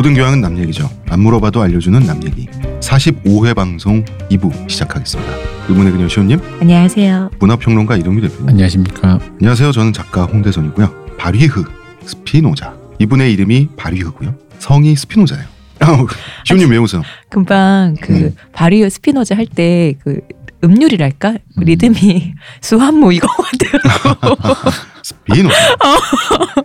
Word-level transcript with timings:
모든 0.00 0.14
교양은 0.14 0.40
남 0.40 0.56
얘기죠. 0.56 0.88
안 1.10 1.20
물어봐도 1.20 1.60
알려주는 1.60 2.00
남 2.06 2.24
얘기. 2.24 2.46
45회 2.80 3.54
방송 3.54 4.02
2부 4.30 4.70
시작하겠습니다. 4.70 5.30
의문의 5.68 5.92
그녀 5.92 6.08
시온님, 6.08 6.40
안녕하세요. 6.58 7.32
문화평론가 7.38 7.96
이동규 7.98 8.22
대표님. 8.22 8.48
안녕하십니까. 8.48 9.18
안녕하세요. 9.38 9.72
저는 9.72 9.92
작가 9.92 10.24
홍대선이고요. 10.24 11.16
바리흐 11.18 11.64
스피노자. 12.06 12.74
이분의 12.98 13.30
이름이 13.34 13.68
바리흐고요. 13.76 14.34
성이 14.58 14.96
스피노자예요. 14.96 15.44
왜 16.70 16.76
웃어요? 16.78 17.02
금방 17.28 17.94
그 18.00 18.12
음. 18.14 18.34
바리오 18.54 18.88
스피노자 18.88 19.36
할 19.36 19.44
때 19.54 19.96
그 20.02 20.20
음률이랄까 20.64 21.32
음. 21.32 21.62
리듬이 21.62 22.32
수한무 22.62 23.12
이거 23.12 23.28
하더라고 23.28 24.34
스피노자. 25.04 25.56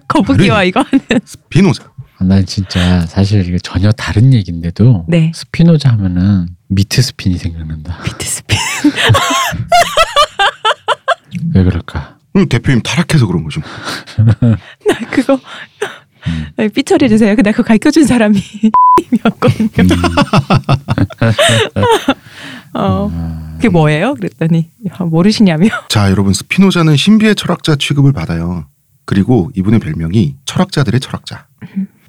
거북이와 0.07 0.63
이거 0.63 0.85
하는 0.89 1.19
스피노자. 1.25 1.83
아, 2.25 2.27
난 2.27 2.45
진짜 2.45 3.05
사실 3.05 3.47
이거 3.47 3.59
전혀 3.59 3.91
다른 3.91 4.33
얘기인데도 4.33 5.05
네 5.07 5.31
스피노자 5.35 5.91
하면은 5.91 6.47
meat 6.67 7.01
spin이 7.03 7.37
생각난다. 7.37 7.99
meat 8.03 8.25
spin 8.25 8.57
왜 11.53 11.63
그럴까? 11.63 12.17
음, 12.35 12.49
대표님 12.49 12.81
타락해서 12.81 13.27
그런 13.27 13.43
거죠. 13.43 13.61
나 14.17 15.09
그거 15.11 15.39
음. 16.27 16.47
네, 16.57 16.67
삐처리 16.67 17.05
해 17.05 17.09
주세요. 17.09 17.35
나 17.35 17.51
그거 17.51 17.61
가르쳐 17.61 17.91
준 17.91 18.05
사람이 18.05 18.41
이었거든요. 19.23 19.69
어 22.73 23.05
음. 23.07 23.53
그게 23.57 23.69
뭐예요? 23.69 24.15
그랬더니 24.15 24.71
아, 24.97 25.03
모르시냐며. 25.03 25.67
자, 25.89 26.09
여러분 26.09 26.33
스피노자는 26.33 26.97
신비의 26.97 27.35
철학자 27.35 27.75
취급을 27.75 28.13
받아요. 28.13 28.65
그리고 29.05 29.51
이분의 29.55 29.79
별명이 29.79 30.37
철학자들의 30.45 30.99
철학자. 30.99 31.45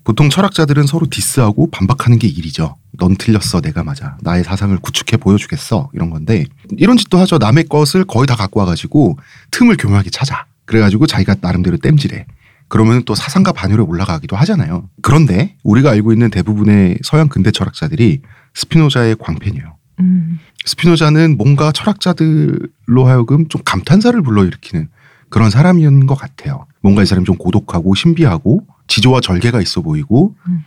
보통 0.06 0.30
철학자들은 0.30 0.86
서로 0.86 1.08
디스하고 1.10 1.68
반박하는 1.72 2.20
게 2.20 2.28
일이죠. 2.28 2.76
넌 2.92 3.16
틀렸어, 3.16 3.60
내가 3.60 3.82
맞아. 3.82 4.16
나의 4.22 4.44
사상을 4.44 4.78
구축해 4.78 5.16
보여주겠어. 5.16 5.90
이런 5.94 6.10
건데 6.10 6.44
이런 6.78 6.96
짓도 6.96 7.18
하죠. 7.18 7.38
남의 7.38 7.64
것을 7.64 8.04
거의 8.04 8.28
다 8.28 8.36
갖고 8.36 8.60
와가지고 8.60 9.18
틈을 9.50 9.76
교묘하게 9.76 10.10
찾아. 10.10 10.46
그래가지고 10.64 11.08
자기가 11.08 11.34
나름대로 11.40 11.76
땜질해. 11.78 12.24
그러면 12.68 13.02
또 13.04 13.16
사상가 13.16 13.50
반열에 13.50 13.82
올라가기도 13.82 14.36
하잖아요. 14.36 14.88
그런데 15.02 15.56
우리가 15.64 15.90
알고 15.90 16.12
있는 16.12 16.30
대부분의 16.30 16.98
서양 17.02 17.26
근대 17.26 17.50
철학자들이 17.50 18.22
스피노자의 18.54 19.16
광팬이에요. 19.16 19.76
음, 19.98 20.38
스피노자는 20.66 21.36
뭔가 21.36 21.72
철학자들로 21.72 23.06
하여금 23.06 23.48
좀 23.48 23.60
감탄사를 23.64 24.22
불러일으키는 24.22 24.88
그런 25.30 25.50
사람이었는 25.50 26.06
것 26.06 26.14
같아요. 26.14 26.66
뭔가 26.80 27.02
이 27.02 27.06
사람이 27.06 27.26
좀 27.26 27.36
고독하고 27.36 27.96
신비하고 27.96 28.75
지조와 28.88 29.20
절개가 29.20 29.60
있어 29.62 29.80
보이고, 29.82 30.34
음. 30.48 30.64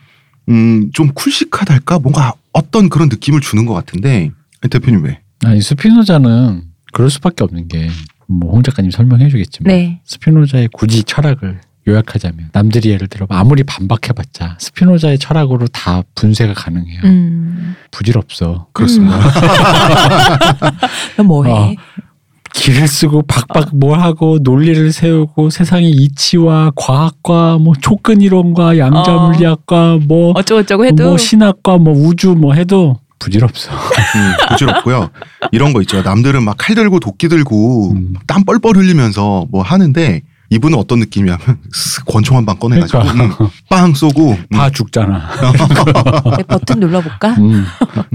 음, 0.50 0.92
좀 0.94 1.10
cool 1.14 1.34
chic하달까? 1.34 2.00
뭔가 2.00 2.34
어떤 2.54 2.90
그런 2.90 3.10
느낌을 3.10 3.42
주는 3.42 3.66
것 3.66 3.74
같은데, 3.74 4.32
대표님 4.70 5.04
왜? 5.04 5.22
아니 5.46 5.62
스피노자는 5.62 6.64
그럴 6.92 7.10
수밖에 7.10 7.44
없는 7.44 7.68
게 7.68 7.90
뭐 8.32 8.52
홍 8.54 8.62
작가님 8.62 8.92
설명해 8.92 9.28
주겠지만 9.30 9.74
네. 9.74 10.02
스피노자의 10.06 10.70
굳이 10.72 11.04
철학을 11.04 11.62
요약하자면 11.88 12.50
남들이 12.54 12.90
예를 12.92 13.08
들어 13.08 13.26
아무리 13.30 13.64
반박해봤자 13.64 14.58
스피노자의 14.60 15.18
철학으로 15.18 15.68
다 15.70 16.04
분쇄가 16.14 16.54
가능해요. 16.54 17.02
음, 17.06 17.76
부질없어. 17.90 18.68
그렇습니다. 18.74 19.18
너 21.18 21.24
뭐해? 21.24 21.52
어. 21.52 21.74
길을 22.60 22.88
쓰고 22.90 23.22
박박 23.24 23.70
뭘 23.78 24.00
하고 24.02 24.38
논리를 24.42 24.92
세우고 24.92 25.50
세상의 25.50 25.92
이치와 25.92 26.72
과학과 26.76 27.58
뭐 27.58 27.74
촉근 27.80 28.22
이론과 28.22 28.78
양자 28.78 29.16
어. 29.16 29.30
물리학과 29.30 30.00
뭐, 30.06 30.34
어쩌고저쩌고 30.36 30.86
해도 30.86 31.04
뭐 31.10 31.18
신학과 31.18 31.78
뭐 31.78 31.94
우주 31.94 32.36
뭐 32.36 32.54
해도 32.54 33.00
부질없어. 33.20 33.72
음, 33.72 34.34
부질없고요. 34.50 35.10
이런 35.52 35.72
거 35.74 35.82
있죠. 35.82 36.02
남들은 36.02 36.44
막 36.44 36.58
칼 36.58 36.76
들고 36.76 37.00
도끼 37.00 37.30
들고 37.30 37.92
음. 37.94 38.14
땀 38.28 38.44
뻘뻘 38.44 38.76
흘리면서 38.78 39.46
뭐 39.50 39.62
하는데, 39.62 40.22
이분은 40.52 40.78
어떤 40.78 41.00
느낌이냐면, 41.00 41.40
쓱 41.74 42.06
권총 42.12 42.36
한 42.38 42.46
방 42.46 42.58
꺼내가지고, 42.58 43.00
그러니까. 43.00 43.44
음, 43.44 43.50
빵 43.70 43.94
쏘고, 43.94 44.32
음, 44.32 44.46
다 44.52 44.70
죽잖아. 44.70 45.30
네, 46.38 46.44
버튼 46.44 46.80
눌러볼까? 46.80 47.30
음. 47.36 47.66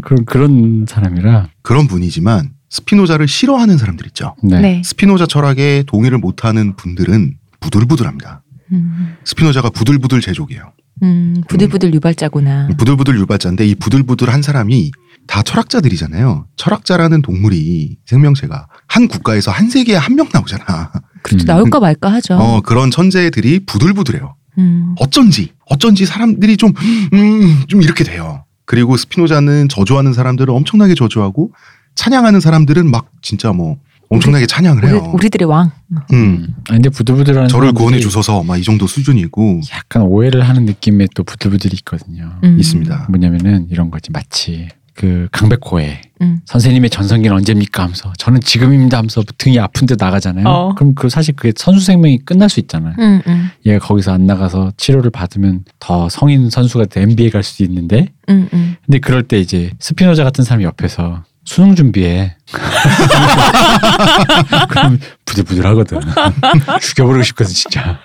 그런 0.03 0.25
그런 0.25 0.85
사람이라. 0.89 1.47
그런 1.63 1.87
분이지만, 1.87 2.51
스피노자를 2.79 3.29
싫어하는 3.29 3.79
사람들 3.79 4.05
있죠. 4.09 4.35
네. 4.43 4.61
네. 4.61 4.83
스피노자 4.85 5.27
철학에 5.27 5.85
동의를 5.87 6.19
못하는 6.19 6.75
분들은 6.75 7.37
부들부들합니다. 7.61 8.43
음, 8.73 9.17
스피노자가 9.25 9.71
부들부들 9.71 10.21
제조기예요. 10.21 10.73
음, 11.05 11.41
부들부들 11.49 11.95
유발자구나. 11.95 12.69
부들부들 12.77 13.17
유발자인데 13.21 13.65
이 13.67 13.75
부들부들한 13.77 14.43
사람이 14.43 14.91
다 15.29 15.43
철학자들이잖아요. 15.43 16.47
철학자라는 16.57 17.23
동물이 17.23 17.99
생명체가 18.07 18.67
한 18.89 19.07
국가에서 19.07 19.53
한 19.53 19.71
세계에 19.71 19.95
한 19.97 20.17
명 20.17 20.29
나오잖아. 20.33 20.91
그렇죠. 21.23 21.45
음. 21.45 21.47
나올까 21.47 21.79
말까 21.79 22.13
하죠. 22.15 22.35
어 22.35 22.61
그런 22.61 22.91
천재들이 22.91 23.61
부들부들해요. 23.67 24.35
음, 24.59 24.95
어쩐지 24.99 25.53
어쩐지 25.67 26.07
사람들이 26.07 26.57
좀 26.57 26.73
음, 27.13 27.63
좀 27.69 27.83
이렇게 27.83 28.03
돼요. 28.03 28.45
그리고 28.67 28.97
스피노자는 28.97 29.69
저주하는 29.69 30.13
사람들을 30.13 30.53
엄청나게 30.53 30.95
저주하고 30.95 31.53
찬양하는 31.95 32.41
사람들은 32.41 32.91
막 32.91 33.11
진짜 33.23 33.53
뭐 33.53 33.77
엄청나게 34.11 34.47
찬양을 34.47 34.85
우리, 34.85 34.93
해요. 34.93 35.11
우리 35.15 35.31
들의 35.31 35.49
왕. 35.49 35.71
음, 35.91 35.99
음. 36.13 36.47
아니, 36.69 36.79
근데 36.83 36.89
부들부들한 36.91 37.49
저를 37.49 37.73
구원해 37.73 37.99
주소서 38.01 38.43
막 38.43 38.59
이 38.59 38.63
정도 38.63 38.87
수준이고 38.87 39.61
약간 39.73 40.03
오해를 40.03 40.49
하는 40.49 40.65
느낌의 40.67 41.09
또 41.15 41.25
부들부들이 41.25 41.75
있거든요. 41.79 42.39
음. 42.45 42.59
있습니다. 42.59 43.07
뭐냐면은 43.11 43.67
이런 43.71 43.91
거지 43.91 44.11
마치 44.13 44.69
그 44.95 45.27
강백호의 45.33 46.01
음. 46.23 46.41
선생님의 46.45 46.89
전성기는 46.91 47.35
언제입니까 47.37 47.83
하면서 47.83 48.13
저는 48.17 48.41
지금입니다 48.41 48.97
하면서 48.99 49.25
등이 49.39 49.59
아픈데 49.59 49.97
나가잖아요. 49.99 50.47
어. 50.47 50.75
그럼 50.77 50.95
그 50.95 51.09
사실 51.09 51.35
그게 51.35 51.53
선수 51.57 51.85
생명이 51.85 52.19
끝날 52.25 52.49
수 52.49 52.61
있잖아요. 52.61 52.95
음, 53.01 53.21
음, 53.27 53.51
얘가 53.67 53.85
거기서 53.85 54.13
안 54.13 54.27
나가서 54.27 54.73
치료를 54.77 55.11
받으면 55.11 55.65
더 55.81 56.09
성인 56.09 56.49
선수가 56.49 56.87
돼 56.87 57.03
NBA 57.03 57.31
갈 57.31 57.43
수도 57.43 57.65
있는데 57.65 58.13
음, 58.29 58.49
음. 58.53 58.77
근데 58.87 58.99
그럴 59.01 59.25
때 59.25 59.41
이제 59.41 59.73
스피노자 59.81 60.23
같은 60.23 60.45
사람이 60.45 60.65
옆에서 60.65 61.25
수능 61.45 61.75
준비해. 61.75 62.35
그럼 64.69 64.99
부들부들하거든. 65.27 66.01
죽여버리고 66.81 67.23
싶거든 67.25 67.53
진짜. 67.53 67.99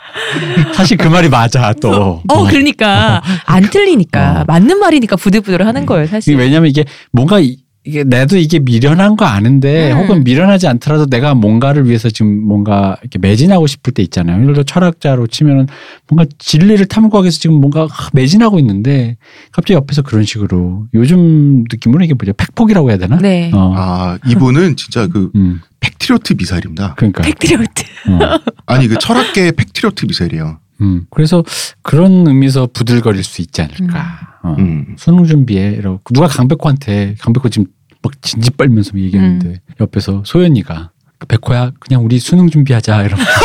사실 0.74 0.98
그 0.98 1.08
말이 1.08 1.30
맞아 1.30 1.74
또. 1.82 2.22
어, 2.28 2.44
그러니까 2.48 3.22
안 3.46 3.70
틀리니까 3.70 4.42
어. 4.42 4.44
맞는 4.48 4.80
말이니까 4.80 5.16
부들부들 5.16 5.66
하는 5.66 5.86
거예요, 5.86 6.08
사실. 6.08 6.36
왜냐면 6.38 6.70
이게 6.70 6.86
뭔가 7.12 7.40
이- 7.40 7.58
이게 7.86 8.04
나도 8.04 8.38
이게 8.38 8.60
미련한 8.60 9.16
거 9.16 9.26
아는데 9.26 9.94
음. 9.94 10.00
혹은 10.00 10.24
미련하지 10.24 10.68
않더라도 10.68 11.06
내가 11.06 11.34
뭔가를 11.34 11.88
위해서 11.88 12.10
지금 12.10 12.42
뭔가 12.42 12.98
이렇게 13.02 13.20
매진하고 13.20 13.68
싶을 13.68 13.94
때 13.94 14.04
있잖아요. 14.04 14.42
예를 14.42 14.54
들어 14.54 14.64
철학자로 14.64 15.28
치면은 15.28 15.66
뭔가 16.10 16.30
진리를 16.38 16.86
탐구하기 16.86 17.26
위해서 17.26 17.40
지금 17.40 17.56
뭔가 17.56 17.88
매진하고 18.14 18.60
있는데 18.60 19.18
갑자기 19.52 19.76
옆에서 19.76 20.02
그런 20.02 20.24
식으로 20.24 20.88
요즘 20.94 21.64
느낌으로 21.72 22.04
이게 22.04 22.14
뭐죠? 22.14 22.34
팩폭이라고 22.34 22.90
해야 22.90 22.98
되나? 22.98 23.18
네. 23.18 23.50
어. 23.54 23.74
아 23.76 24.18
이분은 24.28 24.76
진짜 24.76 25.08
그 25.08 25.32
음. 25.36 25.62
Factriot 25.80 26.34
미사일입니다. 26.34 26.96
그러니까. 26.96 27.24
Factriot. 27.24 27.84
어. 28.10 28.20
아니 28.66 28.90
그 28.90 28.98
철학계의 29.00 29.54
Factriot 29.54 30.06
미사일이에요. 30.06 30.60
음. 30.82 31.06
그래서 31.10 31.44
그런 31.82 32.28
의미에서 32.28 32.68
부들거릴 32.74 33.24
수 33.24 33.42
있지 33.42 33.62
않을까. 33.62 34.29
어. 34.44 34.56
음. 34.58 34.96
수능 34.98 35.26
준비해. 35.26 35.72
이러고 35.72 36.02
누가 36.14 36.28
강백호한테 36.28 37.16
강백호 37.20 37.50
지금 37.50 37.68
막 38.02 38.14
진지 38.22 38.50
빨면서 38.52 38.92
얘기하는데 38.98 39.48
음. 39.48 39.58
옆에서 39.80 40.24
소연이가 40.26 40.92
백호야 41.28 41.72
그냥 41.80 42.06
우리 42.06 42.18
수능 42.20 42.50
준비하자 42.50 43.04
이러면 43.04 43.26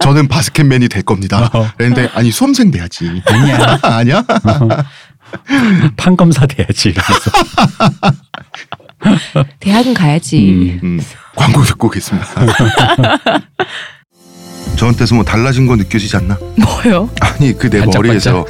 저는 0.00 0.26
basket 0.28 0.64
man이 0.64 0.88
될 0.88 1.02
겁니다. 1.02 1.50
어. 1.52 1.66
그런데 1.76 2.08
아니 2.14 2.30
수험생 2.30 2.70
돼야지. 2.70 3.22
아니야 3.26 3.78
아니야? 3.82 4.24
판검사 5.96 6.46
돼야지 6.46 6.88
이러면서 6.90 7.30
대학은 9.60 9.94
가야지. 9.94 10.80
음, 10.82 11.00
광고 11.36 11.62
듣고 11.62 11.86
오겠습니다. 11.88 12.26
저한테서 14.78 15.14
뭐 15.16 15.24
달라진 15.24 15.66
거 15.66 15.74
느껴지지 15.76 16.16
않나? 16.16 16.38
뭐요? 16.56 17.10
아니 17.20 17.52
그 17.56 17.68
내 17.68 17.80
반짝반짝. 17.80 18.32
머리에서 18.34 18.46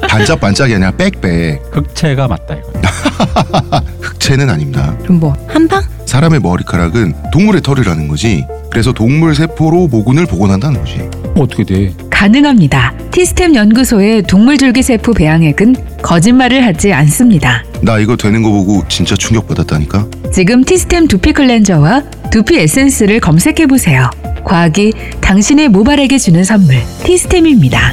반짝반짝이 0.08 0.74
아니라 0.76 0.90
빽빽 0.92 1.60
흑채가 1.72 2.28
맞다 2.28 2.54
이거 2.54 2.72
흑채는 4.00 4.48
아닙니다. 4.48 4.96
그럼 5.02 5.20
뭐 5.20 5.34
한방? 5.48 5.82
사람의 6.06 6.40
머리카락은 6.40 7.14
동물의 7.32 7.62
털이라는 7.62 8.08
거지. 8.08 8.44
그래서 8.70 8.92
동물 8.92 9.34
세포로 9.34 9.88
모근을 9.88 10.26
복원한다는 10.26 10.80
거지. 10.80 11.08
어떻게 11.36 11.64
돼 11.64 11.92
가능합니다. 12.08 12.94
티스템 13.10 13.54
연구소의 13.54 14.22
동물 14.22 14.56
줄기세포 14.56 15.12
배양액은 15.12 15.76
거짓말을 16.02 16.64
하지 16.64 16.92
않습니다. 16.92 17.62
나 17.82 17.98
이거 17.98 18.16
되는 18.16 18.42
거 18.42 18.50
보고 18.50 18.86
진짜 18.88 19.14
충격받았다니까. 19.16 20.06
지금 20.32 20.64
티스템 20.64 21.06
두피 21.08 21.32
클렌저와 21.32 22.02
두피 22.30 22.58
에센스를 22.58 23.20
검색해 23.20 23.66
보세요. 23.66 24.10
과학이 24.44 24.92
당신의 25.20 25.68
모발에게 25.68 26.18
주는 26.18 26.44
선물 26.44 26.76
티스템입니다. 27.04 27.92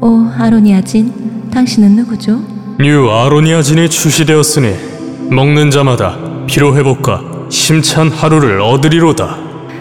오, 0.00 0.28
아로니아진, 0.36 1.50
당신은 1.50 1.96
누구죠? 1.96 2.53
뉴 2.80 3.08
아로니아진이 3.08 3.88
출시되었으니 3.88 4.74
먹는 5.30 5.70
자마다 5.70 6.16
피로 6.46 6.76
회복과 6.76 7.22
힘찬 7.48 8.08
하루를 8.10 8.60
얻으리로다. 8.60 9.36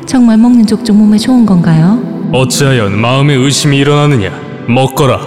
정말 0.06 0.38
먹는 0.38 0.68
족족 0.68 0.96
몸에 0.96 1.18
좋은 1.18 1.46
건가요? 1.46 2.02
어찌하여 2.32 2.90
마음에 2.90 3.34
의심이 3.34 3.78
일어나느냐? 3.78 4.32
먹거라. 4.68 5.20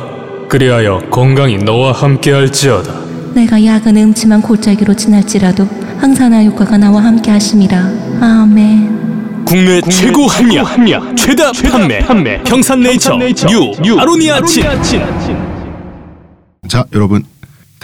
그리하여 0.49 1.01
건강이 1.11 1.59
너와 1.59 1.93
함께할지어다. 1.93 2.93
내가 3.35 3.63
야근 3.65 3.97
음침한 3.97 4.41
골짜기로 4.43 4.95
지날지라도 4.95 5.69
항산화 5.99 6.45
효과가 6.45 6.79
나와 6.79 7.03
함께 7.03 7.31
하심이라. 7.33 7.79
아멘. 8.21 9.45
국내, 9.45 9.81
최고 9.83 10.27
합리화, 10.27 11.15
최다, 11.15 11.53
판매, 12.07 12.43
평산네이처, 12.43 13.17
뉴, 13.83 13.99
아로니아진. 13.99 14.65
자, 16.69 16.85
여러분 16.93 17.25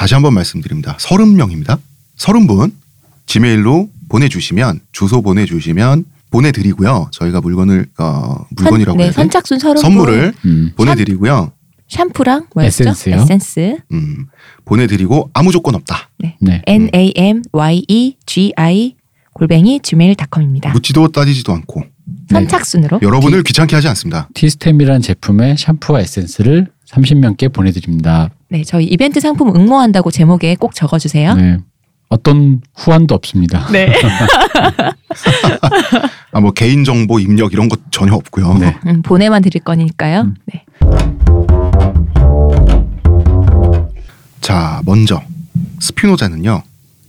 다시 0.03 0.15
한번 0.15 0.35
말씀드립니다. 0.35 0.97
서른 0.99 1.37
명입니다. 1.37 1.79
서른 2.17 2.49
분 2.49 2.73
지메일로 3.27 3.89
보내주시면 4.09 4.81
주소 4.91 5.23
보내주시면 5.23 6.05
보내드리고요. 6.33 7.11
저희가 7.13 7.41
물건을 7.41 7.87
어, 8.01 8.45
물건이라고 8.51 8.99
네, 8.99 9.05
해야 9.05 9.13
돼? 9.13 9.15
선착순 9.15 9.61
서른 9.61 9.81
선물을 9.81 10.35
음. 10.45 10.73
보내드리고요. 10.77 11.53
샴푸랑 11.87 12.49
뭐였죠? 12.53 12.83
에센스요? 12.83 13.15
에센스. 13.15 13.77
음, 13.93 14.27
보내드리고 14.65 15.31
아무 15.35 15.53
조건 15.53 15.77
없다. 15.77 16.11
네. 16.19 16.63
N 16.67 16.91
A 16.93 17.13
M 17.15 17.43
Y 17.53 17.85
E 17.87 18.17
G 18.27 18.53
I 18.57 18.97
골뱅이 19.35 19.79
gmail.com입니다. 19.85 20.73
묻지도 20.73 21.13
따지지도 21.13 21.53
않고 21.53 21.85
선착순으로. 22.31 23.01
여러분을 23.03 23.43
귀찮게 23.43 23.75
하지 23.77 23.89
않습니다. 23.89 24.29
티스템이라는 24.35 25.01
제품의 25.03 25.57
샴푸와 25.59 26.01
에센스를 26.01 26.69
30명께 26.89 27.53
보내드립니다. 27.53 28.31
네, 28.49 28.63
저희 28.65 28.85
이벤트 28.87 29.21
상품 29.21 29.55
응모한다고 29.55 30.11
제목에 30.11 30.57
꼭 30.57 30.75
적어주세요. 30.75 31.35
네. 31.35 31.59
어떤 32.09 32.61
후환도 32.75 33.15
없습니다. 33.15 33.67
네. 33.73 33.91
아, 36.33 36.41
뭐 36.41 36.51
개인 36.53 36.85
정보 36.85 37.19
입력 37.19 37.53
이런 37.55 37.69
것 37.71 37.81
전혀 37.91 38.15
없고요. 38.15 38.55
네. 38.59 38.77
음, 38.87 39.01
보내만 39.03 39.43
드릴 39.43 39.63
거니까요. 39.63 40.21
음. 40.23 40.35
네. 40.47 40.65
자, 44.43 44.83
먼저 44.85 45.23
스피노자는요 45.81 46.63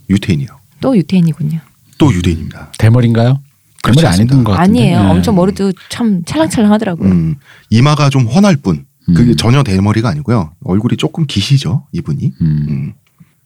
유태인이요. 0.08 0.48
또 0.80 0.96
유태인이군요. 0.96 1.60
또 1.98 2.12
유대인입니다. 2.12 2.72
대머리인가요? 2.78 3.40
그렇지 3.84 4.00
대머리 4.00 4.14
아닌. 4.14 4.44
것 4.44 4.52
같은데. 4.52 4.80
아니에요. 4.80 5.02
네. 5.02 5.10
엄청 5.10 5.34
머리도 5.36 5.72
참 5.90 6.22
찰랑찰랑하더라고요. 6.24 7.10
음, 7.10 7.34
이마가 7.70 8.10
좀 8.10 8.26
훤할 8.26 8.56
뿐. 8.56 8.86
그게 9.14 9.32
음. 9.32 9.36
전혀 9.36 9.62
대머리가 9.62 10.08
아니고요. 10.08 10.52
얼굴이 10.64 10.96
조금 10.96 11.26
기시죠, 11.26 11.86
이분이. 11.92 12.32
음. 12.40 12.66
음. 12.68 12.92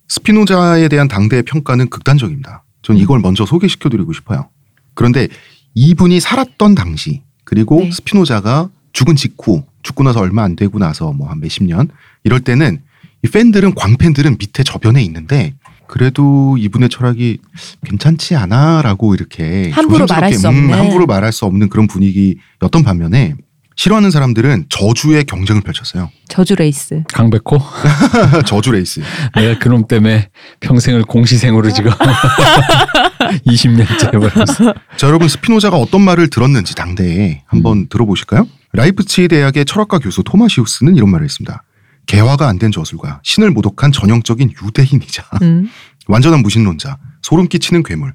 스피노자에 0.08 0.88
대한 0.88 1.08
당대의 1.08 1.42
평가는 1.42 1.88
극단적입니다. 1.90 2.64
전 2.82 2.96
음. 2.96 3.00
이걸 3.00 3.20
먼저 3.20 3.44
소개시켜드리고 3.44 4.12
싶어요. 4.12 4.48
그런데 4.94 5.28
이분이 5.74 6.20
살았던 6.20 6.74
당시 6.74 7.22
그리고 7.44 7.80
네. 7.80 7.90
스피노자가 7.90 8.70
죽은 8.92 9.16
직후 9.16 9.64
죽고 9.82 10.02
나서 10.04 10.20
얼마 10.20 10.42
안 10.44 10.56
되고 10.56 10.78
나서 10.78 11.12
뭐 11.12 11.28
한 11.28 11.40
몇십 11.40 11.64
년 11.64 11.88
이럴 12.24 12.40
때는 12.40 12.80
이 13.24 13.28
팬들은 13.28 13.74
광팬들은 13.74 14.36
밑에 14.38 14.62
저변에 14.62 15.02
있는데 15.02 15.54
그래도 15.88 16.56
이분의 16.58 16.90
철학이 16.90 17.38
괜찮지 17.84 18.36
않아라고 18.36 19.14
이렇게 19.14 19.70
함부로 19.70 20.06
말할 20.08 20.32
수 20.34 20.46
음, 20.48 20.54
없는. 20.54 20.78
함부로 20.78 21.06
말할 21.06 21.32
수 21.32 21.44
없는 21.46 21.68
그런 21.70 21.88
분위기였던 21.88 22.84
반면에 22.84 23.34
싫어하는 23.74 24.10
사람들은 24.10 24.66
저주의 24.68 25.22
경쟁을 25.24 25.62
펼쳤어요. 25.62 26.10
저주 26.28 26.56
레이스. 26.56 27.04
강백호? 27.12 27.58
저주 28.44 28.72
레이스. 28.72 29.00
내가 29.36 29.58
그놈 29.60 29.86
때문에 29.86 30.30
평생을 30.60 31.04
공시생으로 31.04 31.70
지금 31.72 31.92
20년째 33.46 34.14
해버렸어. 34.14 34.74
자, 34.96 35.06
여러분 35.06 35.28
스피노자가 35.28 35.76
어떤 35.76 36.02
말을 36.02 36.28
들었는지 36.28 36.74
당대에 36.74 37.42
한번 37.46 37.78
음. 37.78 37.86
들어보실까요? 37.88 38.46
라이프치히 38.72 39.28
대학의 39.28 39.64
철학과 39.64 39.98
교수 39.98 40.22
토마시우스는 40.24 40.96
이런 40.96 41.08
말을 41.10 41.24
했습니다. 41.24 41.62
개화가 42.08 42.48
안 42.48 42.58
된 42.58 42.72
저술가, 42.72 43.20
신을 43.22 43.52
모독한 43.52 43.92
전형적인 43.92 44.52
유대인이자 44.64 45.24
음. 45.42 45.68
완전한 46.08 46.40
무신론자, 46.42 46.98
소름 47.22 47.46
끼치는 47.48 47.84
괴물. 47.84 48.14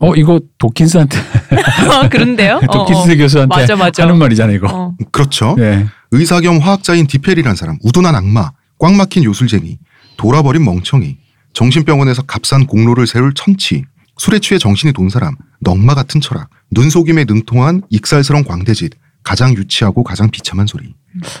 어 0.00 0.14
이거 0.14 0.40
도킨스한테 0.58 1.18
어, 1.90 2.08
그런데요? 2.08 2.60
어, 2.68 2.72
도킨스 2.72 3.16
교수한테 3.16 3.56
맞아, 3.56 3.74
맞아. 3.76 4.02
하는 4.04 4.18
말이잖아 4.18 4.52
이거. 4.52 4.68
어. 4.70 4.94
그렇죠. 5.10 5.54
네. 5.56 5.86
의사 6.10 6.40
겸 6.40 6.58
화학자인 6.58 7.06
디펠이란 7.06 7.56
사람, 7.56 7.78
우둔한 7.82 8.14
악마, 8.14 8.50
꽉 8.78 8.92
막힌 8.94 9.24
요술쟁이, 9.24 9.78
돌아버린 10.16 10.64
멍청이, 10.64 11.16
정신병원에서 11.54 12.22
값싼 12.22 12.66
공로를 12.66 13.06
세울 13.06 13.32
천치, 13.34 13.84
술에 14.18 14.38
취해 14.40 14.58
정신이 14.58 14.92
돈 14.92 15.08
사람, 15.08 15.34
넝마 15.60 15.94
같은 15.94 16.20
철학, 16.20 16.48
눈속임에 16.72 17.24
능통한 17.24 17.82
익살스러운 17.90 18.44
광대짓, 18.44 18.92
가장 19.24 19.54
유치하고 19.56 20.02
가장 20.04 20.30
비참한 20.30 20.66
소리. 20.66 20.94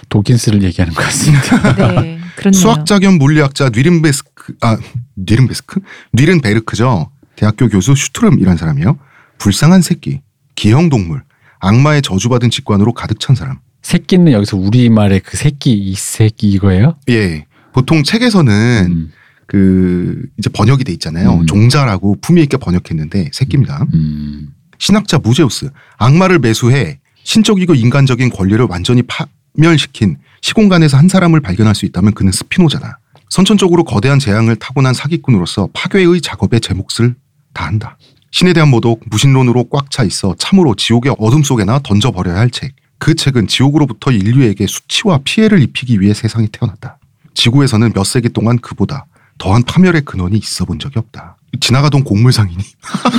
도킨스를 0.08 0.62
얘기하는 0.62 0.94
것 0.94 1.02
같습니다. 1.04 1.74
네. 2.02 2.20
수학자 2.52 2.98
겸 2.98 3.18
물리학자 3.18 3.70
뉘른베스크 3.70 4.54
아 4.60 4.78
뉘른베스크 5.16 5.80
뉘른베르크죠. 6.12 7.10
대학교 7.36 7.68
교수 7.68 7.94
슈트름이란 7.94 8.56
사람이요. 8.56 8.98
불쌍한 9.38 9.82
새끼, 9.82 10.20
기형 10.54 10.88
동물, 10.88 11.22
악마의 11.60 12.02
저주받은 12.02 12.50
직관으로 12.50 12.92
가득 12.92 13.20
찬 13.20 13.36
사람. 13.36 13.58
새끼는 13.82 14.32
여기서 14.32 14.56
우리 14.56 14.90
말의 14.90 15.20
그 15.20 15.36
새끼 15.36 15.72
이 15.72 15.94
새끼 15.94 16.50
이거예요? 16.50 16.96
예. 17.08 17.46
보통 17.72 18.02
책에서는 18.02 18.86
음. 18.90 19.12
그 19.46 20.22
이제 20.36 20.50
번역이 20.50 20.84
돼 20.84 20.92
있잖아요. 20.92 21.34
음. 21.34 21.46
종자라고 21.46 22.16
품위 22.20 22.42
있게 22.42 22.56
번역했는데 22.56 23.30
새끼입니다. 23.32 23.86
음. 23.94 24.48
신학자 24.78 25.18
무제우스 25.18 25.70
악마를 25.96 26.38
매수해 26.38 26.98
신적이고 27.22 27.74
인간적인 27.74 28.30
권리를 28.30 28.64
완전히 28.68 29.02
파 29.02 29.26
멸시킨 29.54 30.18
시공간에서 30.40 30.96
한 30.96 31.08
사람을 31.08 31.40
발견할 31.40 31.74
수 31.74 31.86
있다면 31.86 32.14
그는 32.14 32.32
스피노자다. 32.32 33.00
선천적으로 33.28 33.84
거대한 33.84 34.18
재앙을 34.18 34.56
타고난 34.56 34.94
사기꾼으로서 34.94 35.68
파괴의 35.72 36.20
작업에 36.20 36.58
제 36.60 36.74
몫을 36.74 37.14
다한다. 37.52 37.98
신에 38.30 38.52
대한 38.52 38.68
모독, 38.68 39.02
무신론으로 39.06 39.64
꽉 39.70 39.90
차 39.90 40.04
있어 40.04 40.34
참으로 40.38 40.74
지옥의 40.74 41.16
어둠 41.18 41.42
속에나 41.42 41.80
던져버려야 41.80 42.36
할 42.36 42.50
책. 42.50 42.74
그 42.98 43.14
책은 43.14 43.46
지옥으로부터 43.46 44.10
인류에게 44.10 44.66
수치와 44.66 45.20
피해를 45.24 45.62
입히기 45.62 46.00
위해 46.00 46.12
세상에 46.14 46.48
태어났다. 46.50 46.98
지구에서는 47.34 47.92
몇 47.92 48.04
세기 48.04 48.28
동안 48.28 48.58
그보다 48.58 49.06
더한 49.38 49.62
파멸의 49.62 50.02
근원이 50.02 50.36
있어 50.36 50.64
본 50.64 50.78
적이 50.78 50.98
없다. 50.98 51.37
지나가던 51.60 52.04
곡물상이니 52.04 52.56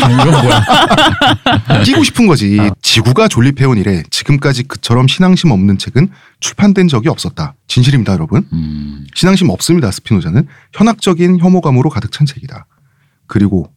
아, 0.03 0.09
이건 0.12 0.31
뭐야? 0.43 1.83
끼고 1.83 2.03
싶은 2.03 2.27
거지. 2.27 2.59
지구가 2.81 3.27
존립해온 3.27 3.77
이래 3.77 4.03
지금까지 4.12 4.63
그처럼 4.63 5.07
신앙심 5.07 5.51
없는 5.51 5.77
책은 5.77 6.09
출판된 6.39 6.88
적이 6.88 7.09
없었다. 7.09 7.55
진실입니다, 7.67 8.13
여러분. 8.13 8.48
음. 8.53 9.05
신앙심 9.15 9.50
없습니다, 9.50 9.91
스피노자는. 9.91 10.48
현학적인 10.74 11.39
혐오감으로 11.39 11.89
가득 11.89 12.12
찬 12.12 12.25
책이다. 12.25 12.65
그리고 13.27 13.71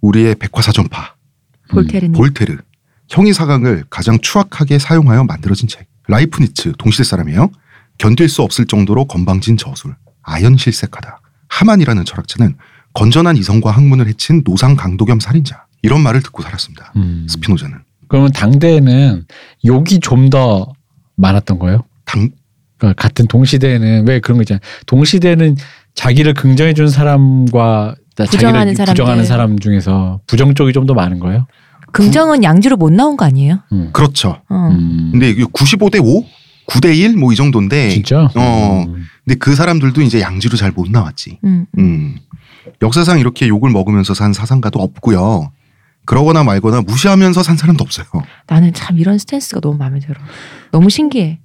우리의 0.00 0.36
백과사전파, 0.36 1.14
볼테르님. 1.70 2.12
볼테르, 2.12 2.56
형이상학을 3.08 3.84
가장 3.90 4.18
추악하게 4.20 4.78
사용하여 4.78 5.24
만들어진 5.24 5.68
책. 5.68 5.88
라이프니츠, 6.08 6.74
동시대 6.78 7.04
사람이에요. 7.04 7.50
견딜 7.98 8.28
수 8.28 8.42
없을 8.42 8.66
정도로 8.66 9.06
건방진 9.06 9.56
저술, 9.56 9.96
아연실색하다. 10.22 11.20
하만이라는 11.48 12.04
철학자는 12.04 12.56
건전한 12.96 13.36
이성과 13.36 13.70
학문을 13.70 14.08
해친 14.08 14.42
노상 14.42 14.74
강도 14.74 15.04
겸 15.04 15.20
살인자. 15.20 15.66
이런 15.82 16.00
말을 16.00 16.22
듣고 16.22 16.42
살았습니다. 16.42 16.92
음. 16.96 17.26
스피노자는. 17.28 17.76
그러면 18.08 18.32
당대에는 18.32 19.24
욕이 19.66 20.00
좀 20.00 20.30
더 20.30 20.72
많았던 21.16 21.58
거예요? 21.58 21.84
당, 22.04 22.30
그러니까 22.78 23.00
같은 23.00 23.26
동시대에는 23.26 24.06
왜 24.08 24.20
그런 24.20 24.38
거 24.38 24.42
있잖아요. 24.42 24.60
동시대는 24.86 25.56
자기를 25.94 26.34
긍정해 26.34 26.72
준 26.74 26.88
사람과 26.88 27.94
부정하는 28.16 28.74
자기를 28.74 28.94
부정하는. 28.94 29.24
사람 29.24 29.58
중에서 29.58 30.20
부정 30.26 30.54
쪽이 30.54 30.72
좀 30.72 30.86
더 30.86 30.94
많은 30.94 31.18
거예요. 31.18 31.46
긍정은 31.92 32.42
양주로 32.42 32.76
못 32.76 32.92
나온 32.92 33.16
거 33.16 33.24
아니에요? 33.24 33.60
음. 33.72 33.90
그렇죠. 33.92 34.40
어. 34.48 34.68
음. 34.72 35.08
근데 35.12 35.30
이게 35.30 35.44
95대 35.44 36.02
5? 36.02 36.24
9대 36.68 36.96
1? 36.96 37.16
뭐 37.16 37.32
이 37.32 37.36
정도인데. 37.36 37.90
진짜? 37.90 38.28
어. 38.34 38.84
음. 38.88 39.04
근데 39.24 39.38
그 39.38 39.54
사람들도 39.54 40.00
이제 40.02 40.20
양지로 40.20 40.56
잘 40.56 40.72
못 40.72 40.90
나왔지. 40.90 41.38
음, 41.44 41.66
음. 41.78 41.80
음. 41.84 42.14
역사상 42.82 43.18
이렇게 43.18 43.48
욕을 43.48 43.70
먹으면서 43.70 44.14
산 44.14 44.32
사상가도 44.32 44.80
없고요. 44.80 45.50
그러거나 46.04 46.44
말거나 46.44 46.82
무시하면서 46.82 47.42
산 47.42 47.56
사람도 47.56 47.82
없어요. 47.82 48.06
나는 48.46 48.72
참 48.72 48.98
이런 48.98 49.18
스탠스가 49.18 49.60
너무 49.60 49.76
마음에 49.76 49.98
들어. 49.98 50.14
너무 50.70 50.88
신기해. 50.88 51.40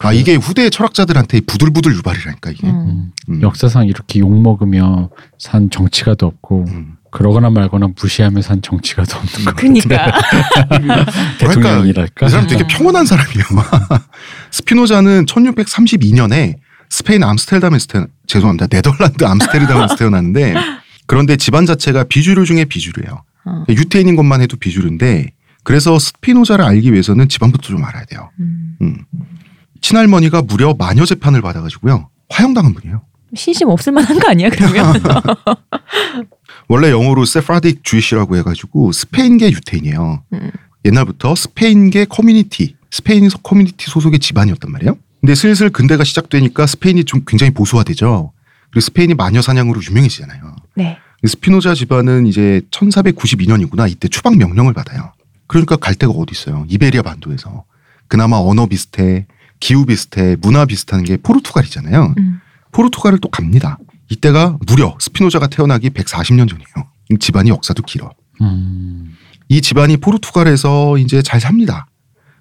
아 0.00 0.12
이게 0.12 0.36
후대 0.36 0.70
철학자들한테 0.70 1.42
부들부들 1.42 1.94
유발이라니까 1.96 2.50
이게. 2.50 2.66
음. 2.66 2.72
음. 2.72 3.12
음. 3.28 3.42
역사상 3.42 3.86
이렇게 3.86 4.20
욕 4.20 4.32
먹으며 4.40 5.10
산 5.38 5.70
정치가도 5.70 6.26
없고 6.26 6.64
음. 6.68 6.94
그러거나 7.10 7.50
말거나 7.50 7.88
무시하며 8.00 8.42
산 8.42 8.62
정치가도 8.62 9.16
없는 9.16 9.44
거. 9.44 9.54
그니까. 9.54 10.12
대통령이랄까. 11.38 12.26
이 12.26 12.30
사람 12.30 12.46
되게 12.46 12.64
음. 12.64 12.68
평온한 12.68 13.06
사람이에요. 13.06 13.44
스피노자는 14.50 15.26
1632년에 15.26 16.56
스페인 16.90 17.22
암스테르담에서 17.22 17.86
태어 17.86 18.06
죄송합니다. 18.26 18.66
네덜란드 18.66 19.24
암스테르담에서 19.24 19.96
태어났는데 19.96 20.54
그런데 21.06 21.36
집안 21.36 21.66
자체가 21.66 22.04
비주류 22.04 22.44
중에 22.44 22.64
비주류예요. 22.64 23.22
어. 23.46 23.64
유태인인 23.68 24.16
것만 24.16 24.42
해도 24.42 24.56
비주류인데 24.56 25.32
그래서 25.64 25.98
스피노자를 25.98 26.64
알기 26.64 26.92
위해서는 26.92 27.28
집안부터 27.28 27.68
좀 27.68 27.84
알아야 27.84 28.04
돼요. 28.04 28.30
음. 28.40 28.76
음. 28.80 29.04
친할머니가 29.80 30.42
무려 30.42 30.74
마녀 30.78 31.04
재판을 31.04 31.40
받아가지고요. 31.42 32.08
화형당한 32.30 32.74
분이에요. 32.74 33.02
신심 33.34 33.68
없을 33.68 33.92
만한 33.92 34.18
거 34.18 34.28
아니야 34.30 34.48
그러면? 34.48 34.94
원래 36.68 36.90
영어로 36.90 37.24
Sephardic 37.24 37.84
Jewish라고 37.84 38.36
해가지고 38.36 38.92
스페인계 38.92 39.50
유태인이에요. 39.50 40.22
음. 40.32 40.50
옛날부터 40.84 41.34
스페인계 41.34 42.06
커뮤니티, 42.06 42.76
스페인 42.90 43.28
커뮤니티 43.42 43.90
소속의 43.90 44.18
집안이었단 44.20 44.70
말이에요. 44.72 44.96
근데 45.20 45.34
슬슬 45.34 45.70
근대가 45.70 46.04
시작되니까 46.04 46.66
스페인이 46.66 47.04
좀 47.04 47.22
굉장히 47.26 47.52
보수화되죠. 47.52 48.32
그리고 48.70 48.80
스페인이 48.80 49.14
마녀 49.14 49.42
사냥으로 49.42 49.80
유명해지잖아요. 49.82 50.56
네. 50.76 50.98
스피노자 51.26 51.74
집안은 51.74 52.26
이제 52.26 52.60
1492년이구나. 52.70 53.90
이때 53.90 54.08
추방 54.08 54.36
명령을 54.36 54.72
받아요. 54.72 55.12
그러니까 55.46 55.76
갈 55.76 55.94
데가 55.94 56.12
어디 56.12 56.32
있어요. 56.32 56.64
이베리아 56.68 57.02
반도에서. 57.02 57.64
그나마 58.06 58.36
언어 58.36 58.66
비슷해, 58.66 59.26
기후 59.60 59.84
비슷해, 59.84 60.36
문화 60.40 60.64
비슷한 60.64 61.02
게 61.02 61.16
포르투갈이잖아요. 61.16 62.14
음. 62.18 62.40
포르투갈을 62.72 63.18
또 63.18 63.28
갑니다. 63.30 63.78
이때가 64.10 64.58
무려 64.66 64.96
스피노자가 65.00 65.48
태어나기 65.48 65.90
140년 65.90 66.48
전이에요. 66.48 66.88
이 67.10 67.18
집안이 67.18 67.50
역사도 67.50 67.82
길어. 67.82 68.10
음. 68.40 69.16
이 69.48 69.60
집안이 69.60 69.96
포르투갈에서 69.96 70.98
이제 70.98 71.22
잘 71.22 71.40
삽니다. 71.40 71.86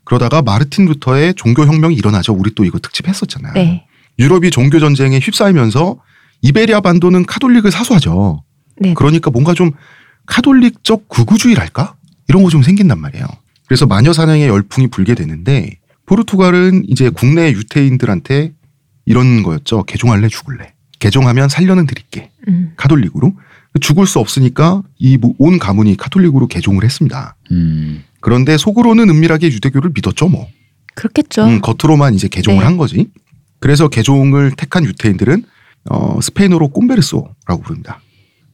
그러다가 0.07 0.41
마르틴 0.41 0.85
루터의 0.85 1.33
종교 1.35 1.65
혁명이 1.65 1.93
일어나죠. 1.95 2.33
우리 2.33 2.55
또 2.55 2.63
이거 2.63 2.79
특집했었잖아요. 2.79 3.53
네. 3.55 3.85
유럽이 4.17 4.51
종교 4.51 4.79
전쟁에 4.79 5.19
휩싸이면서 5.19 5.97
이베리아 6.43 6.79
반도는 6.79 7.25
카톨릭을 7.25 7.71
사수하죠. 7.71 8.41
네. 8.79 8.93
그러니까 8.93 9.31
뭔가 9.31 9.53
좀 9.53 9.71
카톨릭적 10.25 11.09
극우주의랄까? 11.09 11.95
이런 12.29 12.43
거 12.43 12.49
좀 12.49 12.63
생긴단 12.63 12.99
말이에요. 12.99 13.25
그래서 13.67 13.85
마녀 13.85 14.13
사냥의 14.13 14.47
열풍이 14.47 14.87
불게 14.87 15.13
되는데 15.13 15.77
포르투갈은 16.05 16.85
이제 16.87 17.09
국내 17.09 17.51
유태인들한테 17.51 18.53
이런 19.05 19.43
거였죠. 19.43 19.83
개종할래 19.83 20.29
죽을래. 20.29 20.73
개종하면 20.99 21.49
살려는 21.49 21.85
드릴게. 21.85 22.31
음. 22.47 22.71
카톨릭으로. 22.77 23.33
죽을 23.81 24.07
수 24.07 24.19
없으니까 24.19 24.83
이 24.97 25.17
온 25.37 25.59
가문이 25.59 25.97
카톨릭으로 25.97 26.47
개종을 26.47 26.83
했습니다. 26.85 27.35
음. 27.51 28.03
그런데 28.27 28.57
속으로는 28.57 29.09
은밀하게 29.09 29.47
유대교를 29.47 29.91
믿었죠, 29.95 30.27
뭐. 30.27 30.49
그렇겠죠. 30.95 31.45
음, 31.45 31.61
겉으로만 31.61 32.13
이제 32.13 32.27
개종을 32.27 32.59
네. 32.59 32.65
한 32.65 32.75
거지. 32.75 33.09
그래서 33.61 33.87
개종을 33.87 34.51
택한 34.57 34.83
유태인들은 34.83 35.45
어, 35.89 36.19
스페인어로 36.21 36.67
꼼베르소라고 36.67 37.61
부릅니다. 37.63 38.01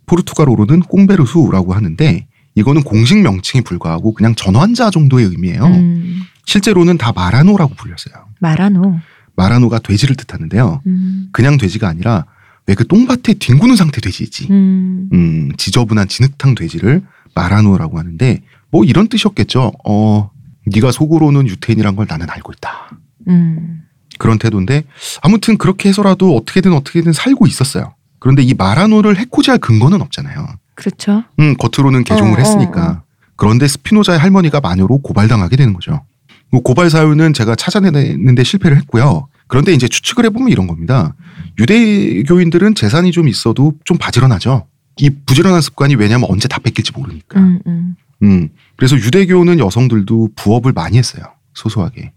포르투갈어로는 0.06 0.82
꼼베르수라고 0.82 1.74
하는데 1.74 2.27
이거는 2.53 2.84
공식 2.84 3.18
명칭이 3.18 3.63
불과하고 3.63 4.13
그냥 4.13 4.36
전환자 4.36 4.92
정도의 4.92 5.25
의미예요. 5.25 5.65
음. 5.65 6.22
실제로는 6.46 7.00
다 7.00 7.12
마라노라고 7.12 7.74
불렸어요. 7.74 8.13
마라노. 8.42 9.00
마라노가 9.36 9.80
돼지를 9.80 10.15
뜻하는데요. 10.18 10.84
음. 10.86 11.30
그냥 11.32 11.58
돼지가 11.58 11.88
아니라 11.88 12.27
왜 12.68 12.75
그 12.75 12.86
똥밭에 12.86 13.34
뒹구는 13.39 13.75
상태 13.75 14.01
돼지 14.01 14.24
있지. 14.24 14.48
음. 14.51 15.10
음, 15.13 15.51
지저분한 15.58 16.10
진흙탕 16.10 16.53
돼지를 16.53 17.01
마라노라고 17.34 17.98
하는데 17.98 18.44
뭐 18.74 18.84
이런 18.84 19.08
뜻이었겠죠. 19.08 19.72
어, 19.86 20.32
네가 20.65 20.92
속으로는 20.92 21.48
유태인이란 21.48 21.96
걸 21.96 22.08
나는 22.10 22.27
알고 22.27 22.53
있다. 22.53 22.98
음. 23.27 23.84
그런 24.18 24.39
태도인데 24.39 24.84
아무튼 25.22 25.60
그렇게 25.60 25.89
해서라도 25.89 26.36
어떻게든 26.36 26.74
어떻게든 26.74 27.13
살고 27.13 27.46
있었어요. 27.46 27.94
그런데 28.18 28.42
이 28.42 28.56
마라노를 28.56 29.18
해코지할 29.18 29.60
근거는 29.60 30.01
없잖아요. 30.01 30.48
그렇죠. 30.74 31.24
음, 31.39 31.56
겉으로는 31.56 32.03
개종을 32.03 32.34
어, 32.34 32.36
어, 32.36 32.38
했으니까. 32.38 33.03
그런데 33.36 33.68
스피노자의 33.68 34.18
할머니가 34.18 34.60
마녀로 34.60 35.00
고발당하게 35.00 35.56
되는 35.56 35.74
거죠. 35.74 36.03
뭐 36.50 36.62
고발 36.62 36.89
사유는 36.89 37.34
제가 37.34 37.56
찾아내는데 37.56 38.44
실패를 38.44 38.77
했고요. 38.77 39.27
그런데 39.48 39.74
이제 39.74 39.88
추측을 39.88 40.25
해보면 40.25 40.50
이런 40.50 40.65
겁니다. 40.65 41.13
유대교인들은 41.60 42.74
재산이 42.74 43.12
좀 43.12 43.27
있어도 43.27 43.74
좀 43.84 43.98
바지런하죠. 44.00 44.65
이 44.98 45.10
부지런한 45.25 45.62
습관이 45.62 45.96
왜냐면 45.96 46.27
언제 46.32 46.48
다 46.48 46.60
뺏길지 46.60 46.92
모르니까. 46.96 47.39
음. 47.39 47.60
음. 47.68 47.96
음. 48.24 48.50
그래서 48.77 48.96
유대교는 48.96 49.60
여성들도 49.60 50.30
부업을 50.36 50.72
많이 50.74 50.98
했어요. 50.98 51.24
소소하게. 51.53 52.12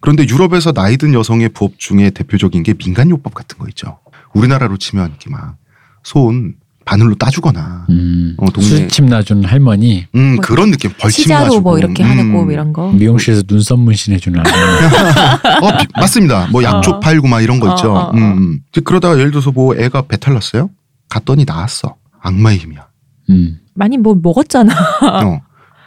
그런데 0.00 0.26
유럽에서 0.28 0.72
나이 0.72 0.96
든 0.96 1.14
여성의 1.14 1.50
부업 1.50 1.78
중에 1.78 2.10
대표적인 2.10 2.62
게 2.64 2.74
민간요법 2.74 3.34
같은 3.34 3.56
거 3.58 3.66
있죠. 3.68 3.98
우리나라로 4.34 4.76
치면 4.76 5.08
이렇게 5.10 5.30
막 5.30 5.56
손 6.04 6.54
바늘로 6.84 7.14
따주거나 7.14 7.86
음. 7.90 8.34
어, 8.38 8.46
동네- 8.50 8.66
수집 8.66 9.04
놔준 9.04 9.44
할머니 9.44 10.08
음 10.16 10.34
뭐 10.34 10.40
그런 10.42 10.72
느낌 10.72 10.90
벌침 10.98 11.22
시자로 11.22 11.44
가지고 11.44 11.60
뭐 11.62 11.78
이렇게 11.78 12.02
음. 12.02 12.10
하는 12.10 12.32
거 12.32 12.50
이런 12.50 12.72
거. 12.72 12.90
미용실에서 12.90 13.42
눈썹 13.44 13.78
문신 13.78 14.12
해 14.14 14.18
주는 14.18 14.42
할머니. 14.44 14.86
어 15.64 15.78
비- 15.78 15.86
맞습니다. 15.94 16.48
뭐 16.50 16.64
약초 16.64 16.90
어. 16.94 16.98
팔고 17.00 17.28
막 17.28 17.40
이런 17.40 17.60
거 17.60 17.70
있죠. 17.76 17.92
어, 17.92 17.98
어, 17.98 18.02
어. 18.08 18.10
음, 18.14 18.22
음. 18.22 18.60
그러다가 18.82 19.16
예를 19.16 19.30
들어서 19.30 19.52
뭐 19.52 19.76
애가 19.76 20.02
배탈 20.08 20.34
났어요. 20.34 20.70
갔더니 21.08 21.44
나았어. 21.46 21.94
악마의 22.20 22.58
힘이야. 22.58 22.88
음. 23.30 23.60
많이 23.74 23.96
뭐 23.96 24.16
먹었잖아. 24.20 24.74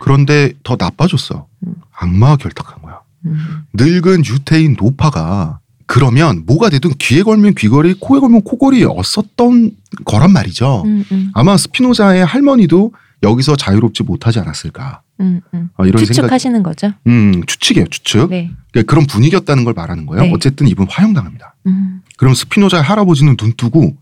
어. 0.06 0.08
그런데 0.08 0.54
더 0.64 0.78
나빠졌어. 0.80 1.48
음. 1.66 1.74
악마와 1.92 2.38
결탁한 2.38 2.82
거야. 2.82 3.02
음. 3.26 3.64
늙은 3.74 4.24
유태인 4.26 4.76
노파가 4.80 5.60
그러면 5.88 6.44
뭐가 6.46 6.70
되든 6.70 6.92
귀에 7.00 7.24
걸면 7.24 7.56
귀걸이, 7.56 7.96
코에 8.00 8.20
걸면 8.20 8.42
코걸이였었던 8.44 9.72
거란 10.06 10.32
말이죠. 10.32 10.84
음. 10.86 11.04
음. 11.12 11.32
아마 11.34 11.58
스피노자의 11.58 12.26
할머니도 12.26 12.92
여기서 13.24 13.56
자유롭지 13.56 14.04
못하지 14.04 14.40
않았을까. 14.40 15.02
음. 15.22 15.42
음. 15.54 15.70
어, 15.78 15.86
이런 15.86 16.00
생각. 16.00 16.14
추측하시는 16.14 16.64
거죠. 16.64 16.92
음, 17.08 17.44
추측이에요, 17.46 17.88
추측. 17.88 18.30
네. 18.30 18.52
그러니까 18.72 18.92
그런 18.92 19.08
분위기였다는 19.08 19.64
걸 19.64 19.74
말하는 19.74 20.06
거예요. 20.06 20.24
네. 20.24 20.32
어쨌든 20.34 20.68
이분 20.68 20.88
화형당합니다. 20.90 21.56
음. 21.68 22.02
그럼 22.18 22.34
스피노자의 22.34 22.84
할아버지는 22.84 23.38
눈 23.38 23.54
뜨고 23.56 23.96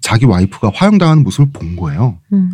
자기 0.00 0.24
와이프가 0.24 0.70
화형당하는 0.74 1.22
모습을 1.24 1.50
본 1.52 1.76
거예요. 1.76 2.18
음. 2.32 2.52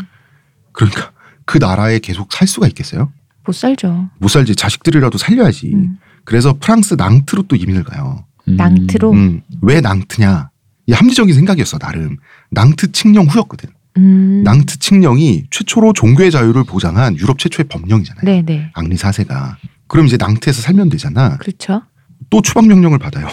그러니까 0.73 1.13
그 1.47 1.59
나라에 1.59 2.01
계속 2.01 2.33
살 2.33 2.47
수가 2.47 2.67
있겠어요? 2.69 3.11
못 3.45 3.53
살죠. 3.55 4.11
못 4.19 4.29
살지. 4.29 4.57
자식들이라도 4.57 5.17
살려야지. 5.17 5.73
음. 5.73 5.99
그래서 6.25 6.57
프랑스 6.61 6.95
낭트로 6.95 7.45
또 7.45 7.57
이민을 7.57 7.85
가요. 7.85 8.25
음. 8.49 8.57
낭트로? 8.57 9.13
음, 9.13 9.41
왜 9.63 9.81
낭트냐? 9.81 10.51
이 10.89 10.93
합리적인 10.93 11.35
생각이었어 11.35 11.79
나름. 11.79 12.17
낭트 12.51 12.93
칙령 12.93 13.27
후였거든. 13.27 13.71
음. 13.99 14.43
낭트 14.45 14.79
칙령이 14.79 15.45
최초로 15.51 15.93
종교의 15.95 16.31
자유를 16.31 16.65
보장한 16.65 17.17
유럽 17.17 17.39
최초의 17.39 17.67
법령이잖아요. 17.69 18.25
네네. 18.25 18.73
앙리 18.75 18.97
4세가. 18.97 19.57
그럼 19.87 20.07
이제 20.07 20.17
낭트에서 20.17 20.61
살면 20.61 20.91
되잖아. 20.91 21.39
그렇죠. 21.39 21.83
또 22.29 22.43
추방 22.43 22.67
명령을 22.67 22.99
받아요. 22.99 23.29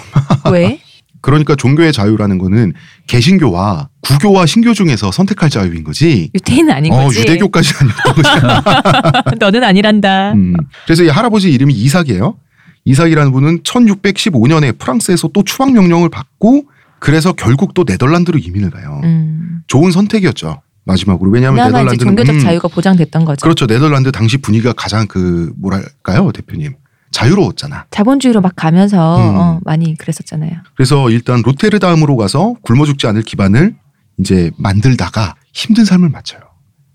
왜? 0.51 0.79
그러니까 1.23 1.55
종교의 1.55 1.93
자유라는 1.93 2.37
거는 2.37 2.73
개신교와 3.07 3.87
구교와 4.01 4.45
신교 4.45 4.73
중에서 4.73 5.09
선택할 5.09 5.49
자유인 5.49 5.85
거지. 5.85 6.29
유태인은 6.35 6.71
아닌 6.73 6.91
어, 6.91 7.05
거지. 7.05 7.21
유대교까지 7.21 7.73
아니었던 7.79 8.13
거지. 9.23 9.37
너는 9.39 9.63
아니란다. 9.63 10.33
음. 10.33 10.53
그래서 10.85 11.03
이 11.03 11.07
할아버지 11.07 11.49
이름이 11.49 11.73
이삭이에요. 11.73 12.35
이삭이라는 12.83 13.31
분은 13.31 13.63
1615년에 13.63 14.77
프랑스에서 14.77 15.29
또 15.33 15.43
추방 15.45 15.71
명령을 15.71 16.09
받고 16.09 16.65
그래서 16.99 17.31
결국 17.31 17.73
또 17.73 17.85
네덜란드로 17.87 18.37
이민을 18.37 18.69
가요. 18.71 18.99
음. 19.05 19.61
좋은 19.67 19.91
선택이었죠. 19.91 20.61
마지막으로 20.83 21.31
왜냐하면 21.31 21.65
네덜란드는 21.67 21.97
종교적 21.99 22.35
음, 22.35 22.39
자유가 22.41 22.67
보장됐던 22.67 23.23
거죠. 23.23 23.41
그렇죠. 23.41 23.65
네덜란드 23.65 24.11
당시 24.11 24.35
분위기가 24.35 24.73
가장 24.73 25.07
그 25.07 25.53
뭐랄까요, 25.57 26.33
대표님 26.33 26.73
자유로웠잖아. 27.13 27.85
자본주의로 27.91 28.41
막 28.41 28.53
가면서 28.55 29.17
음. 29.17 29.35
어, 29.35 29.59
많이 29.63 29.95
그랬었잖아요. 29.95 30.51
그래서 30.75 31.09
일단 31.09 31.41
로테르담으로 31.41 32.17
가서 32.17 32.55
굶어 32.63 32.85
죽지 32.85 33.07
않을 33.07 33.21
기반을 33.21 33.75
이제 34.19 34.51
만들다가 34.57 35.35
힘든 35.53 35.85
삶을 35.85 36.09
마쳐요. 36.09 36.41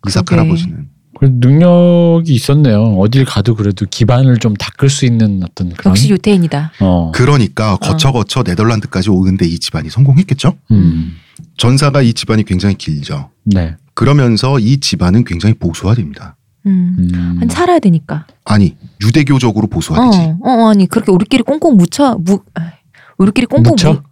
이삭. 0.07 0.31
할아버지는. 0.31 0.89
그 1.19 1.25
능력이 1.41 2.33
있었네요. 2.33 2.97
어딜 2.99 3.25
가도 3.25 3.57
그래도 3.57 3.87
기반을 3.91 4.37
좀 4.39 4.55
닦을 4.55 4.89
수 4.89 5.05
있는 5.05 5.41
어떤 5.43 5.73
그런. 5.73 5.91
역시 5.91 6.09
유태인이다. 6.11 6.73
어. 6.81 7.11
그러니까 7.13 7.77
거쳐 7.79 8.13
거쳐 8.13 8.45
네덜란드까지 8.45 9.11
오는데 9.11 9.47
이 9.47 9.59
집안이 9.59 9.91
성공했겠죠. 9.91 10.57
음. 10.71 11.17
전사가 11.57 12.03
이 12.03 12.13
집안이 12.13 12.45
굉장히 12.45 12.77
길죠. 12.77 13.31
네. 13.45 13.75
그러면서 13.95 14.61
이 14.61 14.79
집안은 14.79 15.25
굉장히 15.25 15.55
보수화됩니다. 15.55 16.37
음. 16.69 16.97
음. 17.15 17.37
한 17.41 17.49
살아야 17.49 17.79
되니까. 17.79 18.27
아니 18.45 18.77
유대교적으로 19.03 19.67
보수화되지. 19.67 20.19
어, 20.19 20.39
어, 20.43 20.71
아니 20.71 20.87
그렇게 20.87 21.11
우리끼리 21.13 21.43
꽁꽁 21.43 21.77
묻혀 21.77 22.17
무, 22.21 22.41
아, 22.55 22.73
우리끼리 23.19 23.47
꽁꽁 23.47 23.73
묻혀? 23.73 23.93
묻- 23.93 24.03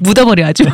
묻어버려야죠. 0.02 0.64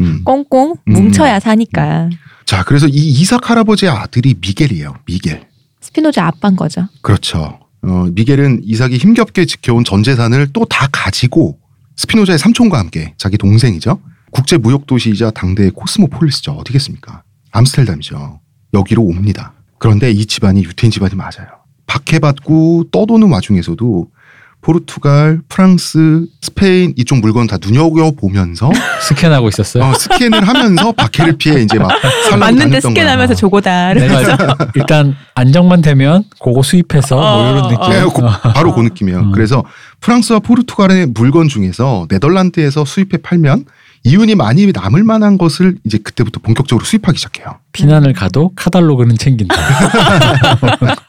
음. 0.00 0.22
꽁꽁 0.24 0.74
음. 0.88 0.92
뭉쳐야 0.92 1.40
사니까. 1.40 2.10
자, 2.44 2.62
그래서 2.64 2.86
이 2.86 2.92
이삭 2.96 3.48
할아버지의 3.50 3.90
아들이 3.92 4.34
미겔이에요. 4.40 4.94
미겔. 5.06 5.46
스피노자 5.80 6.26
아빠인 6.26 6.56
거죠. 6.56 6.86
그렇죠. 7.00 7.58
어, 7.82 8.06
미겔은 8.12 8.60
이삭이 8.64 8.96
힘겹게 8.98 9.44
지켜온 9.46 9.84
전 9.84 10.02
재산을 10.02 10.52
또 10.52 10.64
다 10.66 10.88
가지고 10.92 11.58
스피노자의 11.96 12.38
삼촌과 12.38 12.78
함께 12.78 13.14
자기 13.18 13.36
동생이죠. 13.38 13.98
국제 14.30 14.56
무역 14.56 14.86
도시이자 14.86 15.30
당대의 15.32 15.70
cosmopolis죠. 15.72 16.52
어디겠습니까? 16.52 17.22
암스텔담이죠. 17.52 18.40
여기로 18.74 19.02
옵니다. 19.02 19.52
그런데 19.78 20.10
이 20.10 20.26
집안이 20.26 20.62
유태인 20.64 20.90
집안이 20.90 21.14
맞아요. 21.14 21.48
박해받고 21.86 22.84
떠도는 22.90 23.30
와중에서도 23.30 24.06
포르투갈, 24.64 25.40
프랑스, 25.48 26.24
스페인 26.40 26.94
이쪽 26.96 27.18
물건 27.18 27.48
다 27.48 27.58
눈여겨 27.60 28.12
보면서 28.12 28.70
스캔하고 29.08 29.48
있었어요. 29.48 29.82
어, 29.82 29.92
스캔을 29.94 30.46
하면서 30.46 30.92
박해를 30.92 31.36
피해 31.36 31.60
이제 31.62 31.80
막 31.80 31.90
살라고 32.00 32.36
맞는데. 32.38 32.80
스캔하면서 32.80 33.34
조고다. 33.34 33.94
내가 33.94 34.56
일단 34.76 35.16
안정만 35.34 35.82
되면 35.82 36.22
그거 36.40 36.62
수입해서 36.62 37.16
뭐 37.16 37.50
이런 37.50 37.64
어, 37.64 37.68
느낌. 37.70 37.90
네, 37.90 38.04
고- 38.04 38.22
바로 38.54 38.72
그 38.72 38.80
느낌이에요. 38.82 39.18
어. 39.18 39.30
그래서 39.34 39.64
프랑스와 40.00 40.38
포르투갈의 40.38 41.06
물건 41.06 41.48
중에서 41.48 42.06
네덜란드에서 42.08 42.84
수입해 42.84 43.18
팔면 43.20 43.64
이윤이 44.04 44.34
많이 44.34 44.70
남을 44.72 45.04
만한 45.04 45.38
것을 45.38 45.76
이제 45.84 45.98
그때부터 45.98 46.40
본격적으로 46.40 46.84
수입하기 46.84 47.18
시작해요. 47.18 47.58
피난을 47.72 48.12
가도 48.14 48.52
카달로그는 48.56 49.16
챙긴다. 49.16 49.54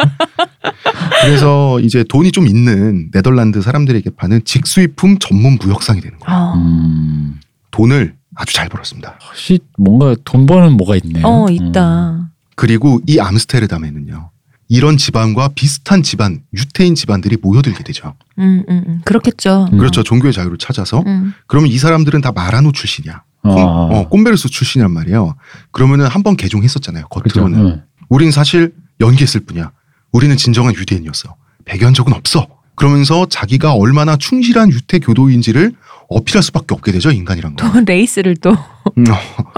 그래서 1.23 1.79
이제 1.79 2.03
돈이 2.03 2.31
좀 2.31 2.47
있는 2.47 3.09
네덜란드 3.11 3.61
사람들에게 3.61 4.11
파는 4.15 4.41
직수입품 4.45 5.17
전문 5.19 5.57
무역상이 5.61 6.01
되는 6.01 6.19
거예요. 6.19 6.39
어, 6.39 6.53
음. 6.55 7.39
돈을 7.71 8.15
아주 8.35 8.53
잘 8.53 8.69
벌었습니다. 8.69 9.17
혹시 9.29 9.59
뭔가 9.77 10.15
돈 10.23 10.45
버는 10.45 10.73
뭐가 10.73 10.95
있네요. 11.03 11.25
어 11.25 11.47
음. 11.47 11.51
있다. 11.51 12.29
그리고 12.55 12.99
이 13.07 13.19
암스테르담에는요. 13.19 14.29
이런 14.73 14.97
집안과 14.97 15.49
비슷한 15.49 16.01
집안, 16.01 16.41
유태인 16.51 16.95
집안들이 16.95 17.37
모여들게 17.39 17.83
되죠. 17.83 18.15
음, 18.39 18.63
음, 18.67 18.83
음. 18.87 19.01
그렇겠죠. 19.05 19.67
음. 19.71 19.77
그렇죠. 19.77 20.01
종교의 20.01 20.33
자유를 20.33 20.57
찾아서. 20.57 21.03
음. 21.05 21.31
그러면 21.45 21.69
이 21.69 21.77
사람들은 21.77 22.21
다 22.21 22.31
marrano 22.31 22.71
출신이야. 22.71 23.21
꼼, 23.43 23.51
어. 23.51 23.89
어, 23.91 24.09
converso 24.09 24.49
출신이란 24.49 24.91
말이에요. 24.91 25.35
그러면은 25.71 26.07
한 26.07 26.23
번 26.23 26.35
개종했었잖아요. 26.35 27.05
겉으로는. 27.09 27.59
응. 27.59 27.81
우린 28.09 28.31
사실 28.31 28.73
연기했을 28.99 29.41
뿐이야. 29.41 29.71
우리는 30.11 30.35
진정한 30.37 30.73
유대인이었어. 30.73 31.35
배교한 31.65 31.93
적은 31.93 32.11
없어. 32.13 32.47
그러면서 32.75 33.27
자기가 33.27 33.73
얼마나 33.75 34.15
충실한 34.17 34.71
유태 34.71 34.97
교도인지를 34.97 35.73
어필할 36.09 36.43
수밖에 36.43 36.73
없게 36.73 36.91
되죠 36.91 37.11
인간이란 37.11 37.55
거. 37.55 37.71
또 37.71 37.79
레이스를 37.85 38.35
또 38.37 38.51
음, 38.97 39.05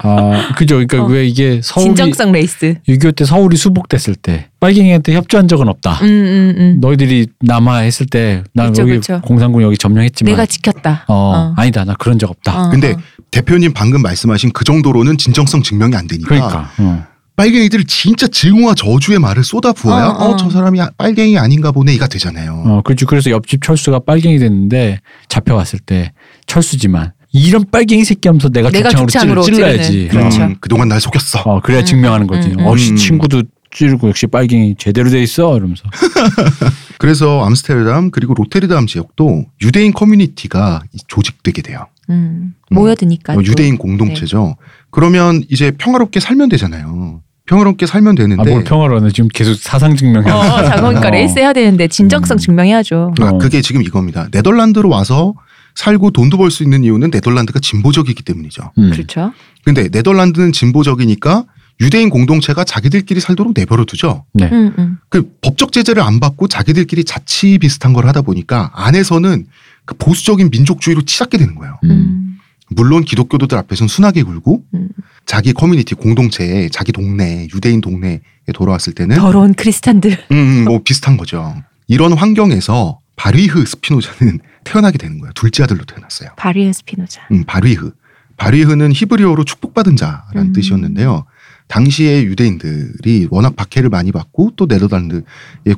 어, 0.04 0.34
아, 0.34 0.54
그죠. 0.56 0.76
그러니까 0.76 1.04
어. 1.04 1.08
왜 1.08 1.26
이게 1.26 1.60
서울이 1.64 1.88
진정성 1.88 2.32
레이스. 2.32 2.76
6.25 2.88 3.16
때 3.16 3.26
서울이 3.26 3.58
수복됐을 3.58 4.16
때 4.16 4.50
빨갱이한테 4.60 5.14
협조한 5.14 5.48
적은 5.48 5.68
없다. 5.68 6.00
음, 6.04 6.08
음, 6.08 6.56
음. 6.58 6.78
너희들이 6.80 7.28
남아 7.42 7.78
했을 7.80 8.06
때난 8.06 8.44
그쵸, 8.54 8.84
여기 8.84 8.94
그쵸. 8.94 9.22
공산군 9.24 9.64
여기 9.64 9.78
점령했지만 9.78 10.32
내가 10.32 10.46
지켰다. 10.46 11.06
어, 11.08 11.14
어. 11.14 11.54
아니다 11.58 11.84
나 11.86 11.96
그런 11.96 12.20
적 12.20 12.30
없다. 12.30 12.68
어, 12.68 12.70
근데 12.70 12.94
어. 12.94 12.98
대표님 13.32 13.74
방금 13.74 14.02
말씀하신 14.02 14.52
그 14.54 14.64
정도로는 14.64 15.18
진정성 15.18 15.64
증명이 15.64 15.96
안 15.96 16.08
되니까 16.08 16.30
그러니까 16.30 16.72
어. 16.80 17.06
빨갱이들이 17.36 17.86
진짜 17.86 18.28
증오와 18.28 18.76
저주의 18.76 19.20
말을 19.20 19.44
쏟아 19.44 19.74
부어야 19.74 20.08
어, 20.08 20.10
어 20.12 20.30
어. 20.32 20.38
저 20.38 20.50
사람이 20.50 20.80
빨갱이 20.98 21.38
아닌가 21.38 21.72
보네이가 21.72 22.08
되잖아요. 22.08 22.64
어, 22.66 22.82
그렇죠. 22.84 23.06
그래서 23.06 23.30
옆집 23.30 23.62
철수가 23.62 24.00
빨갱이 24.00 24.40
됐는데 24.40 25.00
잡혀왔을 25.28 25.80
때 25.80 26.14
철수지만 26.48 27.14
이런 27.32 27.66
빨갱이 27.70 28.06
새끼 28.06 28.30
하면서 28.30 28.48
내가, 28.50 28.70
내가 28.70 28.90
죽창으로 28.90 29.42
찔, 29.42 29.56
찔러야지. 29.56 29.92
찌르는. 29.92 30.08
그렇죠. 30.10 30.42
음, 30.44 30.56
그동안 30.62 30.88
날 30.88 31.02
속였어. 31.02 31.42
어, 31.46 31.60
그래야 31.62 31.82
음, 31.82 31.86
증명하는 31.86 32.28
거지. 32.28 32.50
음, 32.50 32.60
음. 32.62 32.66
어씨 32.68 32.92
음. 32.92 32.96
친구도 32.96 33.44
찌르고 33.72 34.08
역시 34.08 34.26
빨갱이 34.28 34.76
제대로 34.78 35.10
돼 35.10 35.22
있어 35.22 35.58
이러면서. 35.58 35.84
그래서 36.98 37.44
암스테르담 37.46 38.12
그리고 38.12 38.34
로테르담 38.34 38.88
지역도 38.88 39.46
유대인 39.64 39.92
커뮤니티가 39.94 40.84
조직되게 41.08 41.62
돼요. 41.62 41.88
음. 42.10 42.54
음. 42.72 42.76
모여드니까. 42.76 43.34
어, 43.34 43.36
또. 43.36 43.44
유대인 43.44 43.78
공동체죠. 43.78 44.56
그러면 44.92 45.44
이제 45.50 45.72
평화롭게 45.72 46.20
살면 46.22 46.50
되잖아요. 46.50 47.22
평화롭게 47.48 47.86
살면 47.86 48.16
되는데 48.16 48.42
아 48.42 48.46
뭘 48.52 48.64
평화로는 48.64 49.10
지금 49.14 49.28
계속 49.28 49.54
사상 49.56 49.96
증명해. 49.96 50.32
어, 50.32 50.36
어, 50.38 50.64
자, 50.64 50.76
그러니까 50.78 51.10
어. 51.10 51.12
레이스 51.12 51.38
해야 51.38 51.54
되는데 51.54 51.88
진정성 51.88 52.36
음. 52.36 52.40
증명해야죠. 52.40 53.14
아, 53.20 53.26
어. 53.26 53.38
그게 53.38 53.62
지금 53.62 53.82
이겁니다. 53.84 54.28
네덜란드로 54.32 54.90
와서 54.90 55.34
살고 55.76 56.12
돈도 56.12 56.38
벌 56.38 56.50
수 56.52 56.64
있는 56.64 56.84
이유는 56.84 57.12
네덜란드가 57.12 57.60
진보적이기 57.60 58.24
때문이죠. 58.24 58.72
음. 58.78 58.92
그렇죠. 58.92 59.34
근데 59.64 59.90
네덜란드는 59.90 60.52
진보적이니까 60.52 61.46
유대인 61.82 62.10
공동체가 62.10 62.64
자기들끼리 62.64 63.20
살도록 63.20 63.54
내버려 63.54 63.84
두죠. 63.84 64.24
네. 64.34 64.50
음, 64.52 64.74
음. 64.80 64.98
그 65.10 65.30
법적 65.42 65.74
제재를 65.74 66.02
안 66.02 66.22
받고 66.22 66.48
자기들끼리 66.48 67.04
자치 67.04 67.58
비슷한 67.58 67.92
걸 67.92 68.08
하다 68.08 68.22
보니까 68.22 68.72
안에서는 68.74 69.46
그 69.84 69.96
보수적인 69.96 70.50
민족주의로 70.52 71.02
치닫게 71.04 71.38
되는 71.38 71.56
거예요. 71.56 71.78
음. 71.84 71.90
음. 71.92 72.38
물론 72.70 73.04
기독교도들 73.04 73.58
앞에서는 73.58 73.90
순하게 73.90 74.24
굴고 74.24 74.64
음. 74.74 74.88
자기 75.26 75.52
커뮤니티 75.52 75.94
공동체에 75.96 76.70
자기 76.70 76.94
동네 76.94 77.48
유대인 77.54 77.82
동네에 77.82 78.22
돌아왔을 78.54 78.94
때는 78.94 79.18
더러운 79.18 79.54
크리스천들. 79.54 80.12
음, 80.32 80.36
음, 80.38 80.64
뭐 80.64 80.80
비슷한 80.84 81.18
거죠. 81.18 81.56
이런 81.88 82.14
환경에서 82.14 83.00
바뤼흐 83.18 83.66
스피노자는 83.66 84.40
태어나게 84.66 84.98
되는 84.98 85.20
거예요. 85.20 85.32
둘째 85.34 85.64
아들로 85.64 85.86
태어났어요. 85.86 86.32
바뤼흐 86.36 86.74
스피노자. 86.74 87.22
음, 87.32 87.46
바뤼흐. 87.46 87.92
바뤼흐는 88.36 88.92
히브리어로 88.92 89.46
축복받은 89.46 89.96
자라는 89.96 90.50
음. 90.50 90.54
뜻이었는데요. 90.54 91.26
당시에 91.68 92.24
유대인들이 92.24 93.28
워낙 93.32 93.56
박해를 93.56 93.90
많이 93.90 94.12
받고 94.12 94.52
또 94.56 94.66
네덜란드의 94.68 95.24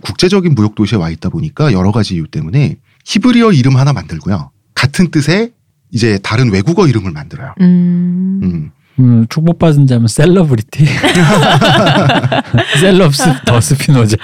국제적인 0.02 0.56
무역 0.56 0.73
도시에 0.76 0.97
와 0.97 1.10
있다 1.10 1.30
보니까 1.30 1.71
여러 1.71 1.91
가지 1.91 2.15
이유 2.15 2.28
때문에 2.28 2.78
히브리어 3.06 3.52
이름 3.54 3.78
하나 3.78 3.93
만들고요. 3.93 4.52
같은 4.73 5.12
뜻의 5.12 5.52
이제 5.91 6.19
다른 6.23 6.52
외국어 6.52 6.88
이름을 6.88 7.12
만들어요. 7.12 7.54
음. 7.62 8.39
음. 8.43 8.71
음, 9.00 9.28
축복받은 9.30 9.86
자면 9.86 10.08
celebrity. 10.08 10.86
Celebs 12.82 13.23
the 13.45 13.62
스피노자. 13.62 14.17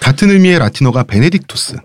같은 0.00 0.30
의미의 0.30 0.58
라틴어가 0.58 1.04
베네딕투스. 1.04 1.80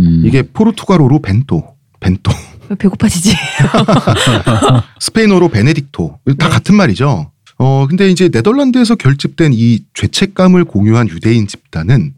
음. 0.00 0.22
이게 0.24 0.42
포르투갈어로 0.42 1.20
벤토, 1.20 1.74
벤토. 2.00 2.32
배고파지지. 2.78 3.32
스페인어로 5.00 5.48
베네딕토. 5.50 6.08
다 6.38 6.48
네. 6.48 6.54
같은 6.54 6.74
말이죠. 6.74 7.30
어, 7.58 7.86
근데 7.88 8.08
이제 8.10 8.28
네덜란드에서 8.28 8.96
결집된 8.96 9.52
이 9.54 9.80
죄책감을 9.94 10.64
공유한 10.64 11.08
유대인 11.08 11.46
집단은 11.46 12.14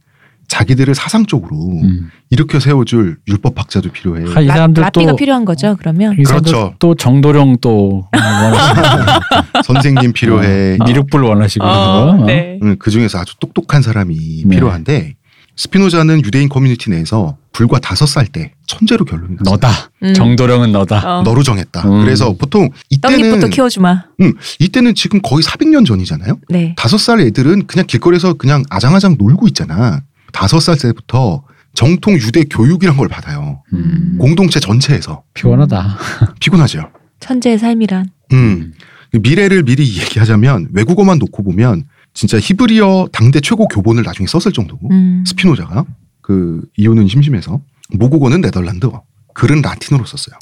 자기들을 0.49 0.95
사상적으로 0.95 1.55
음. 1.83 2.11
일으켜 2.31 2.59
세워줄 2.59 3.19
율법학자도 3.29 3.91
필요해. 3.93 4.35
아, 4.35 4.41
이 4.41 4.47
라- 4.47 4.55
사람들 4.55 4.83
랍비가 4.83 5.11
또 5.11 5.17
필요한 5.17 5.45
거죠. 5.45 5.77
그러면. 5.79 6.17
그렇죠. 6.23 6.75
또 6.79 6.95
정도령 6.95 7.59
또 7.61 8.09
원하시고 8.15 9.63
선생님 9.65 10.13
필요해. 10.15 10.79
어, 10.81 10.85
미륵불 10.87 11.23
원하시고 11.23 11.63
그런 11.67 12.19
거. 12.21 12.25
네. 12.25 12.59
음, 12.63 12.77
그 12.79 12.91
중에서 12.91 13.19
아주 13.19 13.35
똑똑한 13.39 13.83
사람이 13.83 14.45
네. 14.47 14.55
필요한데 14.57 15.17
스피노자는 15.59 16.25
유대인 16.25 16.49
커뮤니티 16.49 16.89
내에서 16.89 17.37
불과 17.53 17.81
다섯 17.81 18.07
살 18.07 18.27
때 18.29 18.53
천재로 18.67 19.05
결론이 19.05 19.35
났어요. 19.39 19.55
너다. 19.57 19.91
음. 20.05 20.15
정도령은 20.15 20.71
너다. 20.71 21.19
어. 21.19 21.23
너로 21.23 21.43
정했다. 21.43 21.83
음. 21.89 22.05
그래서 22.05 22.33
보통 22.35 22.71
이때는 22.91 23.19
떡잎부터 23.19 23.49
키워주마. 23.49 24.05
음, 24.21 24.35
이때는 24.61 24.95
지금 24.95 25.21
거의 25.21 25.43
400년 25.43 25.85
전이잖아요. 25.85 26.39
네. 26.51 26.75
다섯 26.77 26.99
살 26.99 27.21
애들은 27.21 27.67
그냥 27.67 27.87
길거리에서 27.87 28.35
그냥 28.35 28.63
아장아장 28.71 29.17
놀고 29.19 29.49
있잖아. 29.49 30.03
다섯 30.33 30.61
살 30.61 30.77
때부터 30.79 31.43
정통 31.75 32.15
유대 32.15 32.45
교육이란 32.45 32.97
걸 32.97 33.09
받아요. 33.09 33.63
음. 33.73 34.17
공동체 34.21 34.61
전체에서 34.61 35.23
피곤하다. 35.35 35.99
피곤하죠. 36.39 36.89
천재의 37.19 37.59
삶이란. 37.59 38.11
음. 38.33 38.73
미래를 39.13 39.65
미리 39.65 39.83
얘기하자면 39.99 40.69
외국어만 40.73 41.19
놓고 41.19 41.43
보면 41.43 41.85
진짜 42.15 42.39
히브리어 42.39 43.09
당대 43.13 43.41
최고 43.41 43.67
교본을 43.69 44.03
나중에 44.03 44.27
썼을 44.27 44.53
정도고 44.53 44.89
음. 44.91 45.25
스피노자가 45.27 45.85
그 46.21 46.63
이유는 46.77 47.09
심심해서 47.09 47.61
모국어는 47.91 48.41
네덜란드어, 48.41 49.03
글은 49.35 49.63
라틴어로 49.63 50.05
썼어요. 50.05 50.37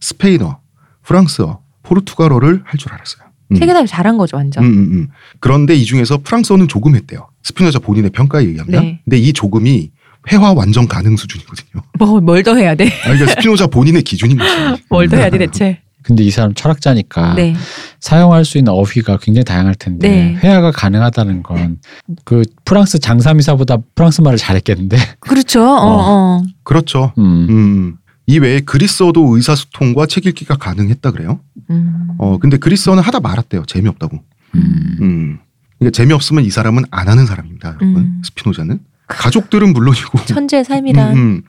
스페인어, 0.00 0.58
프랑스어, 1.02 1.60
포르투갈어를 1.82 2.62
할 2.64 2.78
줄 2.78 2.92
알았어요. 2.92 3.22
음. 3.52 3.56
세 3.56 3.62
개 3.62 3.72
다 3.72 3.84
잘한 3.86 4.18
거죠, 4.18 4.36
완전. 4.36 4.64
음, 4.64 4.68
음, 4.72 4.78
음. 4.92 5.08
그런데 5.40 5.74
이 5.74 5.84
중에서 5.84 6.18
프랑스어는 6.22 6.68
조금 6.68 6.94
했대요. 6.96 7.28
스피노자 7.42 7.78
본인의 7.78 8.10
평가에 8.10 8.44
의하면. 8.44 8.70
네. 8.82 9.00
근데 9.04 9.18
이 9.18 9.32
조금이 9.32 9.90
회화 10.30 10.52
완전 10.52 10.86
가능 10.88 11.16
수준이거든요. 11.16 11.82
뭐, 11.98 12.20
뭘 12.20 12.42
더 12.42 12.54
해야 12.56 12.74
돼? 12.74 12.86
아, 12.86 13.04
그러니까 13.12 13.26
스피노자 13.32 13.66
본인의 13.68 14.02
기준인 14.02 14.38
거죠. 14.38 14.52
뭘 14.88 15.08
더 15.08 15.16
해야 15.16 15.30
돼, 15.30 15.38
대체? 15.38 15.80
근데 16.02 16.22
이 16.24 16.30
사람 16.30 16.54
철학자니까 16.54 17.34
네. 17.34 17.54
사용할 18.00 18.44
수 18.44 18.58
있는 18.58 18.72
어휘가 18.72 19.18
굉장히 19.18 19.44
다양할 19.44 19.74
텐데 19.74 20.08
네. 20.08 20.34
회화가 20.34 20.72
가능하다는 20.72 21.42
건 21.42 21.78
그 22.24 22.42
프랑스 22.64 22.98
장삼이사보다 22.98 23.78
프랑스 23.94 24.20
말을 24.20 24.38
잘했겠는데. 24.38 24.96
그렇죠. 25.20 25.62
어, 25.64 26.38
어. 26.38 26.42
그렇죠. 26.64 27.12
음. 27.18 27.46
음. 27.48 27.96
이 28.26 28.38
외에 28.38 28.60
그리스어도 28.60 29.34
의사소통과 29.34 30.06
책 30.06 30.26
읽기가 30.26 30.56
가능했다 30.56 31.10
그래요. 31.10 31.40
음. 31.70 32.08
어 32.18 32.38
근데 32.38 32.56
그리스어는 32.56 33.02
하다 33.02 33.20
말았대요. 33.20 33.64
재미없다고. 33.66 34.18
음. 34.54 34.96
음. 35.00 35.38
그러니까 35.78 35.96
재미없으면 35.96 36.44
이 36.44 36.50
사람은 36.50 36.84
안 36.90 37.08
하는 37.08 37.26
사람입니다, 37.26 37.76
여러분. 37.80 37.96
음. 37.96 38.22
스피노자는 38.24 38.80
가족들은 39.08 39.72
물론이고. 39.72 40.24
천재의 40.26 40.64
삶이란. 40.64 41.42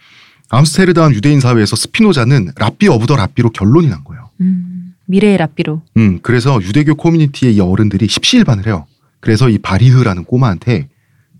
암스테르담 0.57 1.13
유대인 1.15 1.39
사회에서 1.39 1.75
스피노자는 1.75 2.51
랍비 2.55 2.87
of 2.87 3.07
the 3.07 3.15
랍비로 3.15 3.49
결론이 3.49 3.89
난 3.89 4.03
거예요. 4.03 4.29
음. 4.41 4.93
미래의 5.05 5.37
랍비로. 5.37 5.81
음, 5.97 6.19
그래서 6.21 6.61
유대교 6.61 6.95
커뮤니티의 6.95 7.55
이 7.55 7.59
어른들이 7.59 8.07
십시일반을 8.07 8.67
해요. 8.67 8.85
그래서 9.19 9.49
이 9.49 9.57
바리흐라는 9.57 10.25
꼬마한테 10.25 10.87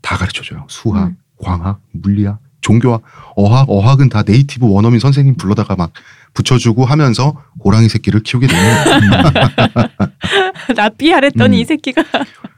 다 0.01 0.17
가르쳐줘요. 0.17 0.65
수학, 0.67 1.07
음. 1.07 1.17
광학, 1.37 1.79
물리학, 1.91 2.39
종교학, 2.61 3.03
어학, 3.35 3.69
어학은 3.69 4.09
다 4.09 4.23
네이티브 4.25 4.67
원어민 4.67 4.99
선생님 4.99 5.35
불러다가 5.35 5.75
막 5.75 5.91
붙여주고 6.33 6.85
하면서 6.85 7.39
호랑이 7.63 7.89
새끼를 7.89 8.23
키우게 8.23 8.47
되는 8.47 8.63
랍비 10.75 11.11
하랬더니 11.11 11.57
음. 11.57 11.61
이 11.61 11.65
새끼가. 11.65 12.03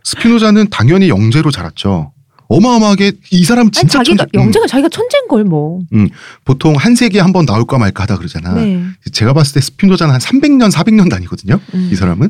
스피노자는 0.04 0.70
당연히 0.70 1.10
영재로 1.10 1.52
자랐죠. 1.52 2.14
어마어마하게 2.48 3.14
이 3.32 3.44
사람 3.44 3.68
아니, 3.68 3.72
진짜 3.72 4.00
자기가 4.00 4.24
천재- 4.26 4.38
음, 4.38 4.42
영재가 4.46 4.68
자기가 4.68 4.90
천재인 4.90 5.28
걸 5.28 5.44
뭐. 5.44 5.82
보통 6.44 6.76
한 6.76 6.96
세기에 6.96 7.22
한 7.22 7.34
번 7.34 7.46
나올까 7.46 7.78
말까 7.78 8.04
하다 8.04 8.18
그러잖아. 8.18 8.54
네. 8.54 8.84
제가 9.12 9.34
봤을 9.34 9.56
때 9.56 9.62
스피노자는 9.62 10.14
한 10.14 10.22
300년, 10.22 10.72
400년 10.72 11.10
다니거든요. 11.10 11.60
음. 11.74 11.90
이 11.92 11.96
사람은. 11.96 12.30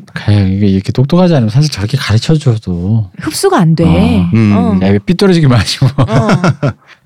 이게 0.56 0.66
이렇게 0.66 0.90
똑똑하지 0.92 1.34
않으면 1.34 1.50
사실 1.50 1.70
저렇게 1.70 1.96
가르쳐 1.96 2.34
줘도 2.36 3.10
흡수가 3.20 3.56
안 3.58 3.74
돼. 3.76 3.84
어. 3.84 4.30
음. 4.34 4.52
어. 4.56 4.78
야, 4.82 4.88
이거 4.88 4.98
삐뚤어지기 5.04 5.46
마시고. 5.46 5.86
어. 5.86 6.28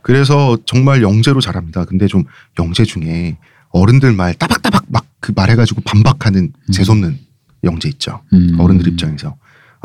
그래서 0.03 0.57
정말 0.67 1.03
영재로 1.03 1.41
자랍니다. 1.41 1.85
근데 1.85 2.07
좀 2.07 2.25
영재 2.59 2.85
중에 2.85 3.37
어른들 3.71 4.13
말 4.13 4.35
따박따박 4.35 4.85
막 4.89 5.05
그 5.21 5.33
말해가지고 5.37 5.83
반박하는 5.83 6.45
음. 6.45 6.73
재수없는 6.73 7.19
영재 7.65 7.91
있죠. 7.91 8.23
음. 8.33 8.57
어른들 8.59 8.89
입장에서 8.89 9.29
어, 9.29 9.37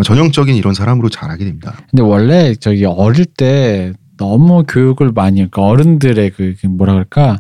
전형적인 0.04 0.56
이런 0.56 0.74
사람으로 0.74 1.10
자라게 1.10 1.46
됩니다. 1.46 1.76
근데 1.90 2.04
원래 2.04 2.56
저기 2.56 2.86
어릴 2.86 3.26
때 3.26 3.94
너무 4.18 4.64
교육을 4.66 5.12
많이 5.12 5.36
그러니까 5.38 5.62
어른들의 5.64 6.32
그, 6.32 6.56
그 6.62 6.68
뭐라 6.68 6.94
그럴까 6.94 7.38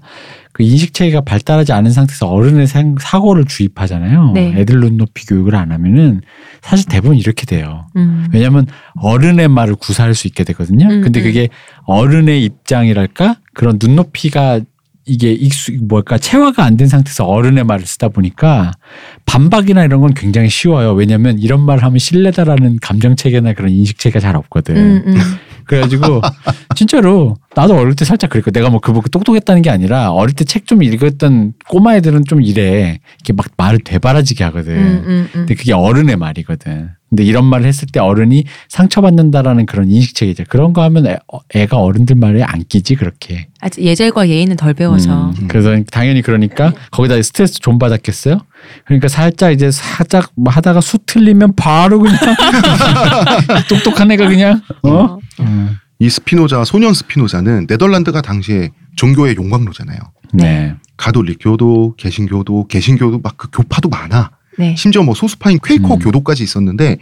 그 0.51 0.63
인식 0.63 0.93
체계가 0.93 1.21
발달하지 1.21 1.71
않은 1.73 1.91
상태에서 1.91 2.27
어른의 2.27 2.67
생- 2.67 2.95
사고를 2.99 3.45
주입하잖아요. 3.45 4.31
네. 4.33 4.53
애들 4.57 4.79
눈 4.81 4.97
높이 4.97 5.25
교육을 5.25 5.55
안 5.55 5.71
하면은 5.71 6.21
사실 6.61 6.87
대부분 6.87 7.17
이렇게 7.17 7.45
돼요. 7.45 7.87
음. 7.95 8.27
왜냐하면 8.33 8.67
어른의 9.01 9.47
말을 9.47 9.75
구사할 9.75 10.13
수 10.15 10.27
있게 10.27 10.43
되거든요. 10.45 10.87
음, 10.87 11.01
근데 11.01 11.21
음. 11.21 11.23
그게 11.23 11.49
어른의 11.85 12.43
입장이랄까 12.43 13.37
그런 13.53 13.77
눈높이가 13.81 14.59
이게 15.07 15.31
익수 15.33 15.71
뭘까 15.83 16.17
체화가 16.17 16.63
안 16.63 16.77
된 16.77 16.87
상태에서 16.87 17.25
어른의 17.25 17.63
말을 17.63 17.85
쓰다 17.85 18.09
보니까 18.09 18.71
반박이나 19.25 19.83
이런 19.85 20.01
건 20.01 20.13
굉장히 20.13 20.49
쉬워요. 20.49 20.93
왜냐하면 20.93 21.39
이런 21.39 21.61
말을 21.61 21.83
하면 21.83 21.99
신뢰다라는 21.99 22.79
감정 22.81 23.15
체계나 23.15 23.53
그런 23.53 23.71
인식 23.71 23.97
체계가 23.99 24.19
잘 24.19 24.35
없거든. 24.35 24.75
음, 24.75 25.03
음. 25.07 25.15
그래가지고 25.65 26.21
진짜로 26.75 27.35
나도 27.55 27.75
어릴 27.75 27.95
때 27.95 28.05
살짝 28.05 28.29
그랬고 28.29 28.51
내가 28.51 28.69
뭐 28.69 28.79
그보고 28.79 29.07
똑똑했다는 29.09 29.61
게 29.61 29.69
아니라 29.69 30.11
어릴 30.11 30.33
때 30.35 30.43
책 30.43 30.65
좀 30.65 30.83
읽었던 30.83 31.53
꼬마 31.67 31.95
애들은 31.95 32.25
좀 32.27 32.41
이래 32.41 32.99
이렇게 33.19 33.33
막 33.33 33.45
말을 33.57 33.79
되바라지게 33.79 34.43
하거든. 34.45 34.75
음, 34.75 35.03
음, 35.05 35.07
음. 35.07 35.27
근데 35.31 35.55
그게 35.55 35.73
어른의 35.73 36.17
말이거든. 36.17 36.89
근데 37.09 37.23
이런 37.23 37.45
말을 37.45 37.65
했을 37.67 37.87
때 37.87 37.99
어른이 37.99 38.45
상처받는다라는 38.67 39.65
그런 39.67 39.89
인식 39.89 40.15
체계죠. 40.15 40.43
그런 40.49 40.73
거 40.73 40.81
하면 40.83 41.05
애, 41.07 41.17
어, 41.31 41.39
애가 41.53 41.77
어른들 41.77 42.15
말에 42.15 42.41
안 42.43 42.63
끼지 42.63 42.95
그렇게. 42.95 43.47
아직 43.61 43.83
예절과 43.83 44.27
예의는 44.27 44.55
덜 44.55 44.73
배워서. 44.73 45.29
음, 45.39 45.47
그래서 45.47 45.75
당연히 45.91 46.21
그러니까 46.21 46.73
거기다 46.91 47.21
스트레스 47.21 47.59
좀 47.59 47.77
받았겠어요. 47.79 48.39
그러니까 48.85 49.07
살짝 49.07 49.53
이제 49.53 49.69
살짝 49.71 50.31
뭐 50.35 50.51
하다가 50.51 50.81
수 50.81 50.97
틀리면 51.05 51.55
바로 51.55 51.99
그냥 51.99 52.17
똑똑한 53.69 54.11
애가 54.11 54.27
그냥 54.27 54.61
어. 54.83 55.19
음. 55.39 55.77
이 55.99 56.09
스피노자 56.09 56.65
소년 56.65 56.93
스피노자는 56.93 57.67
네덜란드가 57.69 58.21
당시에 58.21 58.69
종교의 58.97 59.35
용광로잖아요. 59.37 59.99
네. 60.33 60.75
가톨릭 60.97 61.37
교도, 61.41 61.95
개신교도, 61.97 62.67
개신교도 62.67 63.19
막 63.19 63.35
그 63.37 63.49
교파도 63.51 63.89
많아. 63.89 64.31
네. 64.57 64.75
심지어 64.77 65.03
뭐 65.03 65.13
소수파인 65.15 65.59
퀘이커 65.63 65.95
음. 65.95 65.99
교도까지 65.99 66.43
있었는데 66.43 66.97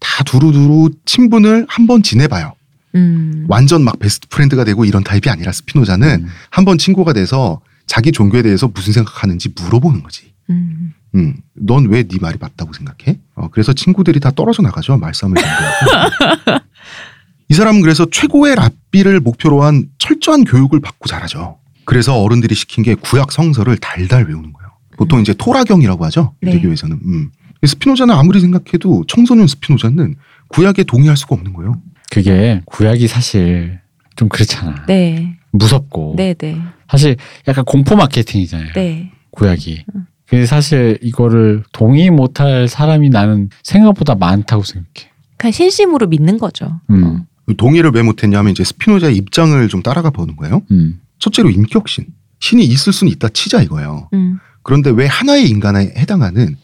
다 0.00 0.24
두루두루 0.24 0.90
친분을 1.04 1.66
한번 1.68 2.02
지내봐요. 2.02 2.54
음. 2.94 3.46
완전 3.48 3.82
막 3.82 3.98
best 3.98 4.28
friend가 4.28 4.64
되고 4.64 4.84
이런 4.84 5.02
타입이 5.02 5.28
아니라 5.28 5.52
스피노자는 5.52 6.08
음. 6.24 6.28
한번 6.50 6.78
친구가 6.78 7.12
돼서 7.12 7.60
자기 7.86 8.12
종교에 8.12 8.42
대해서 8.42 8.68
무슨 8.72 8.92
생각하는지 8.92 9.50
물어보는 9.60 10.02
거지. 10.02 10.32
음. 10.50 10.92
음, 11.14 11.36
넌 11.54 11.90
왜 11.92 12.02
네 12.04 12.18
말이 12.20 12.38
맞다고 12.40 12.72
생각해? 12.72 13.18
어, 13.36 13.48
그래서 13.50 13.72
친구들이 13.72 14.18
다 14.20 14.30
떨어져 14.32 14.62
나가죠. 14.62 14.96
말싸움을 14.96 15.36
전개하고. 15.40 16.64
이 17.48 17.54
사람은 17.54 17.82
그래서 17.82 18.06
최고의 18.10 18.56
랍비를 18.56 19.20
목표로 19.20 19.62
한 19.62 19.86
철저한 19.98 20.44
교육을 20.44 20.80
받고 20.80 21.08
자라죠. 21.08 21.58
그래서 21.84 22.20
어른들이 22.20 22.54
시킨 22.54 22.82
게 22.82 22.94
구약 22.94 23.30
성서를 23.30 23.76
달달 23.76 24.24
외우는 24.24 24.52
거예요. 24.52 24.63
보통 24.96 25.20
이제 25.20 25.34
토라경이라고 25.34 26.04
하죠. 26.06 26.34
네. 26.40 26.52
유대교에서는. 26.52 27.00
음. 27.04 27.30
스피노자는 27.64 28.14
아무리 28.14 28.40
생각해도 28.40 29.04
청소년 29.08 29.46
스피노자는 29.46 30.16
구약에 30.48 30.84
동의할 30.84 31.16
수가 31.16 31.34
없는 31.34 31.52
거예요. 31.54 31.80
그게 32.10 32.60
구약이 32.66 33.08
사실 33.08 33.80
좀 34.16 34.28
그렇잖아. 34.28 34.84
네. 34.86 35.36
무섭고. 35.52 36.14
네, 36.16 36.34
네. 36.34 36.60
사실 36.88 37.16
약간 37.48 37.64
공포 37.64 37.96
마케팅이잖아요. 37.96 38.72
네. 38.74 39.10
구약이. 39.30 39.84
음. 39.94 40.06
그래서 40.28 40.46
사실 40.46 40.98
이거를 41.02 41.64
동의 41.72 42.10
못할 42.10 42.68
사람이 42.68 43.10
나는 43.10 43.50
생각보다 43.62 44.14
많다고 44.14 44.62
생각해. 44.62 45.10
그냥 45.36 45.52
신심으로 45.52 46.06
믿는 46.08 46.38
거죠. 46.38 46.80
음. 46.90 47.24
동의를 47.56 47.90
왜 47.92 48.02
못했냐면 48.02 48.52
이제 48.52 48.64
스피노자의 48.64 49.16
입장을 49.16 49.68
좀 49.68 49.82
따라가 49.82 50.10
보는 50.10 50.36
거예요. 50.36 50.62
음. 50.70 51.00
첫째로 51.18 51.50
인격신. 51.50 52.06
신이 52.40 52.64
있을 52.64 52.92
수는 52.92 53.12
있다 53.12 53.28
치자 53.30 53.62
이거예요. 53.62 54.08
음. 54.12 54.38
그런데 54.64 54.90
왜 54.90 55.06
하나의 55.06 55.48
인간에 55.48 55.92
해당하는 55.96 56.56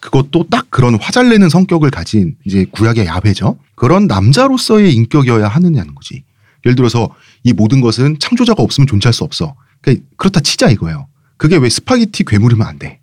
그것도 0.00 0.46
딱 0.48 0.70
그런 0.70 0.94
화 0.94 1.06
잘 1.06 1.19
내는 1.19 1.48
성격을 1.48 1.90
가진 1.90 2.36
이제 2.44 2.64
구약의 2.70 3.06
야훼죠. 3.06 3.58
그런 3.74 4.06
남자로서의 4.06 4.94
인격이어야 4.94 5.48
하느냐는 5.48 5.94
거지. 5.94 6.24
예를 6.64 6.76
들어서 6.76 7.10
이 7.42 7.52
모든 7.52 7.80
것은 7.80 8.18
창조자가 8.18 8.62
없으면 8.62 8.86
존재할 8.86 9.12
수 9.12 9.24
없어. 9.24 9.54
그러니까 9.80 10.06
그렇다 10.16 10.40
치자 10.40 10.70
이거예요. 10.70 11.08
그게 11.36 11.56
왜 11.56 11.68
스파게티 11.68 12.24
괴물이면 12.24 12.66
안 12.66 12.78
돼? 12.78 13.00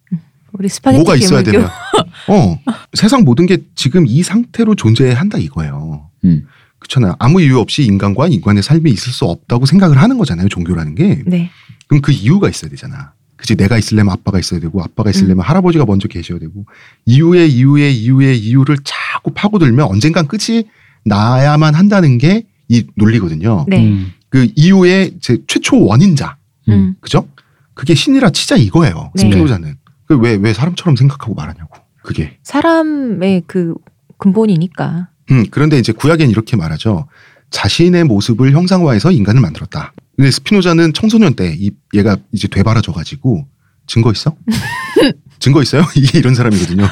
우리 0.53 0.69
스파게티 0.69 1.03
뭐가 1.03 1.15
있어야. 1.17 1.43
되면 1.43 1.69
어 2.29 2.59
세상 2.93 3.23
모든 3.23 3.45
게 3.45 3.57
지금 3.75 4.05
이 4.07 4.23
상태로 4.23 4.75
존재한다 4.75 5.37
이거예요. 5.37 6.09
음. 6.23 6.47
그렇잖아요. 6.79 7.15
아무 7.19 7.41
이유 7.41 7.59
없이 7.59 7.83
인간과 7.83 8.27
인간의 8.27 8.63
삶이 8.63 8.89
있을 8.89 9.11
수 9.11 9.25
없다고 9.25 9.65
생각을 9.65 9.97
하는 10.01 10.17
거잖아요. 10.17 10.47
종교라는 10.47 10.95
게. 10.95 11.23
네. 11.25 11.49
그럼 11.87 12.01
그 12.01 12.11
이유가 12.13 12.49
있어야 12.49 12.69
되잖아. 12.69 13.14
그치 13.37 13.55
내가 13.55 13.77
있으려면 13.77 14.13
아빠가 14.13 14.39
있어야 14.39 14.59
되고 14.59 14.81
아빠가 14.81 15.09
있으려면 15.09 15.43
할아버지가 15.45 15.85
먼저 15.85 16.07
계셔야 16.07 16.39
되고 16.39 16.65
이유의 17.05 17.51
이유의 17.51 17.95
이유의 17.97 18.39
이유를 18.39 18.77
자꾸 18.83 19.31
파고들면 19.33 19.85
언젠간 19.87 20.27
끝이 20.27 20.63
나야만 21.03 21.75
한다는 21.75 22.17
게 22.17 22.43
이 22.67 22.83
논리거든요. 22.95 23.65
네. 23.67 23.85
음. 23.85 24.11
그 24.29 24.47
이유의 24.55 25.17
제 25.21 25.37
최초 25.45 25.85
원인자 25.85 26.35
음. 26.67 26.95
그죠? 26.99 27.27
그게 27.75 27.93
신이라 27.93 28.31
치자 28.31 28.55
이거예요. 28.55 29.11
네. 29.13 29.21
스피노자는 29.21 29.75
그 30.07 30.15
왜 30.17 30.35
왜 30.37 30.51
사람처럼 30.51 30.95
생각하고 30.95 31.35
말하냐고 31.35 31.77
그게. 32.01 32.37
사람의 32.41 33.43
그 33.45 33.75
근본이니까. 34.17 35.09
음 35.31 35.45
그런데 35.51 35.77
이제 35.77 35.91
구약엔 35.91 36.29
이렇게 36.31 36.55
말하죠. 36.57 37.07
자신의 37.51 38.05
모습을 38.05 38.51
형상화해서 38.53 39.11
인간을 39.11 39.41
만들었다. 39.41 39.93
근데 40.15 40.31
스피노자는 40.31 40.93
청소년 40.93 41.33
때 41.35 41.55
이 41.59 41.71
얘가 41.93 42.17
이제 42.31 42.47
되바라져 42.47 42.91
가지고 42.93 43.47
증거 43.87 44.11
있어? 44.11 44.35
증거 45.39 45.61
있어요? 45.61 45.83
이게 45.95 46.17
이런 46.19 46.33
사람이거든요. 46.35 46.87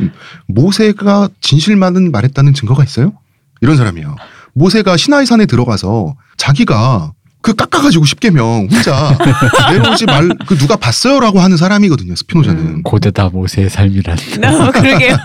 음, 0.00 0.12
모세가 0.48 1.28
진실만은 1.40 2.10
말했다는 2.12 2.54
증거가 2.54 2.84
있어요? 2.84 3.12
이런 3.60 3.76
사람이에요. 3.76 4.16
모세가 4.54 4.96
시나이 4.96 5.26
산에 5.26 5.46
들어가서 5.46 6.16
자기가 6.36 7.12
그 7.42 7.54
깎아가지고 7.54 8.04
십계명 8.04 8.68
혼자 8.70 9.16
내려오지 9.70 10.04
말, 10.04 10.28
그 10.46 10.56
누가 10.58 10.76
봤어요라고 10.76 11.40
하는 11.40 11.56
사람이거든요. 11.56 12.14
스피노자는. 12.14 12.66
음. 12.66 12.82
고대다 12.82 13.30
모세의 13.30 13.70
삶이란. 13.70 14.18
어, 14.44 14.70
그러게요. 14.70 15.16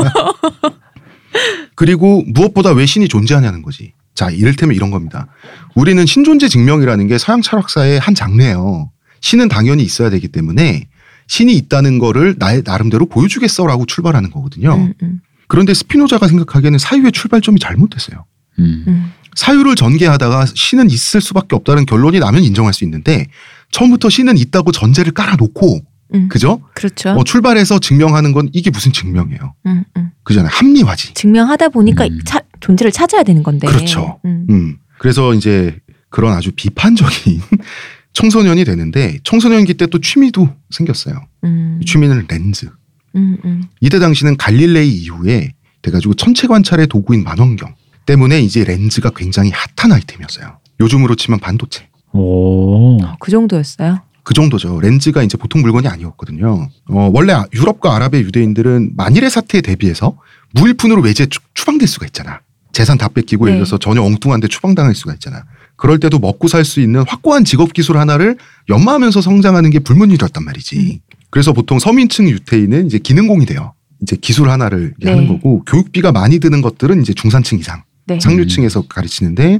그리고 1.75 2.23
무엇보다 2.27 2.71
왜 2.71 2.85
신이 2.85 3.07
존재하냐는 3.09 3.61
거지. 3.61 3.93
자, 4.15 4.29
이를테면 4.29 4.75
이런 4.75 4.91
겁니다. 4.91 5.27
우리는 5.75 6.03
신존재 6.05 6.47
증명이라는 6.47 7.07
게 7.07 7.17
서양 7.17 7.41
철학사의 7.41 7.99
한 7.99 8.15
장르예요. 8.15 8.91
신은 9.21 9.49
당연히 9.49 9.83
있어야 9.83 10.09
되기 10.09 10.29
때문에 10.29 10.87
신이 11.27 11.53
있다는 11.53 11.99
거를 11.99 12.35
나의 12.37 12.63
나름대로 12.65 13.07
보여주겠어라고 13.07 13.85
출발하는 13.85 14.31
거거든요. 14.31 14.75
음, 14.75 14.93
음, 15.01 15.21
그런데 15.47 15.73
스피노자가 15.73 16.27
생각하기에는 16.27 16.79
사유의 16.79 17.11
출발점이 17.11 17.59
잘못됐어요. 17.59 18.25
음. 18.59 18.83
음. 18.87 19.11
사유를 19.35 19.75
전개하다가 19.75 20.45
신은 20.53 20.89
있을 20.89 21.19
수밖에 21.19 21.55
없다는 21.57 21.85
결론이 21.85 22.19
나면 22.19 22.43
인정할 22.43 22.73
수 22.73 22.85
있는데 22.85 23.27
처음부터 23.71 24.09
신은 24.09 24.37
있다고 24.37 24.71
전제를 24.71 25.11
깔아놓고 25.11 25.81
음. 26.13 26.27
그죠? 26.29 26.61
그렇죠. 26.75 27.09
어, 27.11 27.23
출발해서 27.23 27.79
증명하는 27.79 28.31
건 28.31 28.49
이게 28.53 28.69
무슨 28.69 28.91
증명이에요? 28.93 29.55
음, 29.65 29.83
음. 29.97 30.11
그잖아요. 30.23 30.49
합리화지. 30.51 31.13
증명하다 31.15 31.69
보니까 31.69 32.05
음. 32.05 32.19
차- 32.25 32.41
존재를 32.59 32.91
찾아야 32.91 33.23
되는 33.23 33.41
건데. 33.43 33.67
그렇죠. 33.67 34.19
음. 34.25 34.45
음. 34.49 34.77
그래서 34.99 35.33
이제 35.33 35.77
그런 36.09 36.33
아주 36.33 36.51
비판적인 36.55 37.41
청소년이 38.13 38.63
되는데 38.65 39.17
청소년기 39.23 39.73
때 39.75 39.87
또 39.87 39.99
취미도 39.99 40.49
생겼어요. 40.69 41.21
음. 41.43 41.81
취미는 41.85 42.25
렌즈. 42.29 42.67
음, 43.15 43.37
음. 43.43 43.63
이때 43.81 43.99
당시는 43.99 44.37
갈릴레이 44.37 44.89
이후에 44.89 45.53
돼가지고 45.81 46.13
천체 46.15 46.47
관찰의 46.47 46.87
도구인 46.87 47.23
만원경 47.23 47.75
때문에 48.05 48.41
이제 48.41 48.63
렌즈가 48.63 49.11
굉장히 49.15 49.51
핫한 49.77 49.91
아이템이었어요. 49.91 50.59
요즘으로 50.79 51.15
치면 51.15 51.39
반도체. 51.39 51.87
오. 52.11 53.01
어, 53.03 53.15
그 53.19 53.31
정도였어요. 53.31 54.01
그 54.25 54.33
정도죠. 54.33 54.81
렌즈가 54.81 55.21
이제 55.23 55.37
보통 55.37 55.61
물건이 55.61 55.87
아니었거든요. 55.87 56.67
어, 56.89 57.11
원래 57.13 57.31
아- 57.31 57.45
유럽과 57.53 57.95
아랍의 57.95 58.21
유대인들은 58.23 58.93
만일의 58.97 59.29
사태에 59.29 59.61
대비해서 59.61 60.17
무일푼으로 60.55 61.01
외제에 61.03 61.27
추- 61.27 61.39
추방될 61.53 61.87
수가 61.87 62.07
있잖아. 62.07 62.41
재산 62.73 62.97
다 62.97 63.07
뺏기고 63.07 63.45
네. 63.45 63.51
예를 63.51 63.59
들어서 63.59 63.77
전혀 63.77 64.01
엉뚱한데 64.01 64.47
추방당할 64.47 64.95
수가 64.95 65.13
있잖아. 65.13 65.43
그럴 65.77 65.99
때도 65.99 66.17
먹고 66.19 66.47
살 66.47 66.65
수 66.65 66.81
있는 66.81 67.03
확고한 67.07 67.45
직업 67.45 67.71
기술 67.71 67.97
하나를 67.97 68.37
연마하면서 68.67 69.21
성장하는 69.21 69.69
게 69.69 69.79
불문율이었단 69.79 70.43
말이지. 70.43 71.01
그래서 71.29 71.53
보통 71.53 71.77
서민층 71.79 72.27
유태인은 72.27 72.87
이제 72.87 72.97
기능공이 72.97 73.45
돼요. 73.45 73.73
이제 74.01 74.17
기술 74.19 74.49
하나를 74.49 74.93
네. 74.99 75.11
하는 75.11 75.27
거고 75.27 75.63
교육비가 75.65 76.11
많이 76.11 76.39
드는 76.39 76.61
것들은 76.61 77.01
이제 77.01 77.13
중산층 77.13 77.59
이상, 77.59 77.83
네. 78.07 78.19
상류층에서 78.19 78.87
가르치는데 78.87 79.59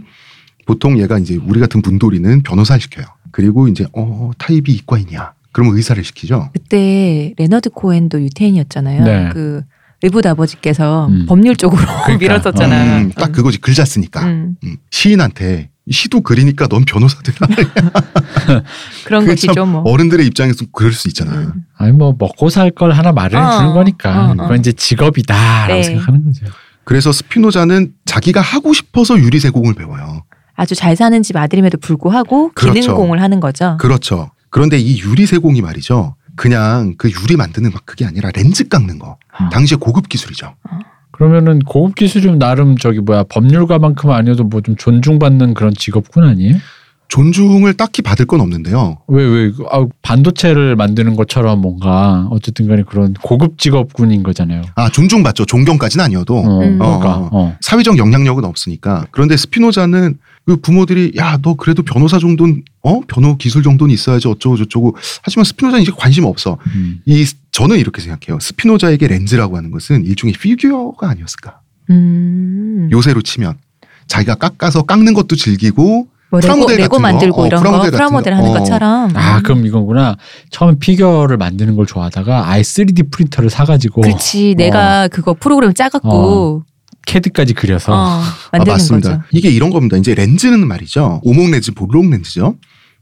보통 0.66 1.00
얘가 1.00 1.20
이제 1.20 1.40
우리 1.46 1.60
같은 1.60 1.82
문돌이는 1.84 2.42
변호사를 2.42 2.82
시켜요. 2.82 3.06
그리고 3.36 3.68
이제 3.68 3.86
어 3.92 4.32
타입이 4.38 4.72
이과인이야. 4.72 5.34
그러면 5.52 5.76
의사를 5.76 6.02
시키죠. 6.02 6.52
그때 6.54 7.34
레너드 7.38 7.70
코엔도 7.70 8.22
유태인이었잖아요. 8.22 9.04
네. 9.04 9.30
그 9.34 9.62
외부드 10.02 10.26
아버지께서 10.30 11.08
음. 11.08 11.26
법률 11.28 11.58
쪽으로 11.58 11.82
밀었었잖아요. 12.18 13.02
음, 13.02 13.12
딱 13.14 13.34
그거지 13.34 13.58
글 13.58 13.74
잘 13.74 13.86
쓰니까 13.86 14.24
음, 14.24 14.56
음, 14.64 14.78
시인한테 14.90 15.70
시도 15.92 16.22
그리니까 16.22 16.68
넌 16.68 16.86
변호사 16.86 17.18
되라. 17.24 17.40
그런 19.06 19.26
것이죠, 19.28 19.54
참 19.54 19.70
뭐. 19.70 19.82
어른들의 19.82 20.26
입장에서 20.28 20.66
그럴 20.72 20.94
수 20.94 21.10
있잖아. 21.10 21.34
음. 21.34 21.52
아니 21.78 21.92
뭐 21.92 22.16
먹고 22.18 22.50
살 22.50 22.72
걸 22.72 22.92
하나 22.94 23.12
마련해 23.12 23.46
어, 23.46 23.58
주는 23.60 23.74
거니까 23.74 24.28
어, 24.28 24.32
어. 24.32 24.36
그건 24.36 24.60
이제 24.60 24.72
직업이다라고 24.72 25.74
네. 25.74 25.84
생각하는 25.84 26.24
거죠. 26.24 26.46
그래서 26.86 27.12
스피노자는 27.12 27.94
자기가 28.06 28.40
하고 28.40 28.72
싶어서 28.74 29.18
유리세공을 29.20 29.74
배워요. 29.74 30.24
아주 30.56 30.76
잘 30.76 30.96
사는 30.96 31.22
집 31.24 31.36
아들임에도 31.36 31.78
불구하고 31.78 32.52
그렇죠. 32.56 32.74
기능공을 32.80 33.22
하는 33.22 33.40
거죠. 33.40 33.78
그렇죠. 33.80 34.32
그런데 34.50 34.78
이 34.78 35.00
유리 35.00 35.26
세공이 35.26 35.62
말이죠. 35.62 36.16
그냥 36.36 36.96
그 36.98 37.10
유리 37.10 37.36
만드는 37.38 37.72
막 37.72 37.86
그게 37.86 38.06
아니라 38.06 38.30
렌즈 38.34 38.68
깎는 38.68 39.00
거. 39.00 39.18
어. 39.40 39.50
당시에 39.52 39.78
고급 39.80 40.10
기술이죠. 40.10 40.54
그러면은 41.12 41.60
고급 41.60 41.96
기술이면 41.96 42.40
나름 42.40 42.78
저기 42.78 43.00
뭐야 43.00 43.24
법률가만큼 43.30 44.12
아니어도 44.12 44.44
뭐 44.46 44.62
좀 44.62 44.76
존중받는 44.76 45.54
그런 45.54 45.74
직업군 45.74 46.24
아니에요? 46.26 46.56
존중을 47.08 47.76
딱히 47.76 48.02
받을 48.02 48.26
건 48.26 48.42
없는데요. 48.42 48.98
왜, 49.08 49.24
왜, 49.24 49.52
아, 49.72 49.86
반도체를 50.02 50.76
만드는 50.76 51.16
것처럼 51.16 51.62
뭔가, 51.62 52.28
어쨌든 52.32 52.68
간에 52.68 52.82
그런 52.82 53.14
고급 53.22 53.60
직업군인 53.60 54.24
거잖아요. 54.24 54.64
아 54.74 54.90
존중받죠. 54.90 55.46
존경까지는 55.46 56.04
아니어도 56.04 56.38
어, 56.40 56.62
음. 56.64 56.80
그러니까, 56.80 57.18
어, 57.18 57.30
어. 57.32 57.58
사회적 57.62 58.00
영향력은 58.00 58.44
없으니까. 58.44 59.06
그런데 59.12 59.38
스피노자는 59.38 60.18
그 60.46 60.58
부모들이 60.58 61.14
야 61.18 61.40
너 61.42 61.56
그래도 61.56 61.82
변호사 61.84 62.20
정도는 62.20 62.64
어 62.84 63.00
변호 63.08 63.36
기술 63.38 63.64
정도는 63.64 63.94
있어야지 63.94 64.28
어쩌고 64.28 64.58
저쩌고 64.58 64.96
하지만 65.24 65.44
스피노자는 65.44 65.82
이제 65.84 65.92
관심 65.98 66.26
없어. 66.26 66.58
음. 66.76 67.02
이 67.06 67.26
저는 67.52 67.78
이렇게 67.80 68.02
생각해요. 68.02 68.40
스피노자에게 68.40 69.08
렌즈라고 69.08 69.58
하는 69.58 69.72
것은 69.72 70.06
일종의 70.06 70.34
피규어가 70.34 71.10
아니었을까. 71.10 71.60
음. 71.90 72.90
요새로 72.92 73.22
치면 73.22 73.56
자기가 74.08 74.36
깎아서 74.36 74.84
깎는 74.84 75.14
것도 75.16 75.36
즐기고 75.36 76.08
뭐 76.32 76.40
레고, 76.40 76.48
프라모델 76.54 76.78
레고 76.78 76.98
거. 76.98 77.00
만들고 77.02 77.42
어, 77.44 77.48
이런 77.48 77.62
프라모델 77.62 77.92
거 77.92 77.98
같은 77.98 77.98
프라모델 77.98 78.34
거. 78.34 78.38
하는 78.40 78.50
어. 78.50 78.54
것처럼. 78.60 79.12
아, 79.16 79.42
그럼 79.42 79.66
이거구나. 79.66 80.16
처음 80.52 80.78
피규어를 80.80 81.38
만드는 81.38 81.76
걸 81.76 81.86
좋아하다가 81.86 82.50
아예 82.50 82.62
3D 82.62 83.12
프린터를 83.12 83.50
사가지고 83.50 84.02
그렇지. 84.02 84.52
어. 84.52 84.56
내가 84.58 85.08
그거 85.08 85.34
프로그램 85.34 85.74
짜갖고 85.74 86.64
캐드까지 87.06 87.54
그려서 87.54 87.94
어, 87.94 87.96
아, 87.96 88.36
만드는 88.52 88.74
맞습니다. 88.74 89.10
거죠. 89.10 89.24
이게 89.32 89.50
이런 89.50 89.70
겁니다. 89.70 89.98
이제 89.98 90.14
렌즈는 90.14 90.68
말이죠. 90.68 91.22
오목 91.24 91.52
렌즈, 91.52 91.72
볼록 91.72 92.10
렌즈죠. 92.10 92.58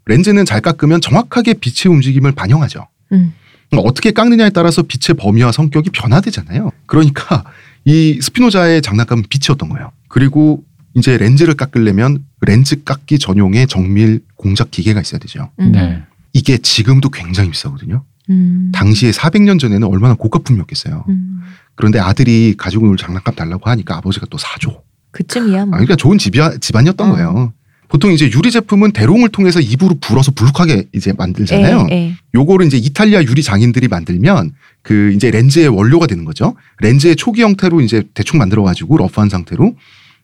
렌즈는 0.06 0.46
잘 0.46 0.62
깎으면 0.62 1.02
정확하게 1.02 1.56
빛의 1.56 1.94
움직임을 1.94 2.34
반영하죠. 2.34 2.88
음. 3.14 3.34
그럼 3.70 3.86
어떻게 3.88 4.12
깎느냐에 4.12 4.52
따라서 4.52 4.84
빛의 4.84 5.16
범위와 5.18 5.52
성격이 5.52 5.90
변화되잖아요. 5.92 6.72
그러니까 6.86 7.44
이 7.86 8.20
스피노자의 8.22 8.82
장난감은 8.82 9.24
빛이었던 9.30 9.70
거예요. 9.70 9.92
그리고 10.10 10.64
이제 10.96 11.18
렌즈를 11.18 11.56
깎으려면 11.56 12.24
렌즈 12.42 12.84
깎기 12.84 13.18
전용의 13.18 13.68
정밀 13.68 14.22
공작 14.36 14.70
기계가 14.70 15.02
있어야 15.02 15.20
되죠. 15.20 15.50
음. 15.60 15.72
네. 15.72 16.04
이게 16.34 16.58
지금도 16.58 17.10
굉장히 17.10 17.50
비싸거든요. 17.52 18.04
음. 18.30 18.72
당시에 18.74 19.12
400년 19.12 19.60
전에는 19.60 19.88
얼마나 19.88 20.14
고가품이었겠어요. 20.14 21.06
음. 21.10 21.42
그런데 21.76 22.00
아들이 22.00 22.56
가지고 22.58 22.88
놀 22.88 22.98
장난감 22.98 23.36
달라고 23.36 23.70
하니까 23.70 23.98
아버지가 23.98 24.28
또 24.30 24.38
사줘. 24.38 24.82
그쯤이야 25.12 25.62
아, 25.62 25.66
뭐. 25.66 25.72
그러니까 25.74 25.96
좋은 25.96 26.18
집이야, 26.18 26.58
집안이었던 26.58 27.10
어. 27.10 27.14
거예요. 27.14 27.54
보통 27.90 28.12
이제 28.12 28.26
유리 28.32 28.50
제품은 28.50 28.92
대롱을 28.92 29.30
통해서 29.30 29.60
입으로 29.60 29.96
불어서 30.02 30.32
불룩하게 30.32 30.88
이제 30.94 31.14
만들잖아요. 31.16 31.88
예, 31.92 31.96
예. 31.96 32.16
요거를 32.34 32.66
이제 32.66 32.76
이탈리아 32.76 33.22
유리 33.22 33.44
장인들이 33.44 33.88
만들면 33.88 34.54
그 34.82 35.12
이제 35.14 35.30
렌즈의 35.30 35.68
원료가 35.68 36.08
되는 36.08 36.26
거죠. 36.26 36.56
렌즈의 36.80 37.16
초기 37.16 37.44
형태로 37.44 37.82
이제 37.82 38.04
대충 38.16 38.40
만들어 38.40 38.64
가지고 38.64 38.98
러프한 38.98 39.30
상태로 39.30 39.76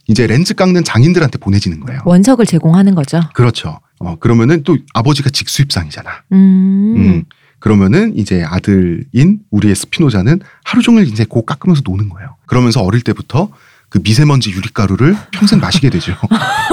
이제 0.08 0.26
렌즈 0.26 0.56
깎는 0.56 0.84
장인들한테 0.84 1.38
보내지는 1.38 1.80
거예요. 1.82 2.02
원석을 2.06 2.48
제공하는 2.48 2.96
거죠. 2.96 3.22
그렇죠. 3.36 3.80
어 4.00 4.16
그러면은 4.16 4.64
또 4.64 4.76
아버지가 4.96 5.30
직수입상이잖아. 5.30 6.10
음. 6.32 6.96
음. 6.98 7.24
그러면은 7.60 8.16
이제 8.16 8.44
아들인 8.44 9.40
우리의 9.52 9.76
스피노자는 9.76 10.40
하루 10.64 10.82
종일 10.82 11.08
이제 11.08 11.26
고 11.26 11.44
깎으면서 11.44 11.82
노는 11.86 12.10
거예요. 12.10 12.36
그러면서 12.46 12.82
어릴 12.82 13.02
때부터 13.02 13.50
그 13.90 14.00
미세먼지 14.04 14.52
유리가루를 14.52 15.16
평생 15.32 15.60
마시게 15.60 15.90
되죠. 15.90 16.16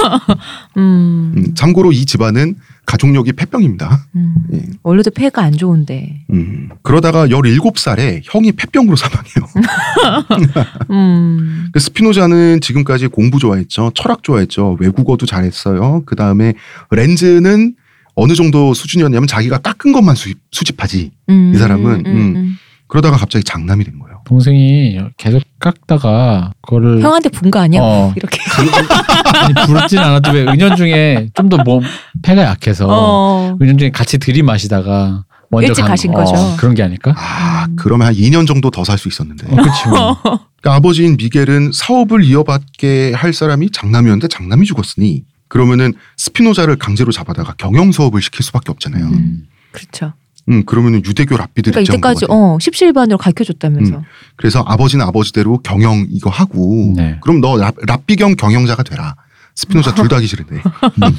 음. 0.77 1.33
음, 1.35 1.55
참고로 1.55 1.93
이 1.93 2.05
집안은 2.05 2.57
가족력이 2.85 3.33
폐병입니다. 3.33 4.07
음. 4.15 4.35
예. 4.53 4.63
원래도 4.83 5.11
폐가 5.11 5.43
안 5.43 5.57
좋은데. 5.57 6.25
음, 6.31 6.69
그러다가 6.83 7.27
17살에 7.27 8.21
형이 8.23 8.53
폐병으로 8.53 8.97
사망해요. 8.97 9.49
음. 10.91 11.69
그 11.73 11.81
스피노자는 11.81 12.61
지금까지 12.61 13.09
공부 13.09 13.39
좋아했죠. 13.39 13.93
철학 13.95 14.23
좋아했죠. 14.23 14.77
외국어도 14.79 15.25
잘했어요. 15.27 16.03
그 16.05 16.17
다음에 16.17 16.53
렌즈는 16.91 17.75
어느 18.17 18.35
정도 18.35 18.73
수준이었냐면 18.75 19.27
자기가 19.27 19.59
깎은 19.59 19.93
것만 19.93 20.15
수입, 20.17 20.39
수집하지. 20.51 21.11
음. 21.29 21.53
이 21.55 21.59
사람은, 21.59 22.07
음. 22.07 22.57
그러다가 22.89 23.17
갑자기 23.17 23.45
장남이 23.45 23.85
된 23.85 23.99
거예요. 23.99 24.23
동생이 24.27 24.99
계속 25.19 25.43
깎다가 25.59 26.53
그거를 26.63 27.01
형한테 27.03 27.29
분거 27.29 27.59
아니야? 27.61 27.81
어, 27.83 28.13
이렇게. 28.17 28.39
아니, 29.35 29.67
부르진 29.67 29.99
않아도 29.99 30.31
왜 30.33 30.43
은연 30.47 30.77
중에 30.77 31.29
좀 31.35 31.49
더 31.49 31.59
몸 31.65 31.83
폐가 32.23 32.43
약해서 32.43 32.87
어. 32.89 33.57
은연 33.61 33.77
중에 33.79 33.91
같이 33.91 34.19
들이마시다가 34.19 35.25
먼저 35.51 35.69
일찍 35.69 35.83
간- 35.83 35.91
가신 35.91 36.11
어, 36.13 36.15
거죠. 36.15 36.57
그런 36.59 36.75
게 36.75 36.83
아닐까? 36.83 37.15
아, 37.17 37.67
그러면 37.77 38.07
한 38.09 38.15
2년 38.15 38.47
정도 38.47 38.71
더 38.71 38.83
살 38.85 38.99
수 38.99 39.09
있었는데. 39.09 39.47
어, 39.49 39.57
그치 39.57 39.89
뭐. 39.89 40.17
그러니까 40.23 40.75
아버지인 40.77 41.17
미겔은 41.17 41.71
사업을 41.73 42.25
이어받게 42.25 43.13
할 43.15 43.33
사람이 43.33 43.71
장남이었는데 43.71 44.29
장남이 44.29 44.65
죽었으니 44.65 45.25
그러면은 45.49 45.95
스피노자를 46.17 46.77
강제로 46.77 47.13
잡아다가 47.13 47.55
경영 47.57 47.93
수업을 47.93 48.21
시킬 48.23 48.43
수밖에 48.45 48.71
없잖아요. 48.73 49.05
음, 49.07 49.13
음. 49.13 49.47
그렇죠. 49.73 50.13
그러면 50.65 51.03
유대교 51.05 51.37
랍비들이 51.37 51.73
그러니까 51.73 51.95
이때까지. 51.95 52.27
어 52.29 52.57
십시일반으로 52.61 53.19
가르쳐 53.19 53.43
줬다면서. 53.45 53.97
음. 53.97 54.03
그래서 54.37 54.63
아버지는 54.67 55.05
아버지대로 55.05 55.59
경영 55.59 56.07
이거 56.09 56.31
하고 56.31 56.93
네. 56.97 57.19
그럼 57.21 57.41
너 57.41 57.57
랍, 57.57 57.75
랍비경 57.85 58.37
경영자가 58.37 58.83
되라. 58.85 59.17
스피노자 59.57 59.95
둘 59.95 60.09
다 60.09 60.17
하기 60.17 60.27
싫은데. 60.29 60.57
음. 60.57 61.17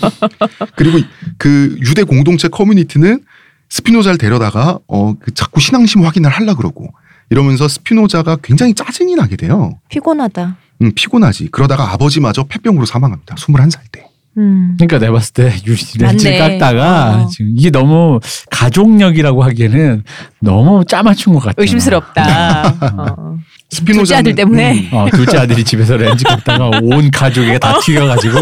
그리고 0.75 0.99
그 1.37 1.75
유대 1.81 2.03
공동체 2.03 2.47
커뮤니티는 2.47 3.23
스피노자를 3.69 4.17
데려다가 4.17 4.79
어 4.87 5.13
그 5.19 5.33
자꾸 5.33 5.59
신앙심 5.59 6.05
확인을 6.05 6.29
하려 6.29 6.55
그러고 6.55 6.87
이러면서 7.29 7.67
스피노자가 7.67 8.37
굉장히 8.41 8.73
짜증이 8.75 9.15
나게 9.15 9.35
돼요. 9.35 9.79
피곤하다. 9.89 10.55
음, 10.83 10.91
피곤하지. 10.95 11.49
그러다가 11.51 11.91
아버지마저 11.91 12.43
폐병으로 12.43 12.85
사망합니다. 12.85 13.35
21살 13.35 13.79
때. 13.91 14.06
음. 14.37 14.75
그러니까 14.77 14.99
내가 14.99 15.13
봤을 15.13 15.33
때 15.33 15.51
유리 15.65 15.81
렌즈를 15.99 16.39
맞네. 16.39 16.59
깎다가 16.59 17.23
어. 17.23 17.27
지금 17.27 17.53
이게 17.55 17.69
너무 17.69 18.19
가족력이라고 18.51 19.43
하기에는 19.43 20.03
너무 20.41 20.85
짜맞춘 20.85 21.33
것 21.33 21.39
같아. 21.39 21.55
의심스럽다. 21.57 22.67
어. 22.97 23.37
둘째 23.69 23.75
스피노자는 23.75 24.19
아들 24.19 24.35
때문에. 24.35 24.89
어, 24.93 25.07
둘째 25.11 25.37
아들이 25.39 25.63
집에서 25.63 25.97
렌즈 25.97 26.23
깎다가 26.23 26.69
온 26.81 27.11
가족에게 27.11 27.59
다 27.59 27.77
튀겨가지고 27.79 28.37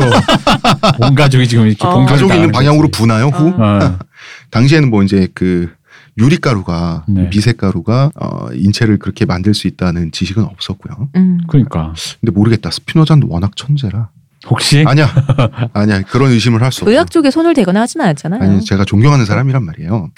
온 0.99 1.15
가족이 1.15 1.47
지금 1.47 1.65
이렇게 1.67 1.85
어. 1.85 2.05
가족이 2.05 2.35
있는 2.35 2.51
다 2.51 2.59
방향으로 2.59 2.89
그랬지. 2.89 2.99
부나요 3.01 3.27
후? 3.27 3.53
어. 3.57 3.97
당시에는 4.51 4.89
뭐 4.89 5.01
이제 5.03 5.27
그 5.33 5.71
유리가루가 6.17 7.05
네. 7.07 7.27
미세가루가 7.29 8.11
어, 8.15 8.47
인체를 8.53 8.99
그렇게 8.99 9.25
만들 9.25 9.53
수 9.53 9.67
있다는 9.67 10.11
지식은 10.11 10.43
없었고요. 10.43 11.09
음. 11.15 11.39
그러니까 11.47 11.93
근데 12.21 12.31
모르겠다. 12.31 12.69
스피노자는 12.71 13.27
워낙 13.29 13.55
천재라. 13.55 14.09
혹시 14.49 14.83
아니야, 14.87 15.09
아니야 15.73 16.01
그런 16.03 16.31
의심을 16.31 16.61
할 16.61 16.71
수 16.71 16.83
없어. 16.83 16.91
의학 16.91 17.09
쪽에 17.11 17.31
손을 17.31 17.53
대거나 17.53 17.81
하진 17.81 18.01
않았잖아요. 18.01 18.41
아니 18.41 18.63
제가 18.63 18.85
존경하는 18.85 19.25
사람이란 19.25 19.63
말이에요. 19.63 20.11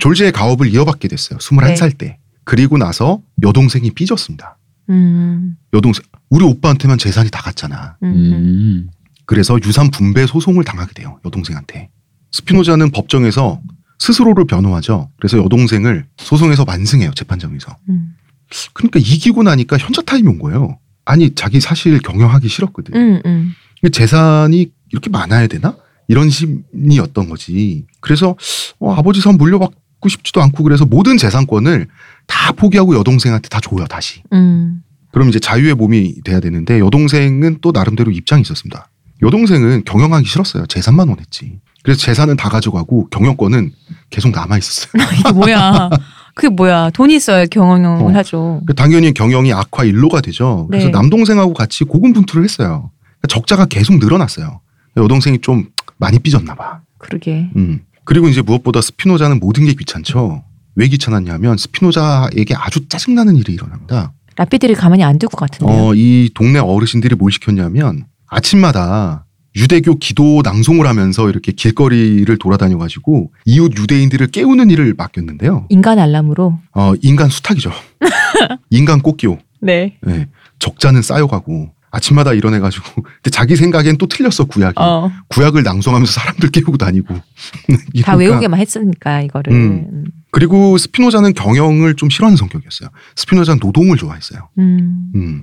졸지의 0.00 0.32
가업을 0.32 0.68
이어받게 0.68 1.08
됐어요. 1.08 1.38
21살 1.38 1.98
때. 1.98 2.18
그리고 2.44 2.78
나서 2.78 3.20
여동생이 3.42 3.90
삐졌습니다. 3.90 4.56
음. 4.90 5.56
여동생 5.74 6.04
우리 6.30 6.44
오빠한테만 6.44 6.98
재산이 6.98 7.30
다 7.30 7.42
갔잖아. 7.42 7.96
음. 8.02 8.12
음. 8.14 8.90
그래서 9.24 9.58
유산 9.64 9.90
분배 9.90 10.26
소송을 10.26 10.62
당하게 10.64 10.92
돼요. 10.94 11.18
여동생한테. 11.24 11.88
스피노자는 12.30 12.90
법정에서 12.92 13.60
스스로를 13.98 14.44
변호하죠. 14.44 15.10
그래서 15.18 15.38
여동생을 15.38 16.06
소송에서 16.18 16.64
만승해요. 16.64 17.10
재판장에서. 17.16 17.76
음. 17.88 18.14
그러니까 18.74 19.00
이기고 19.00 19.42
나니까 19.42 19.78
현자 19.78 20.02
타임이 20.02 20.28
온 20.28 20.38
거예요. 20.38 20.78
아니 21.06 21.34
자기 21.34 21.60
사실 21.60 21.98
경영하기 22.00 22.48
싫었거든. 22.48 22.94
음. 22.94 23.22
음. 23.24 23.54
재산이 23.90 24.70
이렇게 24.92 25.08
많아야 25.08 25.46
되나? 25.46 25.76
이런 26.08 26.28
심리였던 26.28 27.28
거지. 27.28 27.86
그래서 28.00 28.36
어, 28.78 28.92
아버지 28.92 29.20
선 29.20 29.38
물려받고 29.38 30.08
싶지도 30.08 30.42
않고 30.42 30.62
그래서 30.62 30.84
모든 30.84 31.16
재산권을 31.16 31.86
다 32.26 32.52
포기하고 32.52 32.96
여동생한테 32.96 33.48
다 33.48 33.60
줘요 33.60 33.86
다시. 33.86 34.22
음. 34.32 34.82
그럼 35.12 35.28
이제 35.28 35.38
자유의 35.38 35.74
몸이 35.74 36.22
돼야 36.24 36.40
되는데 36.40 36.78
여동생은 36.80 37.58
또 37.62 37.72
나름대로 37.72 38.10
입장이 38.10 38.42
있었습니다. 38.42 38.90
여동생은 39.22 39.84
경영하기 39.84 40.28
싫었어요. 40.28 40.66
재산만 40.66 41.08
원했지. 41.08 41.58
그래서 41.82 42.00
재산은 42.00 42.36
다 42.36 42.48
가져가고 42.48 43.08
경영권은 43.08 43.72
계속 44.10 44.32
남아 44.32 44.58
있었어요. 44.58 44.90
이게 45.18 45.32
뭐야? 45.32 45.88
그게 46.36 46.50
뭐야? 46.50 46.90
돈이 46.90 47.14
있어야 47.16 47.46
경영을 47.46 48.04
어. 48.14 48.18
하죠. 48.18 48.60
당연히 48.76 49.12
경영이 49.14 49.52
악화 49.54 49.84
일로가 49.84 50.20
되죠. 50.20 50.66
그래서 50.70 50.86
네. 50.86 50.92
남동생하고 50.92 51.54
같이 51.54 51.84
고군분투를 51.84 52.44
했어요. 52.44 52.90
그러니까 53.00 53.26
적자가 53.28 53.64
계속 53.64 53.96
늘어났어요. 53.98 54.60
여동생이 54.98 55.38
좀 55.40 55.68
많이 55.96 56.18
삐졌나 56.18 56.54
봐. 56.54 56.80
그러게. 56.98 57.50
음. 57.56 57.80
그리고 58.04 58.28
이제 58.28 58.42
무엇보다 58.42 58.82
스피노자는 58.82 59.40
모든 59.40 59.64
게 59.64 59.72
귀찮죠. 59.72 60.44
왜 60.74 60.88
귀찮았냐면 60.88 61.56
스피노자에게 61.56 62.54
아주 62.54 62.86
짜증나는 62.88 63.36
일이 63.36 63.54
일어납니다. 63.54 64.12
라피들이 64.36 64.74
가만히 64.74 65.02
안 65.04 65.18
둘 65.18 65.30
것 65.30 65.38
같은데요. 65.40 65.74
어, 65.88 65.94
이 65.94 66.30
동네 66.34 66.58
어르신들이 66.58 67.14
뭘 67.14 67.32
시켰냐면 67.32 68.04
아침마다 68.26 69.25
유대교 69.56 69.96
기도 69.98 70.42
낭송을 70.44 70.86
하면서 70.86 71.28
이렇게 71.30 71.50
길거리를 71.52 72.36
돌아다녀 72.38 72.76
가지고 72.78 73.32
이웃 73.46 73.72
유대인들을 73.76 74.26
깨우는 74.28 74.70
일을 74.70 74.94
맡겼는데요. 74.96 75.66
인간 75.70 75.98
알람으로. 75.98 76.58
어, 76.74 76.92
인간 77.02 77.28
수탉이죠. 77.30 77.72
인간 78.70 79.00
꽃기호. 79.00 79.38
네. 79.62 79.96
예. 80.08 80.26
적자는 80.58 81.00
쌓여가고 81.02 81.70
아침마다 81.90 82.34
일어나가지고 82.34 83.02
근데 83.02 83.30
자기 83.30 83.56
생각엔 83.56 83.96
또 83.96 84.06
틀렸어 84.06 84.44
구약이. 84.44 84.74
어. 84.76 85.10
구약을 85.28 85.62
낭송하면서 85.62 86.12
사람들 86.12 86.50
깨우고 86.50 86.76
다니고. 86.76 87.14
다 87.16 87.22
이러니까 87.94 88.16
외우게만 88.16 88.60
했으니까 88.60 89.22
이거를. 89.22 89.52
음. 89.54 89.86
음. 89.90 90.04
그리고 90.32 90.76
스피노자는 90.76 91.32
경영을 91.32 91.94
좀 91.96 92.10
싫어하는 92.10 92.36
성격이었어요. 92.36 92.90
스피노자는 93.16 93.58
노동을 93.62 93.96
좋아했어요. 93.96 94.48
음. 94.58 95.10
음. 95.14 95.42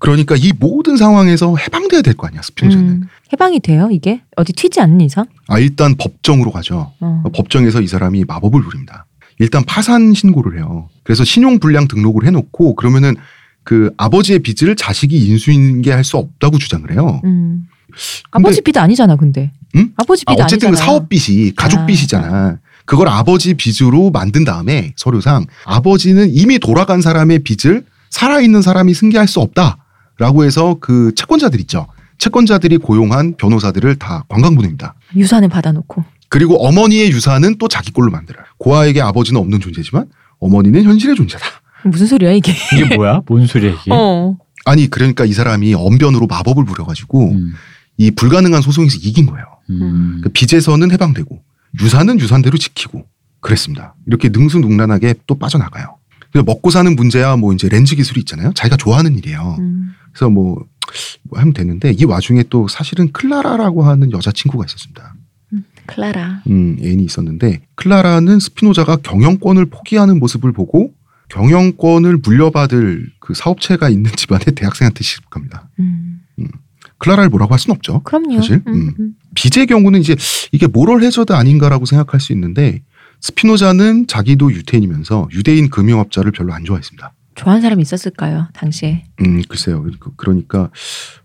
그러니까 0.00 0.34
이 0.36 0.52
모든 0.58 0.96
상황에서 0.96 1.56
해방돼야 1.56 2.02
될 2.02 2.14
거 2.14 2.26
아니야 2.26 2.42
스피노자는. 2.42 2.88
음. 2.88 3.08
해방이 3.34 3.58
돼요 3.60 3.88
이게? 3.90 4.22
어디 4.36 4.52
튀지 4.52 4.80
않는 4.80 5.00
이상? 5.02 5.26
아 5.48 5.58
일단 5.58 5.96
법정으로 5.96 6.52
가죠. 6.52 6.92
어. 7.00 7.22
법정에서 7.34 7.80
이 7.80 7.86
사람이 7.88 8.24
마법을 8.24 8.62
부립니다. 8.62 9.06
일단 9.40 9.64
파산 9.64 10.14
신고를 10.14 10.56
해요. 10.58 10.88
그래서 11.02 11.24
신용 11.24 11.58
불량 11.58 11.88
등록을 11.88 12.24
해놓고 12.26 12.76
그러면은 12.76 13.16
그 13.64 13.90
아버지의 13.96 14.38
빚을 14.40 14.76
자식이 14.76 15.26
인수인계할 15.26 16.04
수 16.04 16.16
없다고 16.16 16.58
주장을 16.58 16.90
해요. 16.92 17.20
음. 17.24 17.66
아버지 18.30 18.60
빚 18.60 18.76
아니잖아 18.76 19.16
근데. 19.16 19.50
응? 19.74 19.92
아버지 19.96 20.22
아, 20.26 20.34
빚 20.34 20.40
어쨌든 20.40 20.70
그 20.70 20.76
아니잖아. 20.76 20.86
사업 20.86 21.08
빚이 21.08 21.52
가족 21.56 21.80
아, 21.80 21.86
빚이잖아. 21.86 22.58
그걸 22.86 23.08
아버지 23.08 23.54
빚으로 23.54 24.10
만든 24.10 24.44
다음에 24.44 24.92
서류상 24.96 25.46
아버지는 25.64 26.30
이미 26.32 26.58
돌아간 26.58 27.00
사람의 27.00 27.40
빚을 27.40 27.84
살아있는 28.10 28.62
사람이 28.62 28.94
승계할 28.94 29.26
수 29.26 29.40
없다 29.40 29.78
라고 30.18 30.44
해서 30.44 30.76
그 30.80 31.12
채권자들 31.16 31.58
있죠. 31.62 31.88
채권자들이 32.18 32.78
고용한 32.78 33.36
변호사들을 33.36 33.96
다 33.96 34.24
관광 34.28 34.54
보냅니다. 34.54 34.94
유산을 35.14 35.48
받아놓고. 35.48 36.04
그리고 36.28 36.66
어머니의 36.66 37.10
유산은 37.10 37.58
또 37.58 37.68
자기 37.68 37.92
걸로 37.92 38.10
만들어요. 38.10 38.44
고아에게 38.58 39.00
아버지는 39.00 39.40
없는 39.40 39.60
존재지만 39.60 40.06
어머니는 40.40 40.82
현실의 40.82 41.16
존재다. 41.16 41.44
무슨 41.84 42.06
소리야 42.06 42.32
이게? 42.32 42.52
이게 42.72 42.96
뭐야? 42.96 43.22
뭔 43.26 43.46
소리야 43.46 43.72
이게? 43.72 43.90
어. 43.92 44.36
아니 44.64 44.88
그러니까 44.88 45.24
이 45.24 45.32
사람이 45.32 45.74
언변으로 45.74 46.26
마법을 46.26 46.64
부려가지고 46.64 47.32
음. 47.32 47.52
이 47.98 48.10
불가능한 48.10 48.62
소송에서 48.62 48.96
이긴 49.02 49.26
거예요. 49.26 49.44
음. 49.70 50.20
그 50.22 50.30
빚에서는 50.30 50.90
해방되고 50.90 51.42
유산은 51.80 52.18
유산대로 52.20 52.56
지키고 52.58 53.04
그랬습니다. 53.40 53.94
이렇게 54.06 54.30
능수능란하게 54.30 55.14
또 55.26 55.34
빠져나가요. 55.34 55.98
그래서 56.32 56.44
먹고 56.44 56.70
사는 56.70 56.96
문제야 56.96 57.36
뭐 57.36 57.52
이제 57.52 57.68
렌즈 57.68 57.94
기술이 57.94 58.20
있잖아요. 58.20 58.52
자기가 58.54 58.76
좋아하는 58.76 59.16
일이에요. 59.16 59.56
음. 59.60 59.92
그래서 60.10 60.30
뭐, 60.30 60.54
뭐 60.54 60.64
하면 61.32 61.52
되는데 61.52 61.92
이 61.92 62.04
와중에 62.04 62.44
또 62.50 62.68
사실은 62.68 63.12
클라라라고 63.12 63.84
하는 63.84 64.12
여자친구가 64.12 64.64
있었습니다. 64.66 65.14
클라라. 65.86 66.42
음, 66.48 66.78
애인이 66.80 67.04
있었는데 67.04 67.60
클라라는 67.74 68.40
스피노자가 68.40 68.96
경영권을 68.96 69.66
포기하는 69.66 70.18
모습을 70.18 70.52
보고 70.52 70.92
경영권을 71.28 72.18
물려받을 72.18 73.10
그 73.20 73.34
사업체가 73.34 73.88
있는 73.88 74.10
집안의 74.16 74.54
대학생한테 74.54 75.02
시집갑니다. 75.02 75.68
음. 75.80 76.20
클라라를 76.98 77.28
뭐라고 77.28 77.52
할 77.52 77.58
수는 77.58 77.76
없죠. 77.76 78.00
그럼요. 78.04 78.36
사실, 78.36 78.62
음, 78.66 78.72
음. 78.72 78.94
음. 78.98 79.14
빚의 79.34 79.66
경우는 79.66 80.00
이제 80.00 80.16
이게 80.52 80.66
모럴 80.66 81.02
해저드 81.02 81.32
아닌가라고 81.32 81.84
생각할 81.86 82.20
수 82.20 82.32
있는데 82.32 82.82
스피노자는 83.20 84.06
자기도 84.06 84.52
유태인이면서 84.52 85.28
유대인 85.32 85.70
금융업자를 85.70 86.30
별로 86.32 86.52
안 86.52 86.64
좋아했습니다. 86.64 87.12
좋아하는 87.34 87.62
사람이 87.62 87.82
있었을까요 87.82 88.48
당시에? 88.54 89.04
음, 89.22 89.42
글쎄요. 89.48 89.84
그- 89.98 90.12
그러니까 90.16 90.70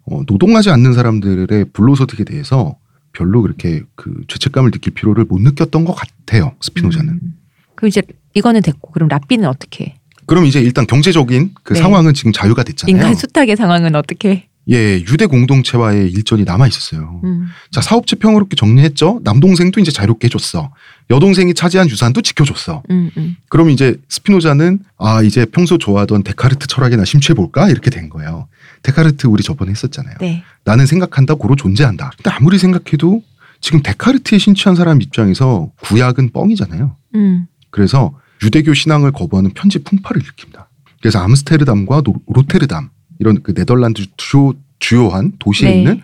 어, 0.05 0.21
노동하지 0.27 0.69
않는 0.71 0.93
사람들의 0.93 1.65
불로소득에 1.73 2.23
대해서 2.23 2.77
별로 3.13 3.41
그렇게 3.41 3.83
그 3.95 4.21
죄책감을 4.27 4.71
느낄 4.71 4.93
필요를 4.93 5.25
못 5.25 5.39
느꼈던 5.41 5.85
것 5.85 5.93
같아요. 5.93 6.53
스피노자는. 6.61 7.13
음. 7.13 7.33
그럼 7.75 7.87
이제 7.89 8.01
이거는 8.33 8.61
됐고 8.61 8.91
그럼 8.91 9.07
라삐는 9.09 9.47
어떻게? 9.47 9.85
해? 9.85 9.95
그럼 10.25 10.45
이제 10.45 10.59
일단 10.61 10.85
경제적인 10.85 11.51
그 11.63 11.73
네. 11.73 11.79
상황은 11.79 12.13
지금 12.13 12.31
자유가 12.31 12.63
됐잖아요. 12.63 12.95
인간 12.95 13.15
수탉의 13.15 13.55
상황은 13.55 13.95
어떻게? 13.95 14.29
해? 14.29 14.45
예, 14.69 14.95
유대 15.09 15.25
공동체와의 15.25 16.11
일전이 16.11 16.43
남아 16.43 16.67
있었어요. 16.67 17.21
음. 17.23 17.47
자, 17.71 17.81
사업체 17.81 18.15
평화롭게 18.17 18.55
정리했죠. 18.55 19.21
남동생도 19.23 19.79
이제 19.79 19.89
자유롭게 19.91 20.25
해줬어. 20.25 20.71
여동생이 21.09 21.53
차지한 21.55 21.89
유산도 21.89 22.21
지켜줬어. 22.21 22.83
음, 22.91 23.09
음. 23.17 23.35
그럼 23.49 23.69
이제 23.71 23.97
스피노자는 24.09 24.79
아 24.97 25.21
이제 25.23 25.45
평소 25.45 25.77
좋아하던 25.77 26.23
데카르트 26.23 26.67
철학에나 26.67 27.03
심취해 27.03 27.33
볼까 27.33 27.67
이렇게 27.69 27.89
된 27.89 28.09
거예요. 28.09 28.47
데카르트 28.83 29.25
우리 29.27 29.41
저번에 29.43 29.71
했었잖아요. 29.71 30.15
네. 30.21 30.43
나는 30.65 30.85
생각한다, 30.85 31.33
고로 31.35 31.55
존재한다. 31.55 32.11
근데 32.15 32.29
아무리 32.29 32.59
생각해도 32.59 33.23
지금 33.59 33.81
데카르트에 33.81 34.37
심취한 34.37 34.75
사람 34.75 35.01
입장에서 35.01 35.71
구약은 35.81 36.29
뻥이잖아요. 36.31 36.95
음. 37.15 37.47
그래서 37.71 38.13
유대교 38.43 38.73
신앙을 38.73 39.11
거부하는 39.11 39.51
평지풍파를 39.53 40.21
일으킵니다. 40.21 40.67
그래서 41.01 41.19
암스테르담과 41.19 42.01
노- 42.01 42.21
로테르담 42.27 42.89
이런 43.19 43.41
그 43.41 43.53
네덜란드 43.53 44.05
주요, 44.15 44.53
주요한 44.77 45.33
도시에 45.39 45.69
네. 45.71 45.77
있는 45.79 46.01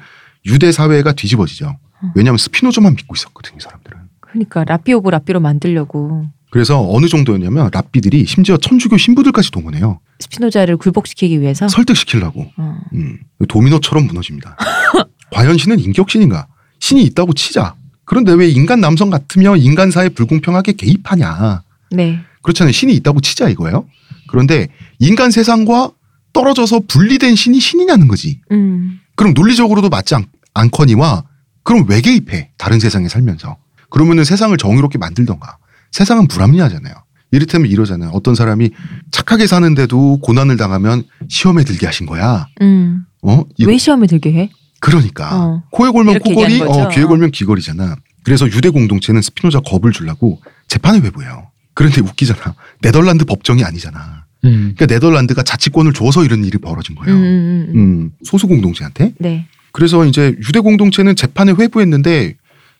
유대 0.48 0.72
사회가 0.72 1.14
뒤집어지죠. 1.14 1.78
왜냐하면 2.14 2.38
스피노자만 2.38 2.96
믿고 2.96 3.16
있었거든요, 3.16 3.56
이 3.58 3.62
사람들은. 3.62 3.98
그러니까 4.36 4.66
랍비 4.66 4.94
of 4.94 5.10
랍비로 5.10 5.40
만들려고 5.40 6.26
그래서 6.52 6.86
어느 6.90 7.08
정도였냐면 7.08 7.70
랍비들이 7.74 8.26
심지어 8.26 8.58
천주교 8.58 8.98
신부들까지 8.98 9.52
동원해요. 9.52 10.00
스피노자를 10.20 10.78
굴복시키기 10.78 11.42
위해서. 11.42 11.68
설득시키려고. 11.68 12.50
어. 12.58 12.78
음, 12.94 13.20
도미노처럼 13.48 14.08
무너집니다. 14.08 14.56
과연 15.32 15.58
신은 15.58 15.80
인격신인가? 15.80 16.48
신이 16.80 17.04
있다고 17.04 17.34
치자. 17.34 17.76
그런데 18.06 18.32
왜 18.34 18.48
인간 18.48 18.80
남성 18.80 19.10
같으며 19.10 19.58
인간 19.58 19.92
사회 19.92 20.08
불공평하게 20.08 20.74
개입하냐? 20.74 21.64
네. 21.92 22.20
그렇잖아요. 22.42 22.72
신이 22.72 22.94
있다고 22.96 23.20
치자 23.20 23.50
이거예요. 23.50 23.86
그런데 24.28 24.68
인간 25.00 25.32
세상과 25.32 25.92
떨어져서 26.32 26.82
분리된 26.88 27.36
신이 27.36 27.60
신이냐는 27.60 28.08
거지. 28.08 28.40
음. 28.52 29.00
그럼 29.16 29.34
논리적으로도 29.34 29.90
맞지 29.90 30.16
않, 30.16 30.26
않거니와 30.54 31.24
그럼 31.64 31.86
왜 31.90 32.00
개입해? 32.00 32.52
다른 32.58 32.80
세상에 32.80 33.10
살면서. 33.10 33.58
그러면은 33.96 34.26
세상을 34.26 34.56
정의롭게 34.58 34.98
만들던가. 34.98 35.58
세상은 35.92 36.28
불합리하잖아요. 36.28 36.94
이를테면 37.32 37.72
이러잖아요. 37.72 38.10
어떤 38.10 38.36
사람이 38.36 38.72
착하게 39.12 39.48
사는데도 39.48 40.20
고난을 40.20 40.58
당하면 40.58 41.04
시험에 41.30 41.64
들게 41.64 41.86
하신 41.86 42.06
거야. 42.06 42.46
음. 42.62 43.06
어? 43.22 43.44
이거- 43.58 43.72
왜 43.72 43.78
시험에 43.78 44.06
들게 44.06 44.34
해? 44.34 44.50
그러니까 44.82 45.30
어. 45.46 45.64
코에 45.72 45.90
골면 45.92 46.20
코걸이. 46.20 46.62
어, 46.62 46.90
귀에 46.90 47.06
골면 47.06 47.32
귀걸이잖아. 47.32 47.96
그래서 48.24 48.46
유대 48.48 48.70
공동체는 48.70 49.22
스피노자 49.22 49.62
겁을 49.62 49.94
주려고 49.94 50.42
재판을 50.68 51.02
회부해요. 51.02 51.48
그런데 51.74 52.02
웃기잖아. 52.02 52.54
네덜란드 52.82 53.24
법정이 53.24 53.64
아니잖아. 53.64 54.26
음. 54.44 54.74
그러니까 54.76 54.88
네덜란드가 54.88 55.44
자치권을 55.44 55.94
줘서 55.94 56.26
이런 56.26 56.44
일이 56.44 56.58
벌어진 56.58 56.98
음, 56.98 57.00
거예요. 57.00 57.16
음, 57.16 57.22
음. 57.24 57.68
음. 57.70 57.80
음, 57.80 58.12
소수 58.26 58.48
공동체한테. 58.48 59.14
네. 59.20 59.48
그래서 59.72 60.06
이제 60.06 60.36
유대 60.46 60.60
공동체는 60.60 61.16
재판에 61.16 61.54
회부했는데 61.54 62.36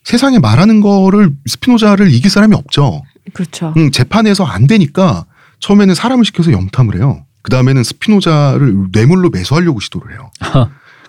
세상에 0.06 0.40
말하는 0.40 0.82
거를 0.82 1.32
스피노자를 1.48 2.14
이길 2.14 2.30
사람이 2.30 2.56
없죠. 2.56 3.02
그렇죠. 3.34 3.74
음, 3.76 3.92
재판에서 3.92 4.46
안 4.46 4.68
되니까 4.68 5.26
처음에는 5.60 5.96
사람을 5.96 6.24
시켜서 6.26 6.52
염탐을 6.52 6.96
해요. 6.96 7.26
그 7.42 7.50
다음에는 7.50 7.84
스피노자를 7.84 8.88
뇌물로 8.92 9.30
매수하려고 9.32 9.80
시도를 9.80 10.14
해요. 10.14 10.32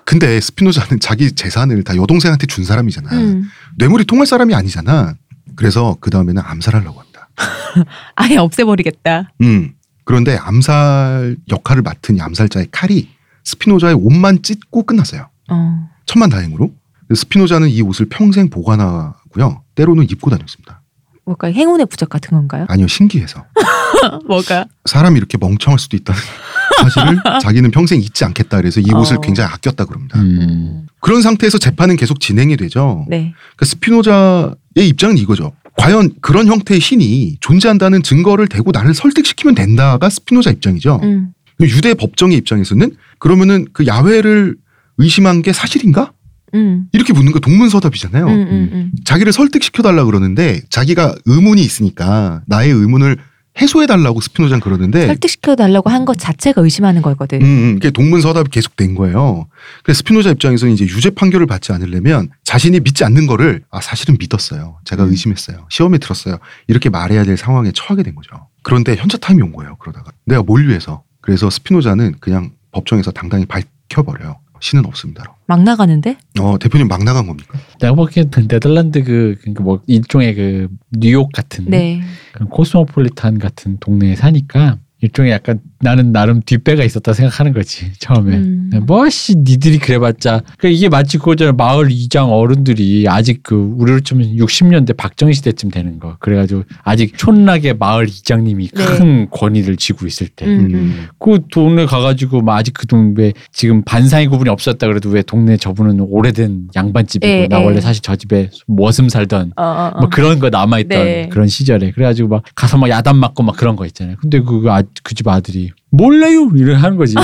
근데 0.05 0.41
스피노자는 0.41 1.01
자기 1.01 1.33
재산을 1.33 1.85
다 1.85 1.95
여동생한테 1.95 2.47
준 2.47 2.65
사람이잖아. 2.65 3.11
음. 3.13 3.51
뇌물이 3.77 4.07
통할 4.07 4.27
사람이 4.27 4.55
아니잖아. 4.55 5.15
그래서 5.57 5.97
그 6.01 6.11
다음에는 6.11 6.43
암살하려고 6.45 7.01
합니다. 7.01 7.29
아예 8.17 8.37
없애버리겠다. 8.39 9.33
음. 9.43 9.75
그런데 10.05 10.37
암살 10.37 11.37
역할을 11.51 11.83
맡은 11.83 12.17
이 12.17 12.21
암살자의 12.21 12.69
칼이 12.71 13.09
스피노자의 13.45 13.95
옷만 13.95 14.43
찢고 14.43 14.85
끝났어요. 14.85 15.29
어. 15.51 15.89
천만 16.07 16.31
다행으로. 16.31 16.71
스피노자는 17.15 17.69
이 17.69 17.83
옷을 17.83 18.07
평생 18.07 18.51
보관하고요. 18.51 19.63
때로는 19.75 20.07
입고 20.11 20.31
다녔습니다. 20.31 20.83
뭘까 21.25 21.49
행운의 21.49 21.87
부적 21.87 22.09
같은 22.09 22.37
건가요? 22.37 22.67
아니요, 22.69 22.87
신기해서. 22.87 23.45
뭐가? 24.27 24.67
사람이 24.85 25.17
이렇게 25.19 25.39
멍청할 25.39 25.79
수도 25.79 25.97
있다는 25.97 26.21
사실을 26.83 27.19
자기는 27.43 27.71
평생 27.73 28.01
잊지 28.01 28.25
않겠다 28.25 28.59
그래서 28.59 28.81
이 28.81 28.93
옷을 28.93 29.17
어. 29.17 29.21
굉장히 29.21 29.51
아꼈다 29.53 29.85
그럽니다. 29.87 30.21
음. 30.21 30.87
그런 31.01 31.23
상태에서 31.23 31.59
재판은 31.59 31.97
계속 31.97 32.21
진행이 32.21 32.57
되죠. 32.57 33.07
네. 33.09 33.35
그러니까 33.57 33.65
스피노자의 33.67 34.89
입장은 34.89 35.19
이거죠. 35.19 35.53
과연 35.77 36.15
그런 36.21 36.47
형태의 36.47 36.81
신이 36.81 37.37
존재한다는 37.41 38.03
증거를 38.03 38.49
대고 38.49 38.71
나를 38.73 38.95
설득시키면 38.95 39.55
된다가 39.55 40.09
스피노자 40.09 40.51
입장이죠. 40.51 41.01
음. 41.03 41.33
유대 41.61 41.95
법정의 41.95 42.37
입장에서는 42.39 42.97
그러면은 43.19 43.67
그 43.73 43.87
야훼를 43.87 44.57
의심한 44.99 45.43
게 45.43 45.53
사실인가? 45.53 46.13
음. 46.57 46.87
이렇게 46.93 47.13
묻는 47.13 47.33
거 47.33 47.39
동문서답이잖아요. 47.39 48.27
음, 48.27 48.31
음, 48.31 48.69
음. 48.73 48.93
자기를 49.05 49.33
설득시켜달라 49.33 50.05
그러는데 50.05 50.61
자기가 50.71 51.15
의문이 51.27 51.63
있으니까 51.63 52.43
나의 52.47 52.71
의문을 52.73 53.17
해소해달라고 53.59 54.21
스피노자는 54.21 54.61
그러는데 54.61 55.07
설득시켜 55.07 55.57
달라고 55.57 55.89
한 55.89 56.05
것 56.05 56.19
자체가 56.19 56.61
의심하는 56.61 57.01
거거든. 57.01 57.41
음, 57.41 57.45
음, 57.47 57.75
그게 57.77 57.91
동문서답이 57.91 58.51
계속 58.51 58.77
된 58.77 58.95
거예요. 58.95 59.47
그래서 59.83 59.99
스피노자 59.99 60.31
입장에서는 60.33 60.75
이제 60.75 60.85
유죄 60.85 61.09
판결을 61.11 61.47
받지 61.47 61.73
않으려면 61.73 62.29
자신이 62.45 62.81
믿지 62.81 63.03
않는 63.05 63.27
거를 63.27 63.63
아 63.71 63.81
사실은 63.81 64.17
믿었어요. 64.21 64.77
제가 64.85 65.05
음. 65.05 65.11
의심했어요. 65.11 65.67
시험에 65.71 65.97
들었어요. 65.99 66.39
이렇게 66.69 66.91
말해야 66.91 67.25
될 67.25 67.37
상황에 67.39 67.71
처하게 67.75 68.03
된 68.03 68.15
거죠. 68.15 68.29
그런데 68.63 68.95
현자 68.97 69.17
타임이 69.17 69.41
온 69.43 69.53
거예요. 69.53 69.77
그러다가 69.79 70.11
내가 70.27 70.43
뭘 70.43 70.69
위해서? 70.69 71.03
그래서 71.23 71.49
스피노자는 71.49 72.17
그냥 72.21 72.51
법정에서 72.73 73.11
당당히 73.11 73.47
밝혀버려요. 73.47 74.37
신은 74.61 74.87
없습니다로. 74.87 75.33
막 75.47 75.63
나가는데? 75.63 76.17
어 76.41 76.59
대표님 76.59 76.89
막 76.89 77.05
나간 77.05 77.27
겁니까? 77.27 77.59
내가 77.81 77.95
보기엔 77.95 78.31
네덜란드 78.31 79.03
그, 79.05 79.37
그러니까 79.41 79.63
뭐 79.63 79.83
일종의 79.87 80.35
그 80.35 80.69
뉴욕 80.93 81.31
같은 81.33 81.67
네. 81.69 82.03
코스모폴리탄 82.51 83.39
같은 83.39 83.79
동네에 83.79 84.17
사니까 84.17 84.79
일종의 85.01 85.33
약간 85.33 85.61
나는 85.87 86.11
나름 86.11 86.43
뒷배가 86.45 86.83
있었다 86.83 87.13
생각하는 87.13 87.53
거지 87.53 87.93
처음에 88.01 88.37
음. 88.37 88.71
뭐씨 88.89 89.37
니들이 89.37 89.79
그래봤자 89.79 90.43
그 90.59 90.67
이게 90.67 90.89
마치 90.89 91.17
그거잖아 91.17 91.53
마을 91.53 91.93
이장 91.93 92.33
어른들이 92.33 93.07
아직 93.09 93.45
그 93.45 93.55
우리로 93.55 94.01
치면 94.01 94.35
60년대 94.35 94.97
박정희 94.97 95.33
시대쯤 95.35 95.71
되는 95.71 96.01
거 96.01 96.17
그래가지고 96.19 96.65
아직 96.83 97.17
촌락의 97.17 97.75
마을 97.79 98.09
이장님이 98.09 98.71
네. 98.71 98.85
큰 98.85 99.31
권위를 99.31 99.77
쥐고 99.77 100.09
있을 100.09 100.27
때 100.27 100.45
음, 100.45 100.75
음. 100.75 101.07
그 101.21 101.43
동네 101.53 101.87
가가지고 101.87 102.43
막 102.43 102.57
아직 102.57 102.75
그 102.75 102.89
동네 102.89 103.33
지금 103.53 103.85
반상의 103.85 104.27
구분이 104.27 104.51
없었다 104.51 104.89
그래도 104.89 105.09
왜 105.11 105.23
동네 105.23 105.57
저분은 105.57 106.01
오래된 106.01 106.71
양반집이고 106.75 107.33
에, 107.33 107.47
나 107.47 107.61
에. 107.61 107.65
원래 107.65 107.81
사실 107.81 108.03
저 108.03 108.17
집에 108.17 108.51
머슴 108.67 109.09
살던 109.09 109.53
어, 109.55 109.63
어, 109.63 109.93
어. 109.95 110.01
뭐 110.01 110.09
그런 110.09 110.41
거 110.41 110.51
남아있던 110.51 111.05
네. 111.05 111.29
그런 111.29 111.47
시절에 111.47 111.93
그래가지고 111.93 112.29
막 112.29 112.43
가서 112.57 112.77
막 112.77 112.91
야단 112.91 113.17
맞고 113.17 113.45
막 113.45 113.57
그런 113.57 113.77
거 113.77 113.87
있잖아요. 113.87 114.17
근데 114.21 114.41
그그집 114.41 115.29
아들이 115.29 115.71
몰라요 115.91 116.51
이래 116.55 116.75
하는 116.75 116.97
거지. 116.97 117.15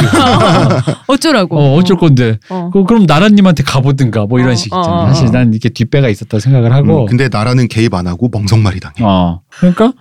어쩌라고? 1.09 1.59
어, 1.59 1.75
어쩔 1.77 1.97
건데. 1.97 2.39
어. 2.49 2.71
그, 2.73 2.85
그럼 2.85 3.05
나라님한테 3.07 3.63
가보든가 3.63 4.27
뭐 4.27 4.39
이런 4.39 4.53
어, 4.53 4.55
식 4.55 4.73
어. 4.73 4.79
어, 4.81 5.07
사실 5.09 5.29
어. 5.29 5.31
난 5.31 5.53
이렇게 5.53 5.69
뒷배가 5.69 6.09
있었다 6.09 6.39
생각을 6.39 6.73
하고. 6.73 7.03
음, 7.03 7.07
근데 7.07 7.29
나라는 7.29 7.69
개입 7.69 7.95
안 7.95 8.07
하고 8.07 8.29
멍석말이 8.33 8.81
당해. 8.81 9.03
어. 9.03 9.43
그러니까 9.51 9.93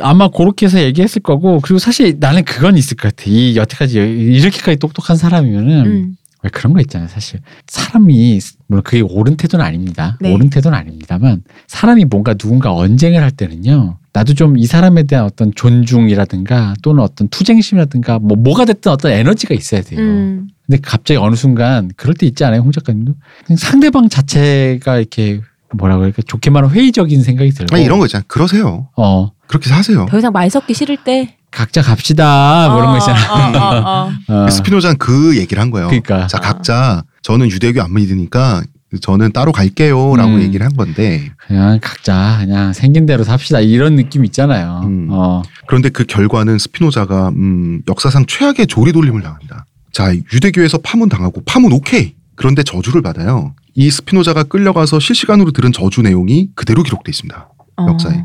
아마 0.00 0.28
그렇게 0.28 0.66
해서 0.66 0.80
얘기했을 0.80 1.22
거고 1.22 1.60
그리고 1.60 1.78
사실 1.78 2.16
나는 2.18 2.44
그건 2.44 2.76
있을 2.76 2.96
것 2.96 3.14
같아. 3.14 3.30
이 3.30 3.56
여태까지 3.56 3.98
이렇게까지 3.98 4.78
똑똑한 4.78 5.16
사람이면은 5.16 5.86
음. 5.86 6.16
왜 6.42 6.50
그런 6.50 6.72
거 6.72 6.80
있잖아요. 6.80 7.08
사실 7.08 7.40
사람이 7.66 8.40
물론 8.66 8.82
그게 8.82 9.02
옳은 9.02 9.36
태도는 9.36 9.64
아닙니다. 9.64 10.16
네. 10.20 10.32
옳은 10.32 10.50
태도는 10.50 10.76
아닙니다만 10.76 11.42
사람이 11.66 12.06
뭔가 12.06 12.34
누군가 12.34 12.72
언쟁을 12.72 13.22
할 13.22 13.30
때는요. 13.30 13.98
나도 14.12 14.34
좀 14.34 14.56
이 14.58 14.66
사람에 14.66 15.04
대한 15.04 15.24
어떤 15.24 15.52
존중이라든가 15.54 16.74
또는 16.82 17.02
어떤 17.02 17.28
투쟁심이라든가 17.28 18.18
뭐 18.18 18.36
뭐가 18.36 18.64
됐든 18.64 18.90
어떤 18.90 19.12
에너지가 19.12 19.54
있어야 19.54 19.82
돼요. 19.82 20.00
음. 20.00 20.48
근데 20.66 20.80
갑자기 20.82 21.18
어느 21.18 21.34
순간 21.36 21.90
그럴 21.96 22.14
때 22.14 22.26
있지 22.26 22.44
않아요, 22.44 22.60
홍 22.60 22.72
작가님도? 22.72 23.14
그냥 23.46 23.56
상대방 23.56 24.08
자체가 24.08 24.98
이렇게 24.98 25.40
뭐라고 25.72 26.02
할까 26.02 26.22
좋게 26.26 26.50
말하면 26.50 26.74
회의적인 26.74 27.22
생각이 27.22 27.50
들고. 27.50 27.74
아니, 27.76 27.84
이런 27.84 27.98
거 28.00 28.06
있잖아요. 28.06 28.24
그러세요. 28.28 28.88
어 28.96 29.30
그렇게 29.46 29.68
사세요. 29.68 30.06
더 30.08 30.18
이상 30.18 30.32
말 30.32 30.50
섞기 30.50 30.74
싫을 30.74 30.98
때. 31.04 31.36
각자 31.52 31.82
갑시다 31.82 32.68
뭐 32.68 32.78
이런 32.78 32.92
거 32.92 32.98
있잖아. 32.98 33.18
어, 33.32 33.58
어, 33.58 33.80
어, 33.80 34.10
어. 34.28 34.44
어, 34.46 34.50
스피노자는 34.50 34.98
그 34.98 35.36
얘기를 35.36 35.60
한 35.60 35.70
거예요. 35.70 35.88
그러니까. 35.88 36.26
자 36.28 36.38
각자 36.38 37.02
저는 37.22 37.50
유대교 37.50 37.82
안 37.82 37.92
믿으니까 37.94 38.62
저는 39.00 39.32
따로 39.32 39.52
갈게요라고 39.52 40.34
음. 40.34 40.42
얘기를 40.42 40.66
한 40.66 40.74
건데 40.74 41.30
그냥 41.46 41.78
각자 41.80 42.38
그냥 42.40 42.72
생긴 42.72 43.06
대로 43.06 43.22
삽시다 43.22 43.60
이런 43.60 43.96
느낌 43.96 44.24
있잖아요. 44.24 44.82
음. 44.84 45.08
어. 45.10 45.42
그런데 45.66 45.88
그 45.88 46.04
결과는 46.04 46.58
스피노자가 46.58 47.28
음, 47.28 47.82
역사상 47.88 48.26
최악의 48.26 48.66
조리 48.66 48.92
돌림을 48.92 49.22
당합니다. 49.22 49.66
자 49.92 50.14
유대교에서 50.14 50.78
파문 50.78 51.08
당하고 51.08 51.42
파문 51.44 51.72
오케이. 51.72 52.14
그런데 52.34 52.62
저주를 52.62 53.02
받아요. 53.02 53.54
이 53.74 53.90
스피노자가 53.90 54.44
끌려가서 54.44 54.98
실시간으로 54.98 55.52
들은 55.52 55.72
저주 55.72 56.02
내용이 56.02 56.50
그대로 56.54 56.82
기록돼 56.82 57.10
있습니다. 57.10 57.48
어. 57.76 57.86
역사에. 57.86 58.24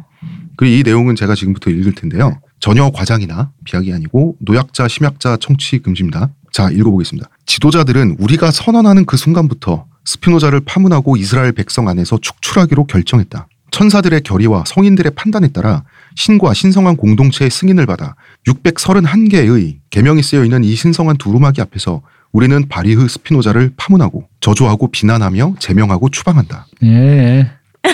그이 0.58 0.84
내용은 0.84 1.16
제가 1.16 1.36
지금부터 1.36 1.70
읽을 1.70 1.94
텐데요. 1.94 2.40
전혀 2.60 2.90
과장이나 2.90 3.52
비약이 3.66 3.94
아니고 3.94 4.38
노약자, 4.40 4.88
심약자 4.88 5.38
청취 5.38 5.80
금지입니다. 5.80 6.30
자, 6.52 6.70
읽어보겠습니다. 6.72 7.30
지도자들은 7.46 8.16
우리가 8.20 8.52
선언하는 8.52 9.06
그 9.06 9.18
순간부터 9.18 9.86
스피노자를 10.06 10.62
파문하고 10.62 11.18
이스라엘 11.18 11.52
백성 11.52 11.88
안에서 11.88 12.18
축출하기로 12.20 12.86
결정했다. 12.86 13.48
천사들의 13.72 14.22
결의와 14.22 14.64
성인들의 14.68 15.14
판단에 15.16 15.50
따라 15.50 15.84
신과 16.16 16.54
신성한 16.54 16.96
공동체의 16.96 17.52
승인을 17.52 17.86
받아 17.86 18.16
631개의 18.48 19.80
계명이 19.90 20.24
쓰여 20.24 20.46
있는 20.46 20.64
이 20.64 20.76
신성한 20.76 21.18
두루마기 21.18 21.60
앞에서 21.62 22.02
우리는 22.32 22.68
바리흐 22.70 23.08
스피노자를 23.08 23.72
파문하고 23.76 24.28
저주하고 24.40 24.92
비난하며 24.92 25.56
제명하고 25.60 26.10
추방한다. 26.10 26.68
예. 26.84 27.52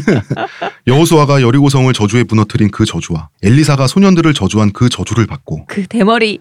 여호수아가 0.86 1.42
여리고성을 1.42 1.92
저주에 1.92 2.24
무너뜨린 2.24 2.70
그 2.70 2.84
저주와 2.84 3.28
엘리사가 3.42 3.86
소년들을 3.86 4.34
저주한 4.34 4.72
그 4.72 4.88
저주를 4.88 5.26
받고 5.26 5.66
그 5.66 5.86
대머리. 5.86 6.40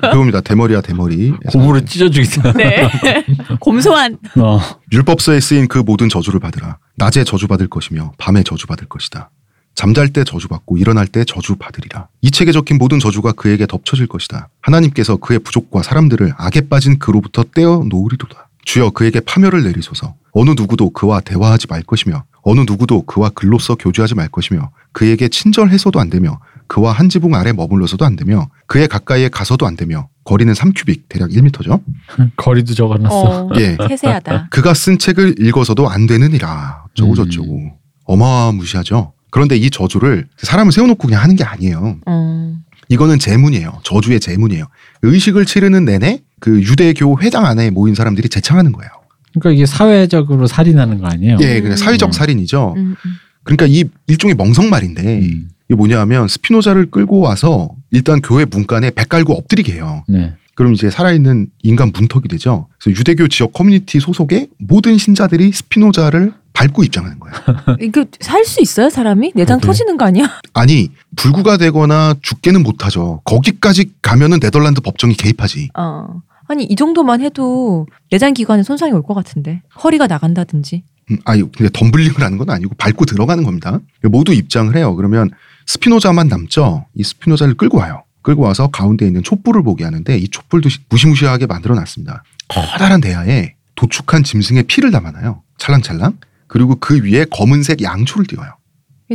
그겁니다. 0.00 0.40
대머리야 0.40 0.80
대머리. 0.80 1.32
고무를 1.48 1.86
찢어주겠다. 1.86 2.52
네. 2.52 2.88
곰소한. 3.60 4.18
어. 4.38 4.60
율법서에 4.92 5.40
쓰인 5.40 5.68
그 5.68 5.78
모든 5.78 6.08
저주를 6.08 6.40
받으라. 6.40 6.78
낮에 6.96 7.24
저주받을 7.24 7.68
것이며 7.68 8.12
밤에 8.18 8.42
저주받을 8.42 8.88
것이다. 8.88 9.30
잠잘 9.74 10.08
때 10.10 10.24
저주받고 10.24 10.76
일어날 10.76 11.06
때 11.06 11.24
저주받으리라. 11.24 12.08
이 12.20 12.30
책에 12.30 12.52
적힌 12.52 12.76
모든 12.76 12.98
저주가 12.98 13.32
그에게 13.32 13.66
덮쳐질 13.66 14.08
것이다. 14.08 14.48
하나님께서 14.60 15.16
그의 15.16 15.38
부족과 15.38 15.82
사람들을 15.82 16.34
악에 16.36 16.68
빠진 16.68 16.98
그로부터 16.98 17.44
떼어 17.44 17.84
놓으리로다. 17.88 18.49
주여 18.64 18.90
그에게 18.90 19.20
파멸을 19.20 19.64
내리소서. 19.64 20.14
어느 20.32 20.50
누구도 20.50 20.90
그와 20.90 21.20
대화하지 21.20 21.66
말 21.68 21.82
것이며 21.82 22.24
어느 22.42 22.60
누구도 22.60 23.02
그와 23.02 23.30
글로써 23.30 23.74
교제하지 23.74 24.14
말 24.14 24.28
것이며 24.28 24.70
그에게 24.92 25.28
친절해서도 25.28 25.98
안 25.98 26.08
되며 26.08 26.38
그와 26.68 26.92
한 26.92 27.08
지붕 27.08 27.34
아래 27.34 27.52
머물러서도 27.52 28.04
안 28.04 28.14
되며 28.14 28.48
그의 28.66 28.86
가까이에 28.86 29.28
가서도 29.28 29.66
안 29.66 29.76
되며 29.76 30.08
거리는 30.24 30.52
3큐빅 30.52 31.02
대략 31.08 31.30
1m죠. 31.30 31.82
거리도 32.36 32.74
적어놨어. 32.74 33.46
어, 33.46 33.50
예. 33.56 33.76
세세하다. 33.88 34.48
그가 34.50 34.74
쓴 34.74 34.98
책을 34.98 35.36
읽어서도 35.40 35.88
안 35.88 36.06
되느니라. 36.06 36.84
저고 36.94 37.16
저쩌고. 37.16 37.56
음. 37.56 37.70
어마무시하죠. 38.04 39.12
그런데 39.30 39.56
이 39.56 39.70
저주를 39.70 40.28
사람을 40.38 40.72
세워놓고 40.72 41.06
그냥 41.06 41.22
하는 41.22 41.36
게 41.36 41.44
아니에요. 41.44 41.98
어. 42.06 42.54
이거는 42.90 43.18
제문이에요. 43.18 43.80
저주의 43.84 44.20
제문이에요. 44.20 44.66
의식을 45.02 45.46
치르는 45.46 45.84
내내 45.84 46.20
그 46.40 46.60
유대교 46.60 47.22
회당 47.22 47.46
안에 47.46 47.70
모인 47.70 47.94
사람들이 47.94 48.28
제창하는 48.28 48.72
거예요. 48.72 48.90
그러니까 49.32 49.52
이게 49.52 49.64
사회적으로 49.64 50.46
살인하는 50.48 50.98
거 50.98 51.06
아니에요? 51.06 51.38
예, 51.40 51.60
그냥 51.60 51.76
사회적 51.76 52.08
음. 52.08 52.12
살인이죠. 52.12 52.74
음, 52.76 52.96
음. 53.04 53.10
그러니까 53.44 53.66
이 53.66 53.84
일종의 54.08 54.34
멍석말인데 54.34 55.18
음. 55.20 55.48
이게 55.68 55.76
뭐냐면 55.76 56.26
스피노자를 56.26 56.90
끌고 56.90 57.20
와서 57.20 57.70
일단 57.92 58.20
교회 58.20 58.44
문간에 58.44 58.90
배 58.90 59.04
깔고 59.04 59.34
엎드리게 59.34 59.74
해요. 59.74 60.04
네. 60.08 60.34
그럼 60.60 60.74
이제 60.74 60.90
살아있는 60.90 61.46
인간 61.62 61.90
문턱이 61.90 62.28
되죠. 62.28 62.68
그래서 62.78 62.98
유대교 63.00 63.28
지역 63.28 63.54
커뮤니티 63.54 63.98
소속의 63.98 64.48
모든 64.58 64.98
신자들이 64.98 65.52
스피노자를 65.52 66.34
밟고 66.52 66.84
입장하는 66.84 67.18
거예요. 67.18 67.34
이거 67.80 68.04
살 68.20 68.44
수 68.44 68.60
있어요, 68.60 68.90
사람이? 68.90 69.32
내장 69.34 69.58
그래. 69.58 69.68
터지는 69.68 69.96
거 69.96 70.04
아니야? 70.04 70.28
아니 70.52 70.90
불구가 71.16 71.56
되거나 71.56 72.14
죽게는 72.20 72.62
못하죠. 72.62 73.22
거기까지 73.24 73.90
가면은 74.02 74.38
네덜란드 74.38 74.82
법정이 74.82 75.14
개입하지. 75.14 75.70
어. 75.78 76.20
아니 76.46 76.64
이 76.64 76.76
정도만 76.76 77.22
해도 77.22 77.86
내장 78.10 78.34
기관에 78.34 78.62
손상이 78.62 78.92
올 78.92 79.00
것 79.02 79.14
같은데 79.14 79.62
허리가 79.82 80.06
나간다든지. 80.08 80.82
음, 81.10 81.16
아니 81.24 81.40
근데 81.52 81.70
덤블링을 81.72 82.20
하는 82.20 82.36
건 82.36 82.50
아니고 82.50 82.74
밟고 82.76 83.06
들어가는 83.06 83.44
겁니다. 83.44 83.80
모두 84.02 84.34
입장을 84.34 84.76
해요. 84.76 84.94
그러면 84.94 85.30
스피노자만 85.64 86.28
남죠. 86.28 86.84
이 86.94 87.02
스피노자를 87.02 87.54
끌고 87.54 87.78
와요. 87.78 88.02
끌고 88.22 88.42
와서 88.42 88.68
가운데 88.68 89.06
있는 89.06 89.22
촛불을 89.22 89.62
보게 89.62 89.84
하는데 89.84 90.16
이 90.16 90.28
촛불도 90.28 90.68
시- 90.68 90.80
무시무시하게 90.88 91.46
만들어 91.46 91.74
놨습니다. 91.74 92.22
커다란 92.48 93.00
대야에 93.00 93.54
도축한 93.76 94.24
짐승의 94.24 94.64
피를 94.64 94.90
담아놔요. 94.90 95.42
찰랑찰랑. 95.58 96.18
그리고 96.46 96.76
그 96.76 97.00
위에 97.04 97.24
검은색 97.30 97.82
양초를 97.82 98.26
띄워요. 98.26 98.50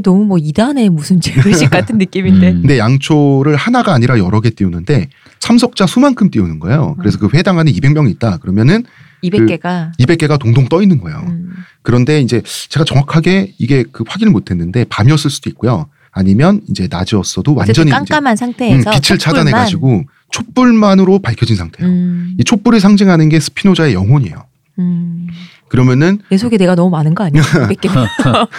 너무 0.04 0.26
뭐 0.26 0.38
이단의 0.38 0.90
무슨 0.90 1.22
죄의식 1.22 1.70
같은 1.70 1.98
느낌인데. 1.98 2.52
음. 2.52 2.62
근데 2.62 2.78
양초를 2.78 3.56
하나가 3.56 3.94
아니라 3.94 4.18
여러 4.20 4.42
개 4.42 4.50
띄우는데 4.50 5.10
참석자 5.40 5.86
수만큼 5.86 6.32
띄우는 6.32 6.60
거예요. 6.60 6.96
그래서 7.00 7.18
그 7.18 7.30
회당 7.34 7.60
안에 7.60 7.72
200명이 7.72 8.10
있다. 8.12 8.38
그러면은 8.38 8.84
200개가. 9.24 9.98
200개가 9.98 10.38
동동 10.40 10.68
떠 10.68 10.82
있는 10.82 11.00
거예요. 11.00 11.20
음. 11.28 11.54
그런데 11.82 12.20
이제 12.20 12.42
제가 12.70 12.84
정확하게 12.84 13.54
이게 13.58 13.84
그 13.92 14.04
확인을 14.08 14.32
못 14.34 14.52
했는데 14.52 14.84
밤이었을 14.86 15.30
수도 15.30 15.50
있고요. 15.50 15.88
아니면 16.16 16.62
이제 16.70 16.88
낮이었어도 16.90 17.54
완전히 17.54 17.92
깜깜한 17.92 18.34
이제 18.36 18.46
음, 18.46 18.54
상태에서 18.54 18.90
빛을 18.92 19.02
촛불만. 19.02 19.20
차단해 19.20 19.52
가지고 19.52 20.04
촛불만으로 20.32 21.20
밝혀진 21.20 21.58
상태예요. 21.58 21.92
음. 21.92 22.36
이 22.40 22.44
촛불이 22.46 22.80
상징하는 22.80 23.28
게 23.28 23.40
스피노자의 23.42 23.94
영혼이에요. 23.94 24.46
음. 24.80 25.28
그러면은 25.68 26.20
내 26.30 26.38
속에 26.38 26.58
내가 26.58 26.74
너무 26.76 26.90
많은 26.90 27.16
거 27.16 27.26
아니야? 27.26 27.42
200개. 27.68 27.90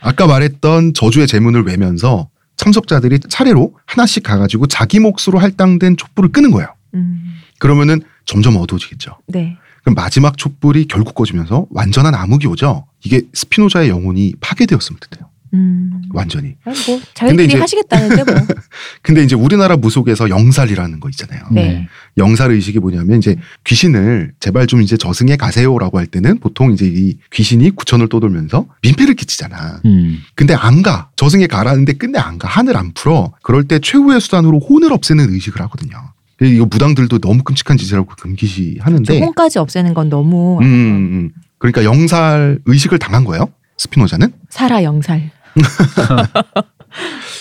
아까 0.00 0.26
말했던 0.28 0.94
저주의 0.94 1.26
제문을 1.26 1.64
외면서 1.64 2.28
참석자들이 2.56 3.18
차례로 3.28 3.74
하나씩 3.84 4.22
가가지고 4.22 4.68
자기 4.68 5.00
몫으로 5.00 5.38
할당된 5.40 5.96
촛불을 5.96 6.30
끄는 6.30 6.52
거예요. 6.52 6.68
음. 6.94 7.34
그러면은 7.58 8.02
점점 8.24 8.56
어두워지겠죠. 8.56 9.18
네. 9.26 9.56
그럼 9.82 9.94
마지막 9.96 10.36
촛불이 10.38 10.86
결국 10.86 11.16
꺼지면서 11.16 11.66
완전한 11.70 12.14
암흑이 12.14 12.46
오죠. 12.46 12.86
이게 13.04 13.22
스피노자의 13.34 13.88
영혼이 13.88 14.34
파괴되었으면 14.40 15.00
돼요. 15.10 15.28
음. 15.54 16.02
완전히. 16.12 16.54
아니 16.64 16.76
뭐 16.86 17.00
자기들이 17.14 17.46
이제- 17.46 17.58
하시겠다는데 17.58 18.24
뭐. 18.24 18.34
근데 19.02 19.22
이제 19.22 19.34
우리나라 19.34 19.76
무속에서 19.76 20.28
영살이라는 20.28 21.00
거 21.00 21.08
있잖아요. 21.10 21.42
네. 21.52 21.88
영살 22.18 22.50
의식이 22.50 22.78
뭐냐면 22.78 23.18
이제 23.18 23.36
귀신을 23.64 24.32
제발 24.40 24.66
좀 24.66 24.82
이제 24.82 24.96
저승에 24.96 25.36
가세요라고 25.36 25.98
할 25.98 26.06
때는 26.06 26.38
보통 26.40 26.72
이제 26.72 26.86
이 26.86 27.16
귀신이 27.32 27.70
구천을 27.70 28.08
떠돌면서 28.08 28.66
민폐를 28.82 29.14
끼치잖아. 29.14 29.80
음. 29.84 30.18
근데 30.34 30.54
안 30.54 30.82
가. 30.82 31.10
저승에 31.16 31.46
가라는데 31.46 31.94
끝내 31.94 32.18
안 32.18 32.38
가. 32.38 32.48
하늘 32.48 32.76
안 32.76 32.92
풀어. 32.92 33.32
그럴 33.42 33.64
때 33.64 33.78
최후의 33.78 34.20
수단으로 34.20 34.58
혼을 34.60 34.92
없애는 34.92 35.32
의식을 35.32 35.60
하거든요. 35.62 35.96
이거 36.42 36.66
무당들도 36.66 37.18
너무 37.18 37.42
끔찍한 37.42 37.78
짓이라고 37.78 38.08
금기시 38.20 38.78
하는데 38.80 39.20
혼까지 39.20 39.58
없애는 39.58 39.94
건 39.94 40.10
너무 40.10 40.58
음, 40.60 40.64
음. 40.64 41.30
그러니까 41.58 41.82
영살 41.84 42.58
의식을 42.66 42.98
당한 42.98 43.24
거예요. 43.24 43.48
스피노자는. 43.78 44.32
살아 44.50 44.82
영살. 44.82 45.30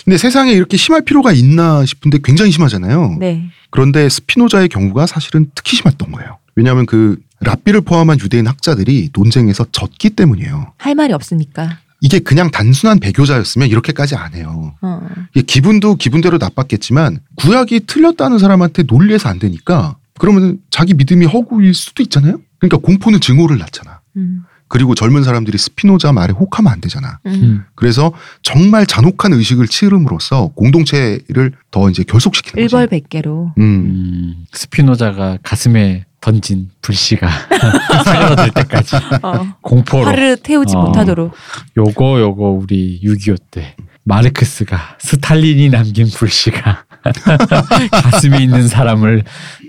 근데 0.04 0.18
세상에 0.18 0.52
이렇게 0.52 0.78
심할 0.78 1.02
필요가 1.02 1.32
있나 1.32 1.86
싶은데 1.86 2.20
굉장히 2.24 2.52
심하잖아요. 2.52 3.18
네. 3.20 3.50
그런데 3.70 4.08
스피노자의 4.10 4.70
경우가 4.70 5.06
사실은 5.06 5.50
특히 5.56 5.78
심했던 5.78 6.12
거예요. 6.12 6.38
왜냐하면 6.56 6.86
그 6.86 7.18
랍비를 7.42 7.82
포함한 7.82 8.20
유대인 8.20 8.48
학자들이 8.48 9.10
논쟁에서 9.14 9.66
졌기 9.72 10.12
때문이에요. 10.12 10.74
할 10.78 10.96
말이 10.96 11.14
없으니까. 11.14 11.80
이게 12.02 12.20
그냥 12.20 12.52
단순한 12.52 13.00
배교자였으면 13.00 13.68
이렇게까지 13.68 14.16
안 14.16 14.34
해요. 14.36 14.74
어. 14.82 15.02
기분도 15.48 15.96
기분대로 15.96 16.38
나빴겠지만 16.38 17.20
구약이 17.36 17.82
틀렸다는 17.88 18.38
사람한테 18.38 18.84
논리해서 18.84 19.30
안 19.30 19.40
되니까 19.40 19.98
그러면 20.20 20.60
자기 20.70 20.94
믿음이 20.94 21.26
허구일 21.26 21.74
수도 21.74 22.04
있잖아요. 22.04 22.40
그러니까 22.60 22.78
공포는 22.78 23.20
증오를 23.22 23.58
낳잖아. 23.58 24.02
음. 24.18 24.44
그리고 24.68 24.96
젊은 24.96 25.24
사람들이 25.24 25.58
스피노자 25.58 26.12
말에 26.12 26.34
혹하면 26.34 26.72
안 26.74 26.82
되잖아. 26.82 27.20
음. 27.28 27.32
음. 27.34 27.64
그래서 27.76 28.12
정말 28.42 28.86
잔혹한 28.86 29.34
의식을 29.34 29.68
치름으로써 29.68 30.48
공동체를 30.56 31.54
더 31.72 31.90
이제 31.90 32.04
결속시키는 32.04 32.64
거죠. 32.64 32.78
일벌백계로. 32.78 33.54
음. 33.58 33.64
음. 33.64 34.46
스피노자가 34.52 35.38
가슴에 35.44 36.06
던진 36.22 36.70
불씨가 36.82 37.30
사그라들 38.04 38.52
때까지 38.52 38.96
어. 39.22 39.56
공포로 39.62 40.06
화를 40.06 40.38
태우지 40.38 40.76
어. 40.76 40.82
못하도록. 40.82 41.32
요거 41.78 42.20
요거 42.20 42.44
우리 42.50 43.00
6.25 43.04 43.38
때 43.52 43.76
마르크스가 44.04 44.98
스탈린이 45.00 45.70
남긴 45.70 46.10
불씨가 46.10 46.86
가슴에 47.92 48.42
있는 48.42 48.68
사람을 48.68 49.24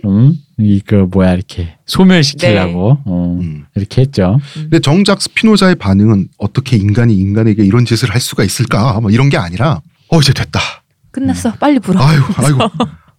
음? 0.06 0.34
이그 0.58 1.08
뭐야 1.10 1.34
이렇게 1.34 1.76
소멸시키려고 1.86 2.98
어, 3.04 3.38
음. 3.40 3.66
이렇게 3.74 4.00
했죠. 4.02 4.40
근데 4.54 4.78
정작 4.80 5.20
스피노자의 5.20 5.74
반응은 5.74 6.28
어떻게 6.38 6.76
인간이 6.76 7.14
인간에게 7.14 7.62
이런 7.64 7.84
짓을 7.84 8.10
할 8.14 8.20
수가 8.20 8.42
있을까? 8.42 8.98
뭐 9.00 9.10
이런 9.10 9.28
게 9.28 9.36
아니라 9.36 9.80
어 10.08 10.18
이제 10.20 10.32
됐다. 10.32 10.60
끝났어. 11.10 11.52
빨리 11.54 11.78
불어. 11.78 12.00
아이고 12.02 12.24
아이고 12.36 12.58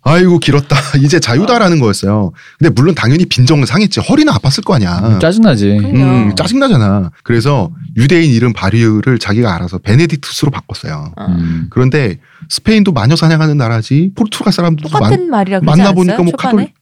아이고 0.01 0.39
길었다. 0.39 0.75
이제 1.03 1.19
자유다라는 1.19 1.79
거였어요. 1.79 2.31
근데 2.57 2.69
물론 2.73 2.95
당연히 2.95 3.25
빈정은 3.25 3.65
상했지. 3.65 3.99
허리는 3.99 4.31
아팠을 4.33 4.63
거 4.63 4.73
아니야. 4.75 5.19
짜증나지. 5.19 5.77
그- 5.79 5.85
음, 5.87 6.33
짜증나잖아. 6.35 7.11
그래서 7.23 7.69
유대인 7.97 8.31
이름 8.31 8.53
바리우를 8.53 9.19
자기가 9.19 9.53
알아서 9.53 9.77
베네딕투스로 9.79 10.51
바꿨어요. 10.51 11.11
어. 11.17 11.25
음. 11.25 11.67
그런데 11.69 12.17
스페인도 12.49 12.93
마녀 12.93 13.15
사냥하는 13.15 13.57
나라지. 13.57 14.11
포르투갈 14.15 14.53
사람들도 14.53 14.89
똑같은 14.89 15.29
말이라 15.29 15.59
그러지 15.59 15.77
만나 15.77 15.91
보니까 15.91 16.13
않았어요? 16.15 16.23
뭐? 16.23 16.33
카톨릭? 16.37 16.69
응? 16.69 16.76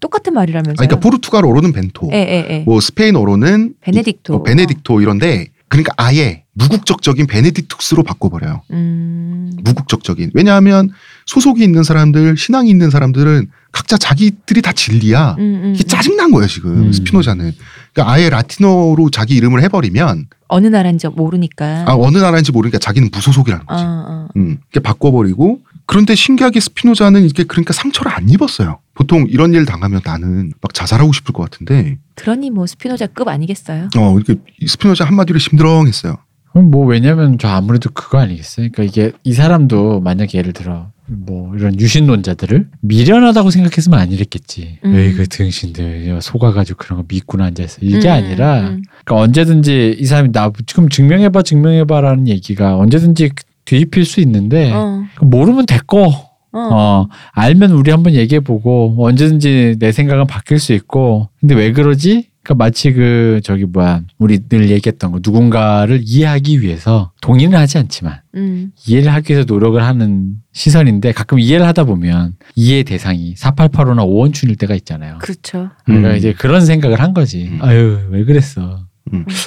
똑같은 0.00 0.34
말이라면서요. 0.34 0.76
아니, 0.78 0.88
그러니까 0.88 1.00
포르투갈어로는 1.00 1.72
벤토. 1.72 2.10
예, 2.12 2.16
예, 2.16 2.46
예. 2.50 2.58
뭐 2.60 2.80
스페인어로는 2.80 3.74
베네딕토. 3.82 4.30
어, 4.30 4.42
베네딕토 4.42 5.02
이런데 5.02 5.48
그러니까 5.68 5.92
아예 5.96 6.44
무국적적인 6.52 7.26
베네딕투스로 7.26 8.04
바꿔버려요. 8.04 8.62
음. 8.70 9.50
무국적적인. 9.62 10.30
왜냐하면 10.34 10.90
소속이 11.26 11.62
있는 11.62 11.82
사람들, 11.82 12.36
신앙이 12.36 12.70
있는 12.70 12.90
사람들은 12.90 13.50
각자 13.72 13.98
자기들이 13.98 14.62
다 14.62 14.72
진리야. 14.72 15.36
음, 15.38 15.60
음, 15.64 15.72
이게 15.74 15.84
음. 15.84 15.88
짜증난 15.88 16.30
거예요 16.30 16.46
지금 16.46 16.86
음. 16.86 16.92
스피노자는. 16.92 17.52
그러니까 17.92 18.12
아예 18.12 18.30
라틴어로 18.30 19.10
자기 19.10 19.34
이름을 19.36 19.62
해버리면 19.64 20.28
어느 20.48 20.66
나라인지 20.68 21.08
모르니까. 21.08 21.84
아 21.86 21.94
어느 21.94 22.18
나라인지 22.18 22.52
모르니까 22.52 22.78
자기는 22.78 23.10
무소속이라는 23.12 23.64
어, 23.66 23.66
거지. 23.66 23.84
어. 23.84 24.28
음, 24.36 24.58
이렇게 24.70 24.80
바꿔버리고 24.80 25.60
그런데 25.86 26.14
신기하게 26.14 26.60
스피노자는 26.60 27.24
이게 27.24 27.44
그러니까 27.44 27.72
상처를 27.72 28.12
안 28.12 28.28
입었어요. 28.28 28.80
보통 28.94 29.26
이런 29.28 29.54
일 29.54 29.64
당하면 29.64 30.00
나는 30.04 30.52
막 30.60 30.74
자살하고 30.74 31.12
싶을 31.12 31.32
것 31.32 31.44
같은데 31.44 31.98
그러니 32.16 32.50
뭐 32.50 32.66
스피노자급 32.66 33.28
아니겠어요? 33.28 33.88
어 33.96 34.16
이렇게 34.16 34.36
스피노자 34.66 35.04
한마디로 35.04 35.38
심드렁했어요. 35.38 36.16
그럼 36.52 36.70
뭐 36.70 36.86
왜냐면 36.86 37.38
저 37.38 37.48
아무래도 37.48 37.90
그거 37.90 38.18
아니겠어요? 38.18 38.68
그러니까 38.72 38.82
이게 38.82 39.12
이 39.22 39.32
사람도 39.32 40.00
만약에 40.00 40.38
예를 40.38 40.52
들어 40.52 40.90
뭐 41.06 41.54
이런 41.54 41.78
유신론자들을 41.78 42.68
미련하다고 42.80 43.50
생각했으면 43.50 43.98
안 43.98 44.10
이랬겠지. 44.10 44.78
음. 44.84 44.94
에이 44.94 45.12
그 45.12 45.28
등신들 45.28 46.18
속아가지고 46.20 46.78
그런 46.78 46.98
거 47.00 47.04
믿고나 47.08 47.44
앉아있어. 47.44 47.78
이게 47.82 48.08
음, 48.08 48.12
아니라 48.12 48.60
음. 48.60 48.82
그러니까 49.04 49.22
언제든지 49.22 49.96
이 49.98 50.04
사람이 50.04 50.32
나 50.32 50.50
지금 50.66 50.88
증명해봐 50.88 51.42
증명해봐라는 51.42 52.26
얘기가 52.28 52.76
언제든지 52.76 53.30
뒤집힐 53.66 54.04
수 54.06 54.20
있는데 54.20 54.72
어, 54.72 55.04
모르면 55.20 55.66
됐고 55.66 56.04
어. 56.52 56.58
어 56.58 57.08
알면 57.32 57.72
우리 57.72 57.90
한번 57.90 58.14
얘기해보고 58.14 58.96
언제든지 58.98 59.76
내 59.78 59.92
생각은 59.92 60.26
바뀔 60.26 60.58
수 60.58 60.72
있고 60.72 61.28
근데 61.40 61.54
왜 61.54 61.72
그러지? 61.72 62.30
그러니까 62.46 62.64
마치 62.64 62.92
그 62.92 63.40
저기 63.42 63.64
뭐야 63.64 64.02
우리 64.18 64.38
늘 64.48 64.70
얘기했던 64.70 65.10
거 65.10 65.18
누군가를 65.20 66.00
이해하기 66.04 66.62
위해서 66.62 67.10
동의는 67.20 67.58
하지 67.58 67.78
않지만 67.78 68.20
음. 68.36 68.70
이해를 68.86 69.12
하기 69.12 69.32
위해서 69.32 69.52
노력을 69.52 69.82
하는 69.82 70.36
시선인데 70.52 71.10
가끔 71.10 71.40
이해를 71.40 71.66
하다 71.66 71.84
보면 71.84 72.34
이해 72.54 72.84
대상이 72.84 73.34
4885나 73.34 74.06
오원춘일 74.06 74.54
때가 74.56 74.76
있잖아요. 74.76 75.18
그렇죠. 75.18 75.70
내가 75.88 76.10
음. 76.10 76.16
이제 76.16 76.32
그런 76.32 76.64
생각을 76.64 77.00
한 77.00 77.14
거지. 77.14 77.48
음. 77.48 77.58
아유 77.62 77.98
왜 78.10 78.24
그랬어. 78.24 78.85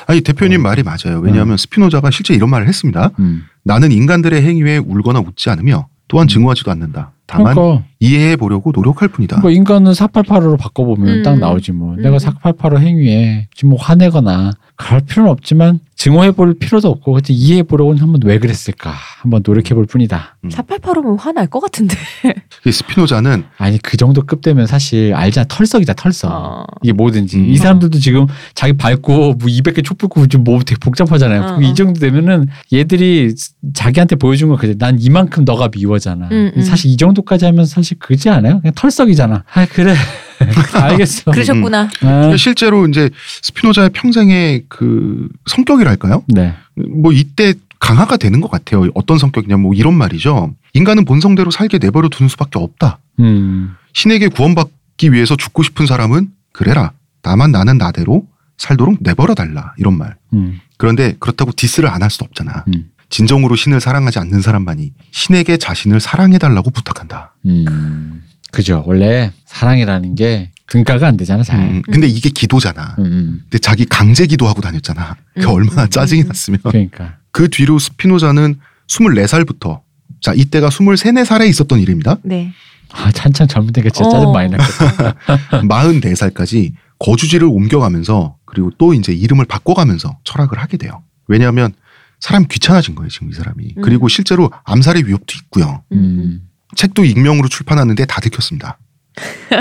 아니 0.07 0.22
대표님 0.22 0.62
말이 0.62 0.84
맞아요. 0.84 1.20
왜냐하면 1.22 1.57
스피노자가 1.57 2.12
실제 2.12 2.34
이런 2.34 2.49
말을 2.49 2.68
했습니다. 2.68 3.12
음. 3.20 3.43
나는 3.64 3.91
인간들의 3.91 4.41
행위에 4.41 4.78
울거나 4.78 5.20
웃지 5.20 5.49
않으며 5.49 5.88
또한 6.07 6.28
증오하지도 6.28 6.72
않는다. 6.72 7.12
다만 7.26 7.53
그러니까, 7.53 7.86
이해해 8.00 8.38
보려고 8.38 8.72
노력할 8.74 9.10
뿐이다. 9.10 9.41
그러니까 9.41 9.58
인간은 9.58 9.91
4885로 9.91 10.58
바꿔보면 10.58 11.20
음. 11.20 11.24
딱 11.24 11.38
나오지 11.38 11.74
뭐. 11.74 11.95
음. 11.95 12.02
내가 12.02 12.18
4885 12.18 12.80
행위에 12.80 13.47
지금 13.54 13.72
뭐 13.72 13.80
화내거나 13.80 14.54
그럴 14.76 15.02
필요는 15.02 15.30
없지만 15.30 15.82
증오해 15.95 16.32
볼 16.32 16.54
필요도 16.54 16.88
없고 16.88 17.12
그때 17.12 17.34
이해해 17.34 17.64
보려고는 17.64 18.02
한번 18.02 18.22
왜 18.24 18.39
그랬을까 18.39 18.93
한번 19.22 19.43
노력해 19.45 19.76
볼 19.76 19.86
뿐이다. 19.86 20.38
음. 20.45 20.50
4885면 20.50 21.20
화날 21.20 21.47
것 21.47 21.60
같은데. 21.60 21.97
이 22.66 22.72
스피노자는 22.72 23.43
아니 23.58 23.78
그 23.80 23.97
정도 23.97 24.22
급 24.22 24.41
되면 24.41 24.66
사실 24.66 25.14
알잖아 25.14 25.45
털썩이다 25.50 25.93
털썩. 25.95 26.32
어. 26.32 26.66
이게 26.82 26.93
뭐든지 26.93 27.38
음. 27.38 27.50
이 27.50 27.58
사람들도 27.58 28.00
지금 28.00 28.28
자기 28.56 28.72
밟고 28.72 29.12
뭐 29.12 29.36
200개 29.36 29.84
촛불 29.84 30.08
끄고 30.08 30.28
지금 30.28 30.45
뭐 30.45 30.60
되게 30.60 30.80
복잡하잖아요. 30.80 31.41
어, 31.41 31.62
이 31.62 31.72
어. 31.72 31.74
정도 31.74 32.00
되면은 32.00 32.47
얘들이 32.72 33.36
자기한테 33.74 34.16
보여준 34.16 34.47
거 34.47 34.56
그래. 34.56 34.76
난 34.78 34.97
이만큼 35.02 35.43
너가 35.43 35.68
미워잖아. 35.76 36.30
음, 36.32 36.52
음. 36.56 36.62
사실 36.62 36.89
이 36.91 36.95
정도까지 36.95 37.43
하면 37.43 37.66
사실 37.66 37.89
그지 37.96 38.30
않아요? 38.30 38.60
그냥 38.62 38.74
털썩이잖아. 38.76 39.44
아 39.54 39.66
그래 39.68 39.96
알겠어. 40.74 41.30
그러셨구나. 41.32 41.90
아, 42.02 42.36
실제로 42.38 42.88
이제 42.88 43.10
스피노자의 43.44 43.90
평생의 43.92 44.66
그 44.70 45.28
성격이랄까요? 45.48 46.24
네. 46.28 46.54
뭐 46.76 47.12
이때 47.12 47.54
강화가 47.80 48.18
되는 48.18 48.42
것 48.42 48.50
같아요. 48.52 48.88
어떤 48.94 49.18
성격이냐 49.18 49.58
뭐 49.58 49.74
이런 49.74 49.94
말이죠. 49.96 50.54
인간은 50.74 51.06
본성대로 51.06 51.52
살게 51.52 51.78
내버려 51.78 52.10
두는 52.10 52.30
수밖에 52.30 52.60
없다. 52.60 53.00
음. 53.20 53.76
신에게 53.94 54.28
구원받기 54.28 55.12
위해서 55.14 55.36
죽고 55.36 55.64
싶은 55.64 55.86
사람은 55.86 56.30
그래라. 56.52 56.92
다만 57.22 57.52
나는 57.52 57.78
나대로 57.78 58.26
살도록 58.58 58.98
내버려 59.02 59.34
달라. 59.34 59.74
이런 59.78 59.98
말. 59.98 60.16
음. 60.34 60.60
그런데 60.78 61.16
그렇다고 61.20 61.52
디스를 61.54 61.90
안 61.90 62.02
할 62.02 62.10
수도 62.10 62.26
없잖아. 62.26 62.64
음. 62.68 62.90
진정으로 63.10 63.55
신을 63.55 63.82
사랑하지 63.82 64.20
않는 64.20 64.41
사람만이 64.41 64.93
신에게 65.12 65.57
자신을 65.57 65.99
사랑해달라고 65.99 66.70
부탁한다. 66.70 67.34
음. 67.47 68.24
그죠. 68.51 68.84
원래 68.86 69.32
사랑이라는 69.45 70.16
게 70.16 70.51
근가가 70.66 71.07
안 71.07 71.18
되잖아, 71.18 71.43
잘. 71.43 71.60
음, 71.60 71.82
근데 71.84 72.07
이게 72.07 72.30
기도잖아. 72.30 72.95
음, 72.99 73.05
음. 73.05 73.39
근데 73.43 73.57
자기 73.57 73.86
강제 73.86 74.28
기도하고 74.28 74.62
다녔잖아. 74.62 75.18
그 75.36 75.43
음, 75.43 75.49
얼마나 75.49 75.84
음, 75.84 75.89
짜증이 75.89 76.22
음. 76.22 76.28
났으면. 76.28 76.60
그러니까. 76.64 77.18
그 77.32 77.49
뒤로 77.49 77.80
스피노자는 77.80 78.60
24살부터 78.88 79.82
자 80.22 80.34
이때가 80.34 80.68
23, 80.68 81.16
4살에 81.16 81.47
있었던 81.49 81.80
일입니다. 81.80 82.18
네. 82.24 82.53
아, 82.91 83.12
찬찬 83.12 83.47
젊은 83.47 83.72
때가 83.74 83.89
진짜 83.89 84.10
짜증 84.10 84.30
어. 84.30 84.32
많이 84.34 84.49
났겠다. 84.49 85.16
44살까지 85.62 86.74
거주지를 86.99 87.47
옮겨가면서 87.47 88.36
그리고 88.45 88.72
또 88.78 88.93
이제 88.93 89.14
이름을 89.14 89.45
바꿔가면서 89.45 90.18
철학을 90.24 90.60
하게 90.60 90.78
돼요. 90.78 91.03
왜냐하면 91.28 91.74
사람 92.20 92.46
귀찮아진 92.48 92.96
거예요 92.96 93.10
지금 93.10 93.30
이 93.30 93.34
사람이. 93.34 93.74
음. 93.78 93.82
그리고 93.82 94.08
실제로 94.08 94.52
암살의 94.66 95.08
위협도 95.08 95.34
있고요. 95.44 95.84
음. 95.92 95.98
음. 95.98 96.42
책도 96.76 97.06
익명으로 97.06 97.48
출판하는데 97.48 98.06
다 98.06 98.22
들켰습니다. 98.22 98.78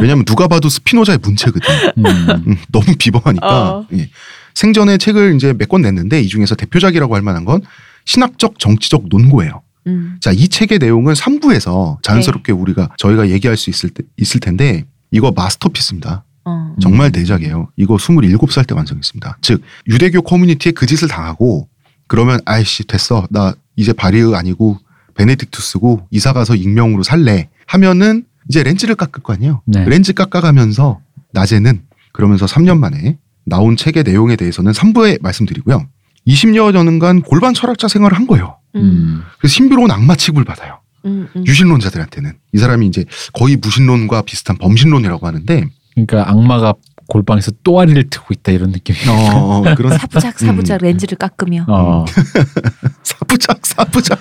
왜냐하면 0.01 0.25
누가 0.25 0.47
봐도 0.47 0.69
스피노자의 0.69 1.19
문체거든. 1.23 1.61
음. 1.99 2.07
음, 2.47 2.57
너무 2.71 2.87
비범하니까 2.99 3.71
어. 3.71 3.87
예. 3.93 4.11
생전에 4.55 4.99
책을 4.99 5.35
이제 5.37 5.53
몇 5.53 5.69
권 5.69 5.83
냈는데 5.83 6.21
이 6.21 6.29
중에서 6.29 6.55
대표작이라고 6.55 7.15
할 7.15 7.23
만한 7.23 7.45
건 7.45 7.63
신학적 8.05 8.59
정치적 8.59 9.05
논고예요. 9.09 9.63
음. 9.87 10.17
자, 10.21 10.31
이 10.33 10.49
책의 10.49 10.79
내용은 10.79 11.15
3부에서 11.15 12.03
자연스럽게 12.03 12.53
네. 12.53 12.59
우리가 12.59 12.91
저희가 12.99 13.31
얘기할 13.31 13.57
수 13.57 13.71
있을, 13.71 13.91
때, 13.91 14.03
있을 14.17 14.41
텐데 14.41 14.85
이거 15.11 15.33
마스터피스입니다. 15.33 16.25
어. 16.45 16.75
정말 16.81 17.11
대작이에요. 17.13 17.71
이거 17.77 17.97
27살 17.97 18.67
때 18.67 18.75
완성했습니다. 18.75 19.39
즉 19.43 19.63
유대교 19.89 20.23
커뮤니티에 20.23 20.73
그 20.73 20.87
짓을 20.87 21.09
당하고 21.09 21.69
그러면 22.09 22.41
아이씨 22.45 22.85
됐어. 22.85 23.27
나 23.31 23.55
이제 23.77 23.93
바리흐 23.93 24.35
아니고 24.35 24.79
베네딕투스고 25.15 26.07
이사 26.11 26.33
가서 26.33 26.55
익명으로 26.55 27.03
살래 27.03 27.49
하면은 27.67 28.25
이제 28.49 28.63
렌즈를 28.63 28.95
깎을 28.95 29.23
거 29.23 29.35
아니에요. 29.35 29.63
네. 29.67 29.85
렌즈 29.85 30.13
깎아가면서 30.13 31.01
낮에는 31.33 31.83
그러면서 32.13 32.47
3년 32.47 32.79
만에 32.79 33.19
나온 33.45 33.77
책의 33.77 34.03
내용에 34.05 34.37
대해서는 34.37 34.73
3부에 34.73 35.23
말씀드리고요. 35.23 35.87
20여 36.27 36.73
년간 36.73 37.23
골반 37.23 37.55
철학자 37.55 37.89
생활을 37.89 38.17
한 38.17 38.27
거예요. 38.27 38.57
음. 38.75 38.81
음. 38.81 39.23
그래서 39.39 39.55
신비로운 39.55 39.91
악마 39.91 40.15
취급을 40.15 40.45
받아요. 40.45 40.81
음. 41.05 41.29
음. 41.35 41.47
유신론자들한테는 41.47 42.33
이 42.53 42.59
사람이 42.59 42.87
이제 42.87 43.05
거의 43.33 43.57
무신론과 43.57 44.23
비슷한 44.23 44.57
범신론이라고 44.59 45.27
하는데 45.27 45.65
그러니까 45.95 46.31
악마가 46.31 46.75
골방에서 47.09 47.53
또아리를 47.65 48.11
트고 48.11 48.27
있다 48.31 48.53
이런 48.53 48.71
느낌이. 48.71 48.99
어, 49.09 49.63
그런 49.77 49.99
사부작 49.99 50.39
사부작 50.39 50.83
렌즈를 50.83 51.17
깎으며. 51.19 51.65
어, 51.67 52.05
사부작 53.03 53.67
사부작 53.67 54.21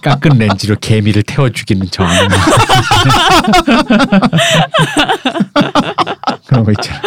깎은 0.00 0.38
렌즈로 0.38 0.76
개미를 0.80 1.22
태워 1.24 1.50
죽이는 1.50 1.88
저. 1.90 2.04
그런 6.46 6.64
거 6.64 6.70
있잖아. 6.72 7.00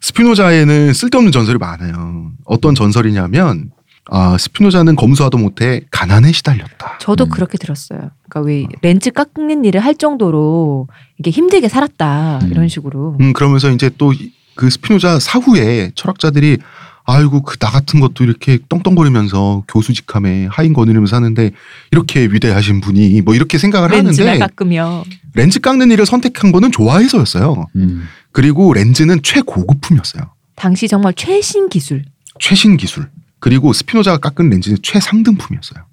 스피노자에는 0.00 0.92
쓸데없는 0.94 1.32
전설이 1.32 1.58
많아요. 1.58 2.30
어떤 2.44 2.74
전설이냐면 2.76 3.70
아 4.10 4.36
스피노자는 4.38 4.96
검소하도 4.96 5.38
못해 5.38 5.82
가난에 5.90 6.32
시달렸다. 6.32 6.98
저도 7.00 7.24
음. 7.24 7.30
그렇게 7.30 7.58
들었어요. 7.58 8.10
그러니까 8.28 8.40
왜 8.40 8.66
렌즈 8.82 9.10
깎는 9.10 9.64
일을 9.64 9.80
할 9.84 9.94
정도로 9.94 10.88
이게 11.18 11.30
힘들게 11.30 11.68
살았다 11.68 12.40
음. 12.42 12.50
이런 12.50 12.68
식으로. 12.68 13.16
음 13.20 13.32
그러면서 13.32 13.70
이제 13.70 13.90
또 13.98 14.12
그 14.58 14.68
스피노자 14.70 15.20
사후에 15.20 15.92
철학자들이 15.94 16.58
아이고 17.04 17.42
그 17.42 17.56
나 17.58 17.70
같은 17.70 18.00
것도 18.00 18.24
이렇게 18.24 18.58
떵떵거리면서 18.68 19.62
교수 19.68 19.94
직함에 19.94 20.48
하인 20.50 20.72
거느리면서 20.72 21.14
사는데 21.14 21.52
이렇게 21.92 22.22
위대하신 22.26 22.80
분이 22.80 23.22
뭐 23.22 23.36
이렇게 23.36 23.56
생각을 23.56 23.90
렌즈를 23.90 24.26
하는데 24.26 24.44
깎으며. 24.44 25.04
렌즈 25.34 25.60
깎는 25.60 25.92
일을 25.92 26.06
선택한 26.06 26.50
거는 26.50 26.72
좋아해서였어요. 26.72 27.66
음. 27.76 28.08
그리고 28.32 28.72
렌즈는 28.74 29.22
최고급품이었어요. 29.22 30.24
당시 30.56 30.88
정말 30.88 31.14
최신 31.14 31.68
기술. 31.68 32.04
최신 32.40 32.76
기술. 32.76 33.08
그리고 33.40 33.72
스피노자가 33.72 34.18
깎은 34.18 34.50
렌즈는 34.50 34.78
최상등품이었어요. 34.82 35.84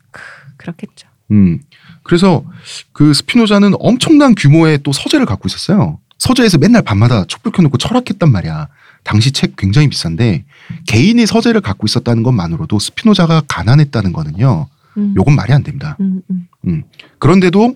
그렇겠죠. 0.57 1.07
음. 1.31 1.59
그래서 2.03 2.43
그 2.91 3.13
스피노자는 3.13 3.73
엄청난 3.79 4.35
규모의 4.35 4.79
또 4.83 4.91
서재를 4.91 5.25
갖고 5.25 5.47
있었어요. 5.47 5.99
서재에서 6.17 6.57
맨날 6.57 6.81
밤마다 6.81 7.25
촛불 7.25 7.51
켜놓고 7.51 7.77
철학했단 7.77 8.31
말이야. 8.31 8.67
당시 9.03 9.31
책 9.31 9.55
굉장히 9.55 9.89
비싼데 9.89 10.45
개인이 10.87 11.23
서재를 11.25 11.61
갖고 11.61 11.85
있었다는 11.85 12.23
것만으로도 12.23 12.79
스피노자가 12.79 13.41
가난했다는 13.47 14.13
거는요. 14.13 14.67
음. 14.97 15.13
요건 15.17 15.35
말이 15.35 15.51
안 15.53 15.61
됩니다. 15.63 15.97
음, 15.99 16.21
음. 16.67 16.83
그런데도 17.19 17.75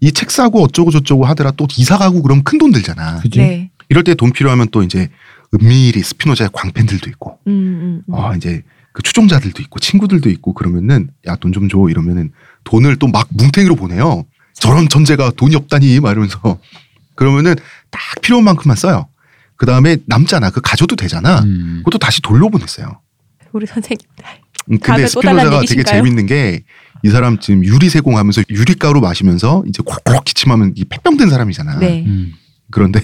이 0.00 0.12
책 0.12 0.30
사고 0.30 0.62
어쩌고 0.62 0.92
저쩌고 0.92 1.24
하더라 1.24 1.50
또 1.52 1.66
이사 1.76 1.98
가고 1.98 2.22
그럼 2.22 2.44
큰 2.44 2.58
돈 2.58 2.70
들잖아. 2.70 3.18
그지? 3.20 3.38
네. 3.40 3.70
이럴 3.88 4.04
때 4.04 4.14
돈 4.14 4.32
필요하면 4.32 4.68
또 4.70 4.82
이제 4.84 5.08
은밀히 5.54 6.02
스피노자의 6.02 6.50
광팬들도 6.52 7.08
있고 7.10 7.38
음, 7.48 7.52
음, 7.52 8.02
음. 8.08 8.14
아 8.14 8.36
이제 8.36 8.62
그 8.98 9.02
추종자들도 9.04 9.62
있고 9.62 9.78
친구들도 9.78 10.28
있고 10.28 10.54
그러면은 10.54 11.08
야 11.28 11.36
돈 11.36 11.52
좀 11.52 11.68
줘 11.68 11.86
이러면은 11.88 12.32
돈을 12.64 12.96
또 12.96 13.06
막 13.06 13.28
뭉탱이로 13.30 13.76
보내요. 13.76 14.26
저런 14.54 14.88
전제가 14.88 15.30
돈이 15.36 15.54
없다니 15.54 16.00
막 16.00 16.10
이러면서 16.10 16.58
그러면은 17.14 17.54
딱 17.92 18.00
필요한 18.22 18.44
만큼만 18.44 18.76
써요. 18.76 19.06
그 19.54 19.66
다음에 19.66 19.98
남잖아. 20.06 20.50
그 20.50 20.60
가져도 20.60 20.96
되잖아. 20.96 21.42
음. 21.42 21.76
그것도 21.84 21.98
다시 21.98 22.20
돌려보냈어요. 22.22 23.00
우리 23.52 23.66
선생님. 23.66 24.00
음, 24.72 24.78
근데 24.80 25.06
스피노자가 25.06 25.60
되게? 25.60 25.84
재밌는 25.84 26.26
게 26.26 26.64
이 27.04 27.10
사람 27.10 27.38
지금 27.38 27.64
유리 27.64 27.88
세공하면서 27.88 28.42
유리가루 28.50 29.00
마시면서 29.00 29.62
이제 29.68 29.80
콕콕 29.86 30.24
기침하면 30.24 30.72
이 30.74 30.84
폐병 30.84 31.16
든 31.16 31.30
사람이잖아. 31.30 31.78
네. 31.78 32.02
음. 32.04 32.32
그런데 32.72 33.00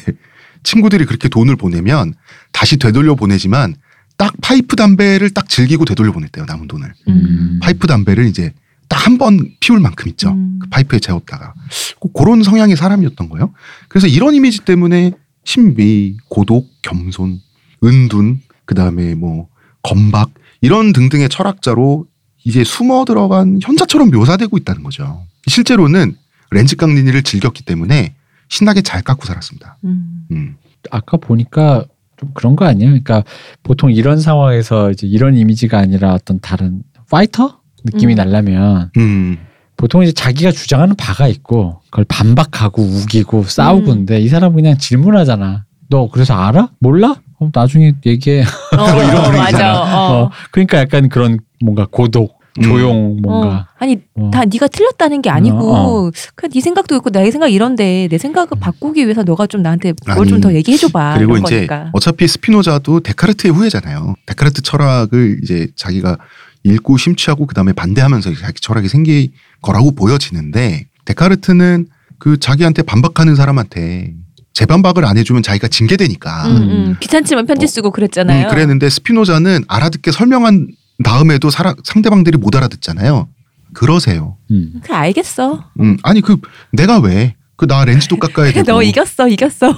친구들이 0.64 1.04
그렇게 1.04 1.28
돈을 1.28 1.54
보내면 1.54 2.14
다시 2.50 2.76
되돌려 2.76 3.14
보내지만 3.14 3.76
딱 4.16 4.32
파이프 4.42 4.76
담배를 4.76 5.30
딱 5.30 5.48
즐기고 5.48 5.84
되돌려 5.84 6.12
보냈대요. 6.12 6.44
남은 6.46 6.68
돈을. 6.68 6.92
음. 7.08 7.58
파이프 7.62 7.86
담배를 7.86 8.26
이제 8.26 8.52
딱 8.88 9.04
한 9.06 9.18
번 9.18 9.50
피울 9.60 9.80
만큼 9.80 10.08
있죠. 10.08 10.30
음. 10.30 10.58
그 10.60 10.68
파이프에 10.68 10.98
재웠다가 11.00 11.54
꼭 11.98 12.12
그런 12.12 12.42
성향의 12.42 12.76
사람이었던 12.76 13.28
거예요. 13.28 13.52
그래서 13.88 14.06
이런 14.06 14.34
이미지 14.34 14.60
때문에 14.64 15.12
신비, 15.44 16.16
고독, 16.28 16.70
겸손, 16.82 17.40
은둔, 17.82 18.40
그 18.64 18.74
다음에 18.74 19.14
뭐 19.14 19.48
건박 19.82 20.30
이런 20.60 20.92
등등의 20.92 21.28
철학자로 21.28 22.06
이제 22.44 22.62
숨어 22.64 23.04
들어간 23.04 23.58
현자처럼 23.62 24.10
묘사되고 24.10 24.56
있다는 24.58 24.82
거죠. 24.82 25.26
실제로는 25.46 26.16
렌즈 26.50 26.76
깎는 26.76 27.06
일을 27.08 27.22
즐겼기 27.22 27.64
때문에 27.64 28.14
신나게 28.48 28.82
잘 28.82 29.02
깎고 29.02 29.24
살았습니다. 29.26 29.78
음. 29.84 30.26
음. 30.30 30.56
아까 30.90 31.16
보니까 31.16 31.84
좀 32.18 32.30
그런 32.34 32.56
거 32.56 32.64
아니에요? 32.64 32.90
그러니까 32.90 33.24
보통 33.62 33.90
이런 33.90 34.20
상황에서 34.20 34.90
이제 34.90 35.06
이런 35.06 35.36
이미지가 35.36 35.78
아니라 35.78 36.14
어떤 36.14 36.40
다른 36.40 36.82
파이터 37.10 37.58
느낌이 37.84 38.14
음. 38.14 38.16
날라면 38.16 38.90
음. 38.96 39.38
보통 39.76 40.02
이제 40.02 40.12
자기가 40.12 40.52
주장하는 40.52 40.94
바가 40.96 41.28
있고 41.28 41.80
그걸 41.90 42.04
반박하고 42.08 42.82
우기고 42.82 43.44
싸우고 43.44 43.92
음. 43.92 43.96
근데 43.98 44.20
이 44.20 44.28
사람 44.28 44.52
은 44.52 44.56
그냥 44.56 44.78
질문하잖아. 44.78 45.64
너 45.90 46.08
그래서 46.08 46.34
알아? 46.34 46.70
몰라? 46.78 47.16
그럼 47.36 47.50
나중에 47.54 47.92
얘기해. 48.06 48.42
어, 48.42 48.44
이런 49.02 49.16
어, 49.16 49.22
분위기잖아. 49.30 49.72
맞아. 49.72 49.82
어. 49.82 50.22
어, 50.24 50.30
그러니까 50.50 50.78
약간 50.78 51.08
그런 51.08 51.38
뭔가 51.62 51.86
고독, 51.90 52.32
음. 52.32 52.33
조용 52.62 53.16
어. 53.18 53.20
뭔가. 53.22 53.68
아니 53.78 53.98
어. 54.14 54.30
다 54.32 54.44
네가 54.44 54.68
틀렸다는 54.68 55.22
게 55.22 55.30
아니고 55.30 55.74
어, 55.74 56.10
그냥 56.34 56.50
네 56.52 56.60
생각도 56.60 56.94
있고 56.96 57.10
내 57.10 57.30
생각 57.30 57.48
이런데 57.48 58.06
내 58.10 58.18
생각을 58.18 58.48
바꾸기 58.60 59.02
위해서 59.04 59.22
너가 59.24 59.46
좀 59.46 59.62
나한테 59.62 59.92
뭘 60.14 60.26
좀 60.28 60.40
더 60.40 60.54
얘기해 60.54 60.76
줘봐. 60.78 61.16
그리고 61.18 61.36
이제 61.38 61.66
거니까. 61.66 61.90
어차피 61.92 62.28
스피노자도 62.28 63.00
데카르트의 63.00 63.52
후예잖아요. 63.52 64.14
데카르트 64.26 64.62
철학을 64.62 65.40
이제 65.42 65.68
자기가 65.76 66.16
읽고 66.62 66.96
심취하고 66.96 67.46
그다음에 67.46 67.72
반대하면서 67.72 68.34
자기 68.36 68.60
철학이 68.60 68.88
생긴 68.88 69.32
거라고 69.60 69.92
보여지는데 69.92 70.86
데카르트는 71.04 71.86
그 72.18 72.38
자기한테 72.38 72.82
반박하는 72.82 73.34
사람한테 73.34 74.12
재반박을 74.54 75.04
안 75.04 75.18
해주면 75.18 75.42
자기가 75.42 75.66
징계되니까 75.68 76.46
음, 76.46 76.56
음. 76.56 76.96
귀찮지만 77.00 77.44
편지 77.46 77.64
어. 77.64 77.66
쓰고 77.66 77.90
그랬잖아요. 77.90 78.46
음, 78.46 78.48
그랬는데 78.50 78.88
스피노자는 78.88 79.64
알아듣게 79.66 80.12
설명한 80.12 80.68
다음에도 81.02 81.50
사람, 81.50 81.74
상대방들이 81.82 82.36
못 82.38 82.54
알아듣잖아요. 82.54 83.28
그러세요. 83.72 84.36
음. 84.50 84.74
그래 84.82 84.94
알겠어. 84.94 85.64
음, 85.80 85.96
아니 86.02 86.20
그 86.20 86.36
내가 86.72 86.98
왜 87.00 87.34
그 87.56 87.66
나 87.66 87.84
렌즈도 87.84 88.16
깎아야 88.18 88.50
되고 88.52 88.66
너 88.66 88.82
이겼어, 88.82 89.28
이겼어. 89.28 89.72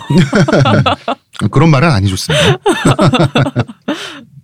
그런 1.52 1.70
말은 1.70 1.90
안 1.90 2.02
해줬습니다. 2.04 2.56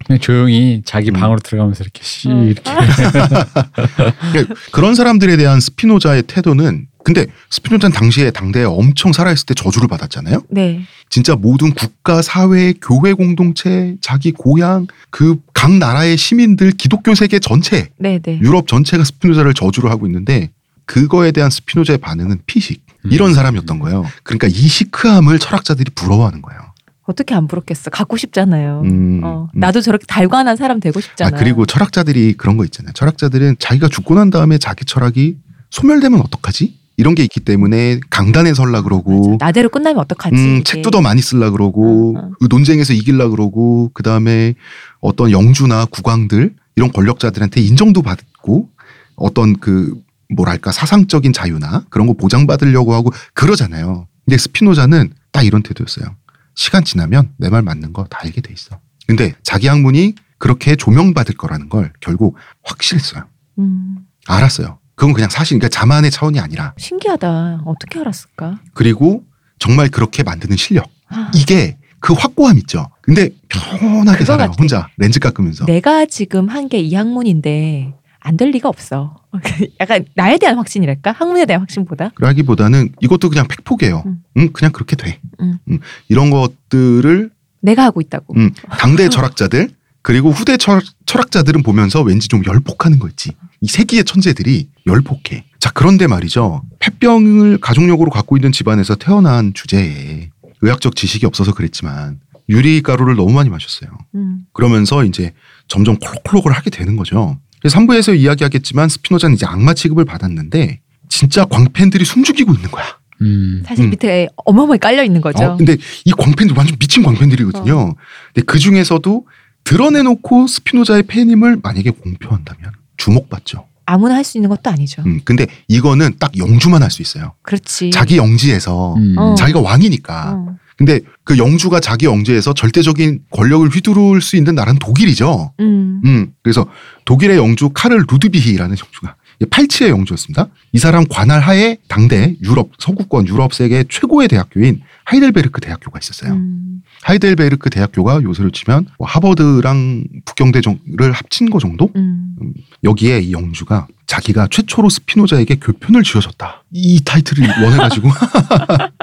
그냥 0.07 0.20
조용히 0.20 0.83
자기 0.85 1.11
음. 1.11 1.14
방으로 1.14 1.39
들어가면서 1.41 1.83
이렇게 1.83 2.03
씨 2.03 2.29
음. 2.29 2.49
이렇게. 2.51 2.70
그런 4.73 4.95
사람들에 4.95 5.37
대한 5.39 5.61
스피노자의 5.61 6.25
태도는 6.25 6.89
근데 7.05 7.27
스피노자는 7.51 7.95
당시에 7.95 8.31
당대에 8.31 8.65
엄청 8.65 9.13
살아있을 9.13 9.47
때 9.47 9.55
저주를 9.55 9.89
받았잖아요. 9.89 10.43
네. 10.51 10.83
진짜 11.09 11.37
모든 11.37 11.73
국가, 11.73 12.23
사회, 12.23 12.73
교회 12.81 13.13
공동체, 13.13 13.97
자기 14.01 14.33
고향, 14.33 14.87
그 15.11 15.37
각 15.63 15.71
나라의 15.71 16.17
시민들, 16.17 16.73
기독교 16.73 17.15
세계 17.15 17.39
전체, 17.39 17.89
네, 17.97 18.19
네. 18.19 18.41
유럽 18.41 18.67
전체가 18.67 19.05
스피노자를 19.05 19.55
저주를 19.55 19.93
하고 19.93 20.07
있는데 20.09 20.51
그거에 20.87 21.31
대한 21.31 21.51
스피노자의 21.51 21.99
반응은 21.99 22.41
피식 22.47 22.85
이런 23.05 23.29
음. 23.31 23.35
사람이었던 23.35 23.79
거예요. 23.79 24.05
그러니까 24.25 24.49
이 24.49 24.53
시크함을 24.53 25.39
철학자들이 25.39 25.93
부러워하는 25.95 26.43
거예요. 26.43 26.61
어떻게 27.05 27.37
안 27.37 27.47
부럽겠어? 27.47 27.91
갖고 27.91 28.17
싶잖아요. 28.17 28.83
음, 28.85 29.21
어, 29.23 29.49
음. 29.55 29.61
나도 29.61 29.83
저렇게 29.83 30.05
달관한 30.09 30.57
사람 30.57 30.81
되고 30.81 30.99
아 30.99 31.01
싶잖아. 31.01 31.37
그리고 31.37 31.65
철학자들이 31.65 32.33
그런 32.33 32.57
거 32.57 32.65
있잖아요. 32.65 32.93
철학자들은 32.95 33.55
자기가 33.61 33.87
죽고 33.87 34.17
난 34.17 34.31
다음에 34.31 34.59
자기 34.59 34.85
철학이 34.85 35.37
소멸되면 35.71 36.21
어떡하지? 36.23 36.77
이런 36.97 37.14
게 37.14 37.22
있기 37.24 37.40
때문에 37.40 38.01
강단에 38.11 38.55
설라 38.55 38.82
그러고 38.82 39.36
나대로 39.40 39.68
끝나면 39.70 39.99
어떡하지? 40.01 40.34
음. 40.36 40.64
책도 40.64 40.90
더 40.90 41.01
많이 41.01 41.20
쓸라 41.22 41.51
그러고 41.51 42.16
어, 42.16 42.20
어. 42.20 42.30
그 42.40 42.47
논쟁에서 42.51 42.93
이길라 42.93 43.28
그러고 43.28 43.90
그 43.95 44.03
다음에 44.03 44.55
어떤 45.01 45.30
영주나 45.30 45.86
국왕들 45.86 46.55
이런 46.76 46.93
권력자들한테 46.93 47.61
인정도 47.61 48.03
받고 48.03 48.68
어떤 49.16 49.59
그 49.59 49.95
뭐랄까 50.34 50.72
사상적인 50.72 51.32
자유나 51.32 51.84
그런 51.90 52.07
거 52.07 52.12
보장받으려고 52.14 52.95
하고 52.95 53.11
그러잖아요. 53.34 54.07
근데 54.24 54.38
스피노자는 54.38 55.12
딱 55.32 55.45
이런 55.45 55.62
태도였어요. 55.62 56.07
시간 56.55 56.84
지나면 56.84 57.30
내 57.38 57.49
말 57.49 57.62
맞는 57.62 57.93
거 57.93 58.05
다 58.09 58.18
알게 58.22 58.40
돼 58.43 58.53
있어. 58.53 58.78
근데 59.07 59.34
자기 59.43 59.66
학문이 59.66 60.14
그렇게 60.38 60.76
조명받을 60.76 61.36
거라는 61.36 61.68
걸 61.68 61.93
결국 62.01 62.36
확실했어요. 62.64 63.24
음, 63.59 63.97
알았어요. 64.26 64.78
그건 64.95 65.14
그냥 65.14 65.30
사실, 65.30 65.59
그러니까 65.59 65.68
자만의 65.76 66.11
차원이 66.11 66.38
아니라 66.40 66.74
신기하다. 66.78 67.62
어떻게 67.64 67.99
알았을까? 68.01 68.61
그리고 68.74 69.24
정말 69.59 69.88
그렇게 69.88 70.22
만드는 70.22 70.57
실력. 70.57 70.86
아, 71.09 71.30
이게 71.34 71.78
그 72.01 72.12
확고함 72.12 72.59
있죠. 72.59 72.88
근데 73.01 73.30
편하게 73.49 74.24
살아요. 74.24 74.49
같아. 74.51 74.57
혼자 74.59 74.88
렌즈 74.99 75.18
깎으면서. 75.20 75.64
내가 75.66 76.05
지금 76.07 76.49
한 76.49 76.68
게 76.68 76.78
이 76.80 76.95
학문인데 76.95 77.95
안 78.20 78.36
될 78.36 78.51
리가 78.51 78.68
없어. 78.68 79.16
약간 79.80 80.05
나에 80.14 80.38
대한 80.38 80.57
확신이랄까? 80.57 81.12
학문에 81.12 81.45
대한 81.47 81.61
확신보다. 81.62 82.11
그러기보다는 82.14 82.93
이것도 83.01 83.28
그냥 83.30 83.47
팩폭이에요. 83.49 84.03
음. 84.07 84.22
음, 84.36 84.53
그냥 84.53 84.72
그렇게 84.72 84.95
돼. 84.97 85.20
음. 85.40 85.59
음, 85.70 85.78
이런 86.09 86.30
것들을 86.30 87.30
내가 87.62 87.84
하고 87.84 88.01
있다고. 88.01 88.34
음, 88.36 88.51
당대 88.78 89.09
철학자들 89.09 89.70
그리고 90.03 90.31
후대 90.31 90.57
철, 90.57 90.83
철학자들은 91.07 91.63
보면서 91.63 92.03
왠지 92.03 92.29
좀 92.29 92.43
열폭하는 92.45 92.99
거 92.99 93.09
있지. 93.09 93.31
이 93.61 93.69
세기의 93.69 94.05
천재들이 94.05 94.69
열폭해. 94.87 95.45
자 95.61 95.71
그런데 95.73 96.09
말이죠. 96.09 96.63
폐병을 96.81 97.59
가족력으로 97.59 98.11
갖고 98.11 98.37
있는 98.37 98.51
집안에서 98.51 98.97
태어난 98.97 99.55
주제에 99.55 100.31
의학적 100.61 100.97
지식이 100.97 101.25
없어서 101.27 101.55
그랬지만 101.55 102.19
유리가루를 102.49 103.15
너무 103.15 103.33
많이 103.33 103.49
마셨어요. 103.49 103.91
음. 104.17 104.41
그러면서 104.53 105.05
이제 105.05 105.33
점점 105.69 105.97
콜록콜록을 105.99 106.53
하게 106.53 106.71
되는 106.71 106.97
거죠. 106.97 107.39
그래서 107.61 107.79
3부에서 107.79 108.19
이야기하겠지만 108.19 108.89
스피노자는 108.89 109.37
이제 109.37 109.47
악마 109.47 109.73
취급을 109.73 110.05
받았는데 110.05 110.81
진짜 111.09 111.45
광팬들이 111.45 112.05
숨죽이고 112.05 112.53
있는 112.53 112.71
거야. 112.71 112.85
음. 113.21 113.63
사실 113.65 113.85
음. 113.85 113.91
밑에 113.91 114.29
어마어마하게 114.45 114.79
깔려 114.79 115.05
있는 115.05 115.21
거죠. 115.21 115.45
어, 115.45 115.57
근데 115.57 115.77
이 116.05 116.11
광팬들 116.13 116.57
완전 116.57 116.77
미친 116.79 117.05
광팬들이거든요. 117.05 117.95
근데 118.35 118.45
그 118.45 118.59
중에서도 118.59 119.27
드러내놓고 119.65 120.47
스피노자의 120.47 121.05
팬임을 121.05 121.59
만약에 121.63 121.91
공표한다면 121.91 122.73
주목받죠. 122.97 123.67
아무나 123.85 124.15
할 124.15 124.25
수 124.25 124.39
있는 124.39 124.49
것도 124.49 124.71
아니죠. 124.71 125.03
음, 125.05 125.21
근데 125.25 125.47
이거는 125.69 126.15
딱 126.19 126.37
영주만 126.39 126.83
할 126.83 126.91
수 126.91 127.03
있어요. 127.03 127.33
그렇지. 127.43 127.91
자기 127.91 128.17
영지에서 128.17 128.95
음. 128.95 129.15
어. 129.19 129.35
자기가 129.35 129.61
왕이니까. 129.61 130.33
어. 130.35 130.57
근데 130.77 131.01
그 131.25 131.37
영주가 131.39 131.81
자기 131.81 132.07
영지에서 132.07 132.55
절대적인 132.55 133.21
권력을 133.31 133.69
휘두를 133.69 134.21
수 134.21 134.37
있는 134.37 134.55
나라는 134.55 134.79
독일이죠. 134.79 135.53
음. 135.61 136.01
음, 136.05 136.33
그래서 136.43 136.67
독일의 137.05 137.37
영주 137.37 137.71
카를 137.71 138.05
루드비히라는 138.11 138.77
영주가 138.77 139.17
팔츠의 139.43 139.89
영주였습니다. 139.89 140.49
이 140.73 140.79
사람 140.79 141.05
관할 141.09 141.41
하에 141.41 141.79
당대 141.89 142.37
유럽 142.43 142.71
서구권 142.79 143.27
유럽 143.29 143.53
세계 143.53 143.85
최고의 143.89 144.29
대학교인 144.29 144.81
하이델베르크 145.05 145.61
대학교가 145.61 145.99
있었어요. 145.99 146.35
음. 146.35 146.83
하이델베르크 147.03 147.71
대학교가 147.71 148.23
요새로 148.23 148.51
치면 148.51 148.87
뭐 148.99 149.09
하버드랑 149.09 150.05
북경대를 150.25 151.13
합친 151.13 151.51
거 151.51 151.59
정도? 151.59 151.91
음. 151.97 152.37
여기에 152.85 153.21
이 153.21 153.33
영주가 153.33 153.89
자기가 154.07 154.49
최초로 154.51 154.89
스피노자에게 154.89 155.57
교편을 155.57 156.03
쥐어줬다. 156.03 156.65
이 156.73 157.03
타이틀을 157.05 157.49
원해가지고 157.65 158.11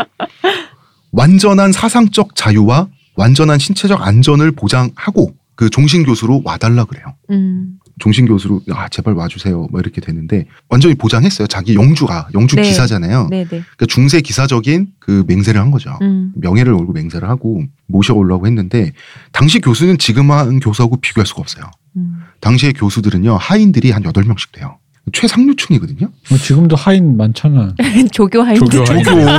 완전한 1.12 1.72
사상적 1.72 2.36
자유와 2.36 2.88
완전한 3.16 3.60
신체적 3.60 4.06
안전을 4.06 4.52
보장하고 4.52 5.34
그 5.56 5.70
종신 5.70 6.06
교수로 6.06 6.42
와달라 6.46 6.86
그래요. 6.86 7.16
음. 7.32 7.79
종신 8.00 8.26
교수로 8.26 8.62
아 8.72 8.90
제발 8.90 9.14
와주세요. 9.14 9.68
뭐 9.70 9.80
이렇게 9.80 10.02
되는데 10.02 10.46
완전히 10.70 10.96
보장했어요. 10.96 11.48
자기 11.48 11.76
영주가 11.76 12.30
영주 12.34 12.56
네. 12.56 12.64
기사잖아요. 12.64 13.28
네 13.30 13.44
네. 13.44 13.48
그러니까 13.48 13.86
중세 13.88 14.22
기사적인 14.22 14.94
그 15.00 15.24
맹세를 15.28 15.60
한 15.62 15.72
거죠. 15.72 15.98
음. 16.02 16.32
명예를 16.36 16.76
걸고 16.76 16.94
맹세를 16.94 17.30
하고 17.30 17.64
모셔오려고 17.88 18.48
했는데 18.48 18.94
당시 19.32 19.60
교수는 19.60 19.98
지금 19.98 20.32
한 20.32 20.60
교수하고 20.60 20.98
비교할 20.98 21.26
수가 21.28 21.42
없어요. 21.42 21.66
음. 21.98 22.24
당시의 22.40 22.74
교수들은요 22.74 23.38
하인들이 23.38 23.92
한 23.92 24.04
8명씩 24.04 24.52
돼요. 24.54 24.78
최상류층이거든요. 25.12 26.10
뭐 26.30 26.38
지금도 26.38 26.76
하인 26.76 27.18
많잖아. 27.18 27.74
조교 28.12 28.42
하인드. 28.42 28.70
조교 28.70 28.86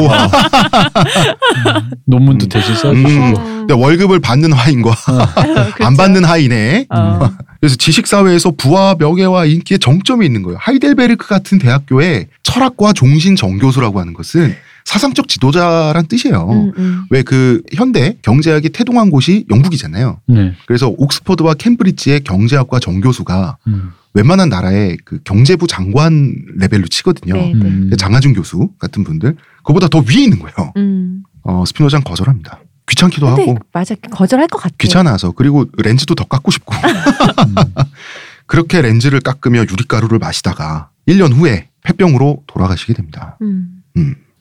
하인. 0.09 0.31
논문도 2.07 2.49
대신 2.49 2.75
써주시고. 2.75 3.09
음. 3.09 3.35
근데 3.35 3.75
월급을 3.75 4.21
받는 4.21 4.53
하인과 4.53 4.95
안 5.81 5.97
받는 5.97 6.25
하인의 6.25 6.87
어. 6.91 7.31
그래서 7.61 7.77
지식사회에서 7.77 8.53
부와 8.57 8.97
명예와 8.99 9.45
인기의 9.45 9.79
정점이 9.79 10.25
있는 10.27 10.43
거예요. 10.43 10.59
하이델베르크 10.61 11.29
같은 11.29 11.59
대학교의 11.59 12.29
철학과 12.43 12.93
종신 12.93 13.37
정교수라고 13.37 14.01
하는 14.01 14.15
것은 14.15 14.55
사상적 14.85 15.29
지도자란 15.29 16.07
뜻이에요. 16.07 16.49
음, 16.51 16.73
음. 16.77 17.05
왜그 17.11 17.63
현대 17.75 18.17
경제학이 18.23 18.71
태동한 18.71 19.11
곳이 19.11 19.47
영국이잖아요. 19.51 20.21
네. 20.29 20.55
그래서 20.67 20.89
옥스퍼드와 20.97 21.55
캠브리지의 21.55 22.21
경제학과 22.21 22.79
정교수가 22.81 23.59
음. 23.69 23.91
웬만한 24.15 24.49
나라의 24.49 24.99
그 25.05 25.21
경제부 25.23 25.67
장관 25.67 26.35
레벨로 26.57 26.89
치거든요. 26.89 27.35
네, 27.35 27.53
네. 27.55 27.65
음. 27.67 27.91
장하준 27.97 28.35
교수 28.35 28.71
같은 28.79 29.05
분들 29.05 29.37
그보다 29.65 29.89
더 29.89 29.99
위에 29.99 30.23
있는 30.23 30.39
거예요. 30.39 30.73
음. 30.77 31.23
어, 31.43 31.65
스피노자는 31.67 32.05
거절합니다. 32.05 32.61
귀찮기도 32.89 33.27
근데 33.27 33.43
하고 33.43 33.59
맞아 33.73 33.95
거절할 33.95 34.49
것 34.49 34.59
같아. 34.59 34.75
귀찮아서 34.79 35.31
그리고 35.31 35.65
렌즈도 35.79 36.17
더 36.17 36.25
깎고 36.25 36.51
싶고 36.51 36.75
그렇게 38.47 38.83
렌즈를 38.83 39.21
깎으며 39.21 39.61
유리가루를 39.61 40.19
마시다가 40.19 40.91
1년 41.07 41.33
후에 41.33 41.69
폐병으로 41.83 42.43
돌아가시게 42.49 42.95
됩니다. 42.95 43.39
음. 43.43 43.83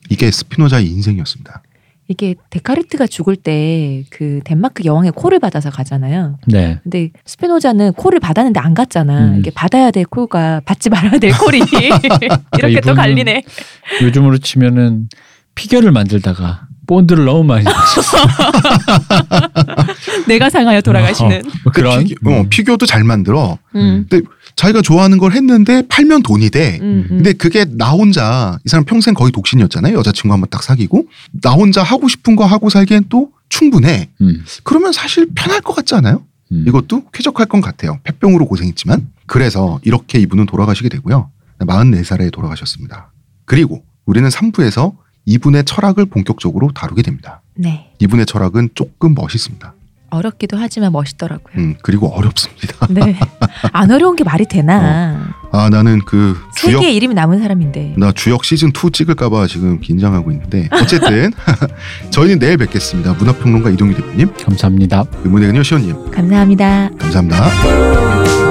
음, 0.09 0.13
이게 0.13 0.31
스피노자의 0.31 0.87
인생이었습니다. 0.87 1.61
이게 2.07 2.35
데카르트가 2.49 3.05
죽을 3.07 3.35
때 3.35 4.03
그 4.09 4.39
덴마크 4.43 4.83
여왕의 4.85 5.11
콜을 5.15 5.39
받아서 5.39 5.69
가잖아요. 5.69 6.39
네. 6.47 6.79
근데 6.83 7.11
스피노자는 7.25 7.93
콜을 7.93 8.19
받았는데 8.19 8.59
안 8.59 8.73
갔잖아. 8.73 9.33
음. 9.33 9.39
이게 9.39 9.51
받아야 9.51 9.91
될 9.91 10.05
콜과 10.05 10.61
받지 10.65 10.89
말아야 10.89 11.19
될 11.19 11.31
콜이 11.37 11.59
이렇게 12.57 12.81
또 12.81 12.95
갈리네. 12.95 13.43
요즘으로 14.01 14.39
치면은 14.39 15.09
피겨를 15.55 15.91
만들다가 15.91 16.67
본드를 16.87 17.25
너무 17.25 17.43
많이. 17.43 17.65
뇌가 20.27 20.49
상하여 20.49 20.81
돌아가시는. 20.81 21.43
뭐 21.63 21.71
그런 21.71 22.03
피규, 22.03 22.33
어, 22.33 22.45
피규어도 22.49 22.87
잘 22.87 23.03
만들어. 23.03 23.59
음. 23.75 24.07
자기가 24.59 24.81
좋아하는 24.81 25.17
걸 25.19 25.31
했는데 25.31 25.83
팔면 25.87 26.21
돈이 26.21 26.49
돼. 26.49 26.79
음, 26.81 27.05
음. 27.09 27.17
근데 27.17 27.31
그게 27.31 27.63
나 27.63 27.91
혼자 27.91 28.59
이 28.65 28.69
사람 28.69 28.83
평생 28.83 29.13
거의 29.13 29.31
독신이었잖아요. 29.31 29.97
여자친구 29.97 30.33
한 30.33 30.41
번 30.41 30.49
딱 30.49 30.63
사귀고 30.63 31.07
나 31.41 31.51
혼자 31.51 31.81
하고 31.81 32.09
싶은 32.09 32.35
거 32.35 32.45
하고 32.45 32.69
살기엔 32.69 33.05
또 33.07 33.31
충분해. 33.47 34.09
음, 34.19 34.43
그러면 34.63 34.91
사실 34.91 35.29
편할 35.33 35.61
것 35.61 35.73
같지 35.75 35.95
않아요? 35.95 36.25
음. 36.51 36.65
이것도 36.67 37.05
쾌적할 37.13 37.45
것 37.45 37.61
같아요. 37.61 37.99
폐병으로 38.03 38.47
고생했지만 38.47 39.07
그래서 39.27 39.79
이렇게 39.83 40.19
이분은 40.19 40.45
돌아가시게 40.47 40.89
되고요. 40.89 41.29
44살에 41.59 42.29
돌아가셨습니다. 42.33 43.11
그리고 43.45 43.83
우리는 44.05 44.27
3부에서 44.27 44.93
이분의 45.25 45.63
철학을 45.65 46.05
본격적으로 46.07 46.71
다루게 46.73 47.01
됩니다. 47.03 47.41
네. 47.55 47.91
이분의 47.99 48.25
철학은 48.25 48.69
조금 48.75 49.13
멋있습니다. 49.15 49.73
어렵기도 50.11 50.57
하지만 50.57 50.91
멋있더라고요. 50.91 51.53
음, 51.57 51.75
그리고 51.81 52.07
어렵습니다. 52.07 52.87
네. 52.89 53.17
안 53.73 53.91
어려운 53.91 54.15
게 54.15 54.23
말이 54.23 54.45
되나. 54.47 55.33
아 55.51 55.69
나는 55.69 55.99
그 56.05 56.37
주역 56.55 56.79
세계에 56.81 56.93
이름이 56.93 57.13
남은 57.15 57.39
사람인데. 57.39 57.95
나 57.97 58.11
주역 58.11 58.43
시즌 58.45 58.69
2 58.69 58.91
찍을까 58.91 59.29
봐 59.29 59.47
지금 59.47 59.79
긴장하고 59.79 60.31
있는데 60.31 60.69
어쨌든 60.71 61.31
저희는 62.11 62.39
내일 62.39 62.57
뵙겠습니다. 62.57 63.13
문화평론가 63.13 63.69
이동규 63.71 63.95
대표님, 63.95 64.33
감사합니다. 64.43 65.05
의문의 65.23 65.47
그녀 65.49 65.63
시원님 65.63 66.11
감사합니다. 66.11 66.89
감사합니다. 66.99 68.48